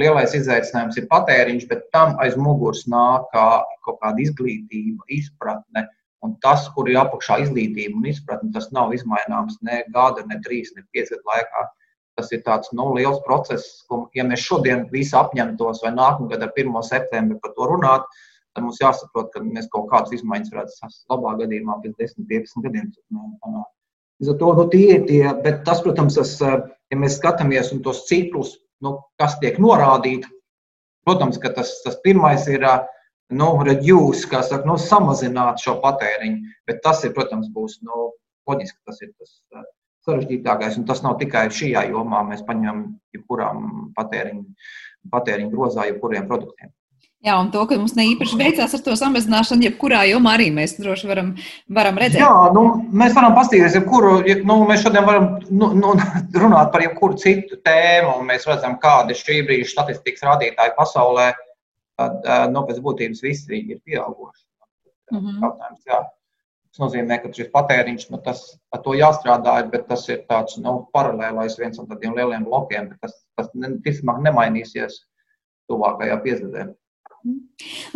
lielais 0.00 0.34
izaicinājums 0.36 0.98
ir 1.00 1.08
patēriņš, 1.08 1.64
bet 1.70 1.86
tam 1.96 2.14
aiz 2.20 2.36
muguras 2.36 2.84
nāk 2.92 3.30
kaut 3.32 3.98
kāda 4.02 4.20
izglītība, 4.20 5.00
izpratne. 5.08 5.86
Un 6.24 6.36
tas, 6.44 6.68
kur 6.74 6.88
ir 6.90 6.98
apakšā 7.00 7.40
izglītība 7.44 7.96
un 7.96 8.06
izpratne, 8.10 8.52
tas 8.52 8.68
nav 8.76 8.92
izmaināms 8.96 9.58
ne 9.64 9.82
gada, 9.94 10.24
ne 10.28 10.40
trīs, 10.44 10.72
ne 10.76 10.84
pieci 10.92 11.14
gadu 11.14 11.32
laikā. 11.32 11.66
Tas 12.16 12.32
ir 12.32 12.40
tāds 12.44 12.72
nu, 12.72 12.88
liels 12.96 13.18
process, 13.26 13.82
ko, 13.88 14.06
ja 14.16 14.24
mēs 14.24 14.44
šodien 14.44 14.86
visi 14.92 15.16
apņemtos 15.16 15.82
vai 15.84 15.92
nākamgad 15.96 16.44
ar 16.46 16.52
1. 16.56 16.72
septembri 16.88 17.36
par 17.42 17.52
to 17.56 17.68
runāt, 17.72 18.06
tad 18.56 18.64
mums 18.64 18.80
jāsaprot, 18.80 19.28
ka 19.34 19.42
mēs 19.44 19.68
kaut 19.72 19.90
kādas 19.92 20.14
izmaiņas 20.16 20.52
varētu 20.54 20.74
sasniegt 20.74 21.12
labā 21.12 21.34
gadījumā 21.42 21.76
pēc 21.84 21.98
10, 22.00 22.28
15 22.30 22.64
gadiem. 22.64 22.88
Līdz 24.16 24.32
ar 24.32 24.38
to 24.40 24.52
nu, 24.56 24.64
tie 24.72 24.86
ir 24.96 25.06
tie, 25.10 25.22
bet 25.44 25.62
tas, 25.68 25.82
protams, 25.84 26.16
tas, 26.16 26.32
ja 26.40 26.98
mēs 26.98 27.18
skatāmies 27.20 27.72
un 27.76 27.82
tos 27.84 28.06
ciklus, 28.08 28.56
nu, 28.84 28.96
kas 29.20 29.36
tiek 29.42 29.60
norādīti, 29.62 30.30
protams, 31.06 31.38
ka 31.42 31.52
tas, 31.56 31.74
tas 31.84 31.98
pirmais 32.04 32.48
ir 32.48 32.64
nu, 33.36 33.50
reduce, 33.66 34.24
kā 34.30 34.40
saka, 34.46 34.64
nu, 34.68 34.78
samazināt 34.80 35.60
šo 35.62 35.76
patēriņu, 35.84 36.56
bet 36.68 36.80
tas 36.84 37.04
ir, 37.04 37.12
protams, 37.16 37.52
būs 37.52 37.82
nu, 37.84 38.10
loģiski, 38.48 38.80
tas 38.88 39.02
ir 39.04 39.12
tas 39.18 39.66
sarežģītākais, 40.06 40.78
un 40.78 40.86
tas 40.88 41.02
nav 41.04 41.18
tikai 41.20 41.48
šajā 41.52 41.88
jomā, 41.90 42.22
mēs 42.28 42.44
paņemam 42.46 42.84
jebkurām 43.16 43.90
patēriņu, 43.96 44.44
patēriņu 45.12 45.52
grozā, 45.52 45.88
jebkuriem 45.90 46.28
produktiem. 46.30 46.70
Jā, 47.24 47.34
un 47.40 47.48
to, 47.50 47.62
ka 47.66 47.78
mums 47.80 47.94
ne 47.96 48.04
īpaši 48.12 48.36
veicās 48.38 48.74
ar 48.76 48.82
to 48.84 48.94
samazināšanu, 48.98 49.64
jebkurā 49.64 50.02
jomā 50.10 50.34
arī 50.36 50.50
mēs 50.54 50.76
droši 50.76 51.08
varam, 51.08 51.30
varam 51.72 51.96
redzēt. 51.98 52.20
Jā, 52.20 52.50
nu, 52.54 52.64
mēs 52.92 53.16
varam 53.16 53.34
paskatīties, 53.38 53.78
jebkuru, 53.78 54.18
nu, 54.46 54.58
mēs 54.68 54.84
šodien 54.84 55.06
varam 55.08 55.30
nu, 55.48 55.70
nu, 55.74 55.94
runāt 56.42 56.70
par 56.74 56.84
jebkuru 56.84 57.16
citu 57.22 57.58
tēmu, 57.66 58.18
un 58.20 58.28
mēs 58.28 58.46
redzam, 58.46 58.76
kādi 58.82 59.16
ir 59.16 59.22
šī 59.22 59.40
brīža 59.48 59.72
statistikas 59.72 60.26
rādītāji 60.28 60.76
pasaulē. 60.76 61.32
Tad, 61.96 62.28
nu, 62.52 62.60
pēc 62.68 62.82
būtības 62.84 63.24
visi 63.24 63.62
ir 63.62 63.80
pieauguši. 63.80 64.44
Mm 65.14 65.18
-hmm. 65.18 65.42
Jautājums, 65.42 65.82
jā. 65.88 66.00
Tas 66.76 66.82
nozīmē, 66.84 67.16
ka 67.22 67.32
šis 67.32 67.48
patēriņš, 67.54 68.08
nu, 68.12 68.18
tas 68.20 68.42
ar 68.76 68.82
to 68.84 68.92
jāstrādā, 68.92 69.54
bet 69.72 69.86
tas 69.88 70.08
ir 70.12 70.26
tāds 70.28 70.58
nu, 70.60 70.78
paralēlais 70.92 71.56
viens 71.58 71.78
no 71.78 71.86
tādiem 71.88 72.14
lieliem 72.14 72.44
blokiem, 72.44 72.90
bet 72.90 72.98
tas, 73.00 73.14
tas 73.36 73.48
ticamāk 73.84 74.20
nemainīsies 74.26 74.98
tuvākajā 75.70 76.18
piecdesmitgadē. 76.22 76.74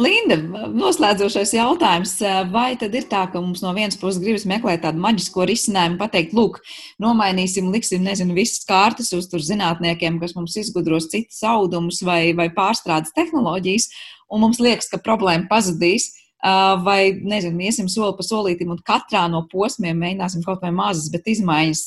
Linda, 0.01 0.37
noslēdzošais 0.75 1.53
jautājums. 1.55 2.15
Vai 2.51 2.75
tad 2.81 2.95
ir 2.99 3.07
tā, 3.11 3.25
ka 3.31 3.43
mums 3.43 3.63
no 3.63 3.73
vienas 3.77 3.99
puses 4.01 4.21
gribas 4.23 4.47
meklēt 4.49 4.83
tādu 4.85 5.03
maģisko 5.03 5.47
risinājumu, 5.51 5.99
pateikt, 6.01 6.35
lūk, 6.37 6.59
nomainīsim, 7.03 7.69
liksim, 7.75 8.03
nezinu, 8.07 8.35
visas 8.37 8.65
kārtas 8.69 9.13
uz 9.17 9.29
tur 9.31 9.45
zinātniekiem, 9.45 10.19
kas 10.23 10.35
mums 10.39 10.57
izgudros 10.61 11.11
citas 11.13 11.43
audumus 11.47 12.01
vai, 12.07 12.33
vai 12.39 12.49
pārstrādes 12.55 13.15
tehnoloģijas, 13.17 13.91
un 14.33 14.47
mums 14.47 14.63
liekas, 14.63 14.91
ka 14.91 15.03
problēma 15.05 15.51
pazudīs. 15.51 16.15
Vai, 16.41 17.13
nezinu, 17.21 17.61
iesim 17.69 17.91
soli 17.93 18.15
pa 18.17 18.25
solītim 18.25 18.71
un 18.73 18.79
katrā 18.81 19.27
no 19.29 19.43
posmiem 19.51 19.99
mēģināsim 20.01 20.41
kaut 20.47 20.63
vai 20.65 20.71
mazas, 20.73 21.11
bet 21.13 21.29
izmaiņas 21.29 21.83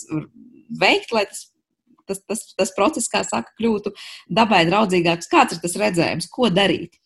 veikt, 0.77 1.09
lai 1.15 1.25
tas 1.25 1.47
tas, 2.05 2.19
tas, 2.27 2.41
tas 2.57 2.73
process, 2.75 3.09
kā 3.09 3.23
saka, 3.25 3.53
kļūtu 3.59 3.93
dabai 4.29 4.63
draudzīgāks. 4.67 5.29
Kāds 5.31 5.55
ir 5.55 5.63
tas 5.63 5.77
redzējums, 5.79 6.29
ko 6.31 6.51
darīt? 6.53 6.99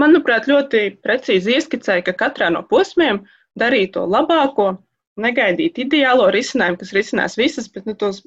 Manuprāt, 0.00 0.48
ļoti 0.50 0.82
precīzi 1.04 1.56
ieskicēja, 1.56 2.04
ka 2.06 2.16
katrā 2.24 2.50
no 2.52 2.62
posmiem 2.68 3.22
darīt 3.58 3.94
to 3.96 4.04
labāko, 4.06 4.74
negaidīt 5.20 5.80
ideālo 5.80 6.28
risinājumu, 6.34 6.80
kas 6.82 6.92
risinās 6.96 7.36
visas, 7.40 7.68
bet 7.72 7.88
nu, 7.88 7.96
tos 7.98 8.22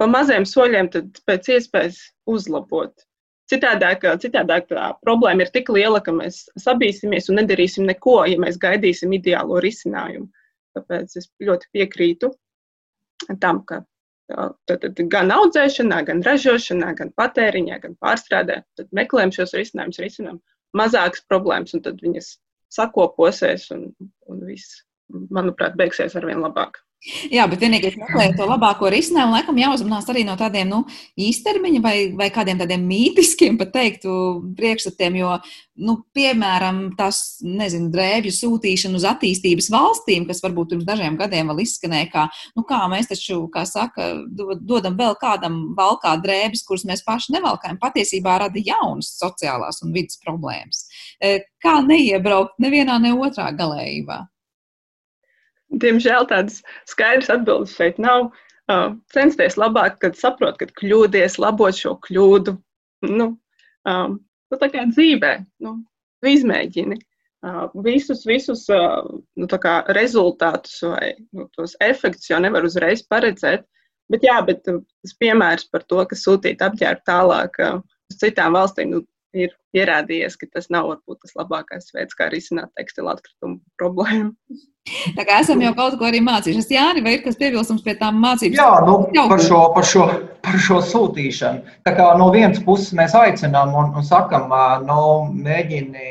pa 0.00 0.08
maziem 0.08 0.46
soļiem 0.48 0.88
pēc 1.28 1.50
iespējas 1.56 2.00
uzlabot. 2.30 2.94
Citādāk, 3.50 4.04
citādāk 4.22 4.68
tā 4.70 4.92
problēma 5.04 5.44
ir 5.44 5.50
tik 5.52 5.72
liela, 5.74 5.98
ka 6.06 6.14
mēs 6.14 6.44
sabīsimies 6.62 7.28
un 7.28 7.40
nedarīsim 7.40 7.88
neko, 7.88 8.20
ja 8.30 8.38
mēs 8.40 8.60
gaidīsim 8.62 9.12
ideālo 9.16 9.58
risinājumu. 9.60 10.28
Tāpēc 10.78 11.16
es 11.18 11.26
ļoti 11.42 11.66
piekrītu 11.74 12.30
tam, 13.42 13.64
ka 13.66 13.82
tad, 14.30 14.86
tad 14.86 15.02
gan 15.12 15.34
audzēšanā, 15.34 15.98
gan 16.06 16.22
ražošanā, 16.24 16.94
gan 17.00 17.10
patēriņā, 17.18 17.80
gan 17.82 17.98
pārstrādē 18.00 18.60
meklējam 18.96 19.34
šos 19.34 19.56
risinājumus, 19.58 20.00
risinām 20.04 20.38
mazākas 20.76 21.24
problēmas, 21.30 21.74
un 21.74 21.84
tad 21.86 22.00
viņas 22.04 22.34
sakoposies, 22.70 23.68
un, 23.74 23.88
un 24.30 24.44
viss, 24.46 24.82
manuprāt, 25.10 25.76
beigsies 25.78 26.16
ar 26.16 26.26
vien 26.28 26.42
labāk. 26.42 26.78
Jā, 27.32 27.46
bet 27.48 27.62
vienīgais 27.64 27.94
meklējot 27.96 28.34
to 28.36 28.44
labāko 28.44 28.90
risinājumu, 28.92 29.32
laikam 29.32 29.56
jāuzmanās 29.56 30.04
arī 30.12 30.20
no 30.28 30.34
tādiem 30.36 30.68
nu, 30.68 30.80
īstermiņa 31.16 31.78
vai, 31.80 31.94
vai 32.12 32.26
kādiem 32.34 32.58
tādiem 32.60 32.82
mītiskiem, 32.84 33.56
pat 33.56 33.70
teiktu, 33.72 34.10
priekšstatiem, 34.58 35.14
jo, 35.16 35.30
nu, 35.80 35.94
piemēram, 36.12 36.82
tas, 36.98 37.40
nezinu, 37.40 37.88
drēbju 37.94 38.34
sūtīšana 38.36 39.00
uz 39.00 39.06
attīstības 39.08 39.70
valstīm, 39.72 40.26
kas 40.28 40.44
varbūt 40.44 40.74
pirms 40.74 40.84
dažiem 40.90 41.16
gadiem 41.16 41.48
vēl 41.48 41.62
izskanēja, 41.64 42.10
kā, 42.12 42.24
nu, 42.58 42.66
kā 42.68 42.82
mēs 42.92 43.08
taču, 43.14 43.38
kā 43.54 43.64
saka, 43.70 44.10
dodam 44.60 44.98
vēl 44.98 45.16
kādam 45.22 45.56
valkā 45.78 46.12
drēbes, 46.20 46.66
kuras 46.68 46.84
mēs 46.90 47.00
paši 47.06 47.32
nevalkājam, 47.38 47.78
patiesībā 47.80 48.36
rada 48.44 48.60
jaunas 48.60 49.08
sociālās 49.22 49.80
un 49.86 49.96
vidas 49.96 50.20
problēmas. 50.20 50.84
Kā 51.64 51.78
neiebraukt 51.86 52.60
nevienā, 52.60 53.00
ne 53.00 53.14
otrā 53.16 53.48
galējībā? 53.56 54.20
Diemžēl 55.70 56.26
tādas 56.30 56.60
skaidras 56.90 57.30
atbildes 57.32 57.76
šeit 57.78 58.00
nav. 58.02 58.30
Uh, 58.70 58.94
censties 59.10 59.56
labāk, 59.58 59.98
kad 60.02 60.18
saprot, 60.18 60.58
ka 60.60 60.68
kļūdies, 60.78 61.40
labot 61.42 61.74
šo 61.74 61.96
kļūdu. 62.06 62.54
Nu, 63.10 63.26
um, 63.88 64.18
nu, 64.20 64.58
tā 64.60 64.68
kā 64.70 64.84
dzīvē, 64.90 65.32
nu, 65.66 65.72
izmēģini 66.26 66.98
uh, 67.00 67.66
visus, 67.82 68.22
visus 68.28 68.66
uh, 68.70 69.00
nu, 69.40 69.48
rezultātus 69.96 70.76
vai 70.86 71.14
nu, 71.34 71.48
tos 71.56 71.74
efektus 71.82 72.30
jau 72.30 72.38
nevar 72.42 72.66
uzreiz 72.68 73.02
paredzēt. 73.10 73.66
Bet, 74.10 74.26
jā, 74.26 74.38
bet 74.46 74.62
tas 74.66 75.16
piemērs 75.22 75.68
par 75.70 75.86
to, 75.86 76.02
ka 76.06 76.18
sūtīt 76.18 76.62
apģērbu 76.66 77.06
tālāk 77.06 77.58
uh, 77.62 77.80
uz 78.10 78.22
citām 78.22 78.58
valstīm, 78.58 78.94
nu, 78.94 79.04
ir 79.36 79.52
pierādījies, 79.74 80.36
ka 80.40 80.48
tas 80.54 80.68
nav 80.74 80.88
varbūt 80.90 81.20
tas 81.22 81.36
labākais 81.38 81.92
veids, 81.94 82.16
kā 82.18 82.28
risināt 82.32 82.70
tekstilu 82.78 83.12
atkritumu 83.12 83.60
problēmu. 83.80 84.34
Tā 85.16 85.26
kā 85.28 85.40
esam 85.44 85.60
jau 85.62 85.70
kaut 85.76 85.98
ko 86.00 86.08
arī 86.08 86.22
mācījušies. 86.24 86.70
Jā, 86.72 86.86
vai 87.04 87.18
ir 87.18 87.24
kas 87.24 87.38
piebilstams 87.38 87.84
pie 87.86 87.94
tām 88.00 88.18
mācībām? 88.22 88.58
Jā, 88.58 88.70
nu, 88.86 88.96
par, 89.30 89.42
šo, 89.44 89.60
par, 89.76 89.86
šo, 89.86 90.06
par 90.42 90.56
šo 90.66 90.80
sūtīšanu. 90.92 91.76
Tā 91.86 91.94
kā 91.98 92.08
no 92.18 92.30
vienas 92.34 92.62
puses 92.64 92.94
mēs 92.96 93.14
aicinām 93.18 93.76
un, 93.76 93.92
un 94.00 94.06
sakam, 94.06 94.50
nu, 94.88 95.02
mēģini 95.44 96.08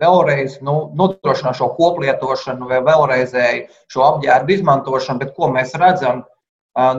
vēlreiz 0.00 0.58
nu, 0.64 0.74
nodrošināt 0.96 1.58
šo 1.60 1.70
koplietošanu 1.76 2.68
vai 2.70 2.80
vēlreizēju 2.86 3.66
šo 3.92 4.06
apģērbu 4.06 4.56
izmantošanu, 4.56 5.22
bet 5.22 5.34
ko 5.36 5.52
mēs 5.52 5.76
redzam? 5.80 6.24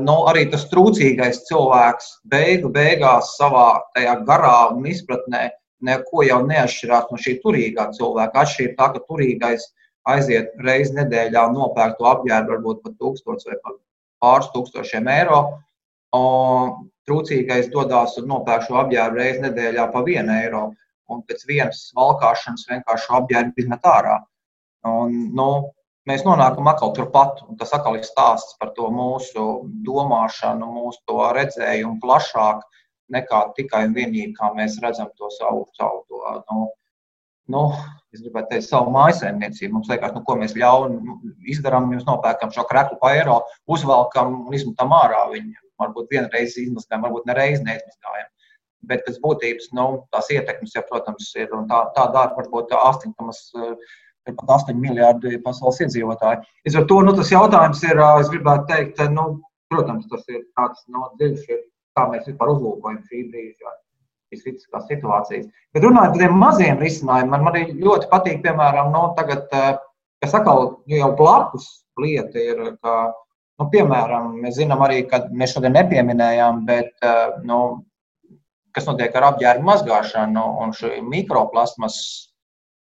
Nu, 0.01 0.15
arī 0.29 0.45
tas 0.51 0.67
trūcīgais 0.71 1.43
cilvēks 1.47 2.07
beigu 2.31 2.69
beigās 2.73 3.35
savā 3.37 3.81
garā 4.27 4.71
un 4.75 4.85
izpratnē 4.89 5.49
neko 5.87 6.25
jau 6.27 6.41
neatšķirās 6.47 7.09
no 7.11 7.19
šī 7.21 7.37
turīgā 7.43 7.87
cilvēka. 7.95 8.43
Atšķirība 8.43 8.77
tā, 8.77 8.89
ka 8.93 9.03
turīgais 9.07 9.67
aiziet 10.11 10.53
reizes 10.65 10.93
nedēļā 10.97 11.47
nopērkt 11.55 11.99
to 11.99 12.09
apģērbu 12.11 12.55
varbūt 12.55 12.83
par 12.85 12.95
tūkstošu 12.99 13.51
vai 13.51 13.57
par 13.63 13.77
pāris 14.21 14.51
tūkstošiem 14.55 15.09
eiro. 15.15 15.41
Un 16.17 16.89
trūcīgais 17.09 17.71
dodas 17.73 18.17
un 18.21 18.29
nopērk 18.31 18.67
šo 18.67 18.81
apģērbu 18.83 19.21
reizi 19.21 19.45
nedēļā 19.47 19.87
pa 19.93 20.03
vienu 20.07 20.35
eiro. 20.35 20.65
Un 21.11 21.23
pēc 21.27 21.45
vienas 21.47 21.87
valkāšanas 21.97 22.67
vienkārši 22.69 23.13
apģērbu 23.17 23.63
izmet 23.63 23.87
ārā. 23.87 24.19
Un, 24.87 25.17
nu, 25.37 25.47
mēs 26.09 26.25
nonākam 26.25 26.69
atkal 26.71 26.93
turpat. 26.97 27.41
Tas 27.59 27.73
atkal 27.77 27.99
ir 27.99 28.05
stāsts 28.07 28.57
par 28.61 28.73
to 28.77 28.89
mūsu 28.93 29.47
domāšanu, 29.85 30.69
mūsu 30.77 31.21
redzējumu 31.37 31.99
plašāk 32.03 32.63
nekā 33.11 33.41
tikai 33.57 33.85
un 33.89 33.95
vienīgi, 33.97 34.33
kā 34.37 34.53
mēs 34.55 34.79
redzam 34.83 35.09
to 35.19 35.29
savu, 35.35 35.65
savu 35.75 36.05
to, 36.07 36.21
nu, 36.51 36.67
nu, 37.51 37.63
es 38.15 38.21
gribētu 38.23 38.53
teikt, 38.53 38.67
savu 38.69 38.93
mājsaimniecību. 38.95 39.73
Mums 39.75 39.89
liekas, 39.91 40.13
nu, 40.15 40.23
ko 40.27 40.37
mēs 40.39 40.55
ļaunu 40.59 41.17
izdarām, 41.53 41.89
mēs 41.91 42.05
nopērkam 42.07 42.53
šo 42.55 42.63
kreklu 42.69 42.99
pa 43.01 43.13
eiro, 43.17 43.41
uzvelkam 43.67 44.45
un 44.45 44.55
izmetam 44.55 44.95
ārā 44.95 45.25
viņu. 45.33 45.57
Varbūt 45.81 46.13
vienreiz 46.13 46.55
izmazgājam, 46.61 47.07
varbūt 47.07 47.27
nereiz 47.27 47.63
neizmazgājam. 47.65 48.29
Bet 48.89 49.03
pēc 49.05 49.17
būtības 49.21 49.71
nu, 49.77 49.85
tās 50.13 50.29
ietekmes, 50.33 50.73
jau, 50.77 50.83
protams, 50.87 51.27
ir 51.37 51.51
tā, 51.69 51.81
tā 51.95 52.05
dara 52.13 52.37
varbūt 52.37 52.73
8,5 52.77 53.75
ir 54.31 54.37
pat 54.39 54.55
8 54.57 54.79
miljardi 54.79 55.37
pasaules 55.45 55.83
iedzīvotāji. 55.85 56.41
Līdz 56.67 56.79
ar 56.81 56.87
to 56.89 57.01
nu, 57.05 57.13
tas 57.19 57.31
jautājums 57.33 57.83
ir, 57.85 58.01
es 58.23 58.31
gribētu 58.33 58.67
teikt, 58.71 59.03
nu, 59.13 59.27
protams, 59.71 60.09
tas 60.11 60.25
ir 60.31 60.41
tāds 60.57 60.83
no 60.87 61.05
nu, 61.05 61.13
dziļš, 61.19 61.61
kā 61.97 62.07
mēs 62.11 62.27
vispār 62.31 62.55
uzlūkojam 62.55 62.99
šī 63.07 63.27
brīža 63.31 63.77
šīs 64.31 64.45
kritiskās 64.45 64.87
situācijas. 64.87 65.47
Bet 65.75 65.83
runājot 65.85 66.13
par 66.13 66.21
tiem 66.21 66.37
maziem 66.39 66.79
risinājumiem, 66.79 67.43
man 67.43 67.51
arī 67.51 67.63
ļoti 67.75 68.07
patīk, 68.11 68.39
piemēram, 68.45 68.91
no 68.93 69.09
nu, 69.09 69.13
tagad, 69.17 69.47
kas 70.23 70.35
atkal 70.37 70.77
jau 70.87 71.11
blakus 71.19 71.67
lieta 71.99 72.39
ir, 72.39 72.61
ka, 72.79 72.95
nu, 73.59 73.67
piemēram, 73.73 74.33
mēs 74.43 74.57
zinām 74.61 74.83
arī, 74.87 75.03
ka 75.09 75.25
mēs 75.35 75.55
šodien 75.55 75.75
nepieminējām, 75.75 76.63
bet, 76.69 76.93
nu, 77.47 77.61
kas 78.71 78.87
notiek 78.87 79.15
ar 79.19 79.33
apģērbu 79.33 79.67
mazgāšanu 79.67 80.45
un 80.63 80.71
šo 80.75 80.93
mikroplasmas 81.11 81.97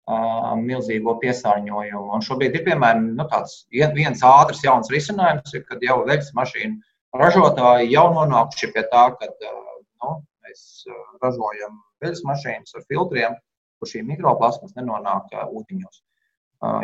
milzīgo 0.08 1.18
piesārņojumu. 1.22 2.12
Un 2.16 2.24
šobrīd 2.24 2.56
ir 2.56 2.64
piemēram 2.68 3.10
nu, 3.18 3.26
tāds 3.28 3.66
viens 3.72 4.24
ātrs, 4.24 4.64
jauns 4.64 4.92
risinājums, 4.94 5.54
ir, 5.54 5.66
kad 5.68 5.84
jau 5.84 6.00
veļas 6.08 6.32
mašīnu 6.38 6.80
ražotāji 7.18 7.92
jau 7.92 8.08
nonākuši 8.16 8.72
pie 8.74 8.86
tā, 8.92 9.10
ka 9.20 9.28
nu, 9.42 10.14
mēs 10.46 10.86
ražojam 11.24 11.82
veļas 12.04 12.24
mašīnas 12.24 12.78
ar 12.78 12.86
filtriem, 12.88 13.36
kur 13.80 13.92
šī 13.92 14.04
mikroplasmas 14.08 14.76
nenonāk 14.78 15.34
ūdeņos. 15.34 16.02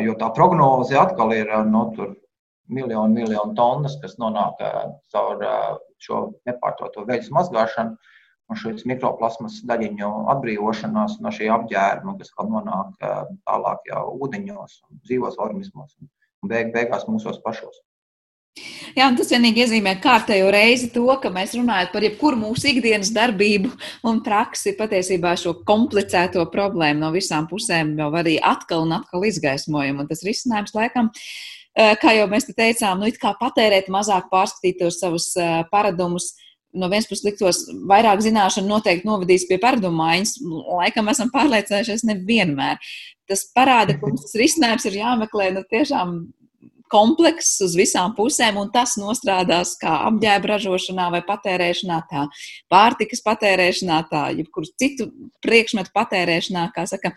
Jo 0.04 0.14
tā 0.20 0.28
prognoze 0.34 0.98
atkal 0.98 1.32
ir 1.34 1.48
no 1.66 1.88
nu, 1.96 2.10
miljonu, 2.68 3.12
miljonu 3.12 3.56
tonnas, 3.56 3.96
kas 4.02 4.18
nonāk 4.20 4.60
caur 5.12 5.42
šo 6.00 6.20
nepārtoto 6.46 7.06
veļas 7.08 7.32
mazgāšanu 7.34 7.96
un 8.50 8.60
šīs 8.60 8.84
mikroplasmas 8.88 9.62
daļiņu 9.68 10.10
atbrīvošanās 10.34 11.18
no 11.24 11.32
šī 11.34 11.48
apģērba, 11.54 12.18
kas 12.20 12.34
nonāk 12.38 13.08
tālāk 13.46 13.88
jau 13.90 14.04
ūdeņos, 14.26 14.78
dzīvos 15.06 15.40
organismos 15.40 15.96
un 16.00 16.52
beig, 16.52 16.72
beigās 16.74 17.08
mūsos 17.08 17.40
pašos. 17.44 17.82
Jā, 18.94 19.08
tas 19.18 19.32
vienīgi 19.34 19.64
iezīmē 19.64 19.96
kārtējo 19.98 20.50
reizi 20.54 20.92
to, 20.94 21.08
ka 21.18 21.30
mēs 21.34 21.56
runājam 21.58 21.88
par 21.90 22.04
jebkuru 22.06 22.38
mūsu 22.38 22.68
ikdienas 22.70 23.10
darbību 23.16 23.72
un 24.06 24.20
praksi, 24.22 24.76
patiesībā 24.78 25.32
šo 25.40 25.56
komplicēto 25.66 26.44
problēmu 26.52 27.02
no 27.02 27.10
visām 27.16 27.48
pusēm 27.50 27.96
jau 27.98 28.12
arī 28.14 28.36
atkal 28.38 28.84
un 28.86 28.94
atkal 29.00 29.26
izgaismojam. 29.26 29.98
Un 30.04 30.10
tas 30.10 30.22
risinājums 30.26 30.76
laikam, 30.76 31.10
kā 31.74 32.14
jau 32.14 32.28
mēs 32.30 32.46
te 32.46 32.54
teicām, 32.54 33.02
nu 33.02 33.10
kā 33.18 33.34
patērēt 33.40 33.90
mazāk, 33.90 34.30
pārskatīt 34.30 34.78
tos 34.84 35.00
savus 35.02 35.32
paradumus, 35.74 36.36
no 36.74 36.90
vienas 36.92 37.08
puses 37.10 37.24
liktos, 37.26 37.64
vairāk 37.90 38.22
zināšanu 38.24 38.70
noteikti 38.70 39.08
novadīs 39.08 39.46
pie 39.48 39.58
maiņas. 39.62 40.36
Laikam 40.80 41.10
esam 41.12 41.32
pārliecinājušies 41.34 42.06
nevienmēr. 42.10 42.80
Tas 43.30 43.46
parāda, 43.56 43.96
ka 43.96 44.08
mums 44.08 44.26
tas 44.26 44.38
risinājums 44.40 44.84
ir 44.90 44.98
jāmeklē 45.00 45.52
nu, 45.54 45.62
tiešām 45.70 46.18
komplekss 46.94 47.58
uz 47.64 47.74
visām 47.78 48.12
pusēm, 48.16 48.58
un 48.60 48.70
tas 48.74 48.94
nostrādās 49.00 49.74
kā 49.80 49.94
apģērba 50.10 50.52
ražošanā 50.52 51.08
vai 51.14 51.22
patērēšanā, 51.26 51.98
tā 52.10 52.26
pārtikas 52.72 53.24
patērēšanā, 53.24 53.98
tā 54.10 54.22
jebkuru 54.38 54.70
citu 54.78 55.08
priekšmetu 55.44 55.90
patērēšanā, 55.96 56.68
kā 56.76 56.86
saka, 56.90 57.14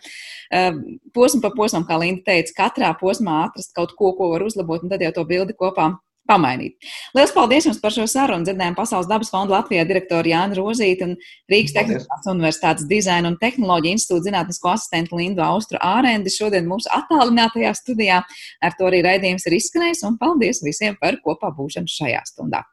eh, 0.50 0.72
posmu 1.14 1.42
pa 1.44 1.52
posmam, 1.54 1.86
kā 1.86 2.00
Linda 2.00 2.24
teica, 2.32 2.56
katrā 2.62 2.94
posmā 2.98 3.44
atrast 3.46 3.74
kaut 3.74 3.94
ko, 3.98 4.14
ko 4.16 4.32
var 4.32 4.42
uzlabot, 4.48 4.82
un 4.82 4.88
tad 4.88 5.00
jau 5.00 5.12
to 5.12 5.24
bildi 5.24 5.54
kopā 5.54 5.98
pamainīt. 6.28 6.76
Lielas 7.16 7.32
paldies 7.34 7.66
jums 7.68 7.80
par 7.82 7.94
šo 7.94 8.06
sarunu. 8.10 8.46
Dzirdējām 8.46 8.76
Pasaules 8.78 9.08
dabas 9.10 9.32
fonda 9.32 9.56
Latvijā 9.56 9.84
direktoru 9.88 10.32
Jānu 10.32 10.58
Rozīti 10.60 11.06
un 11.08 11.16
Rīgas 11.50 11.74
Tehniskās 11.76 12.30
universitātes 12.30 12.88
dizaina 12.90 13.32
un 13.32 13.38
tehnoloģija 13.40 13.98
institūta 13.98 14.28
zinātnisko 14.28 14.72
asistentu 14.74 15.18
Lindu 15.18 15.44
Austru 15.46 15.80
Ārendi 15.82 16.32
šodien 16.32 16.68
mūsu 16.68 16.90
attālinātajā 16.94 17.74
studijā. 17.78 18.22
Ar 18.62 18.78
to 18.78 18.88
arī 18.90 19.04
raidījums 19.06 19.48
ir 19.48 19.58
izskanējis 19.58 20.04
un 20.08 20.18
paldies 20.20 20.64
visiem 20.64 20.98
par 21.00 21.20
kopā 21.24 21.52
būšanu 21.56 21.98
šajā 21.98 22.26
stundā. 22.28 22.66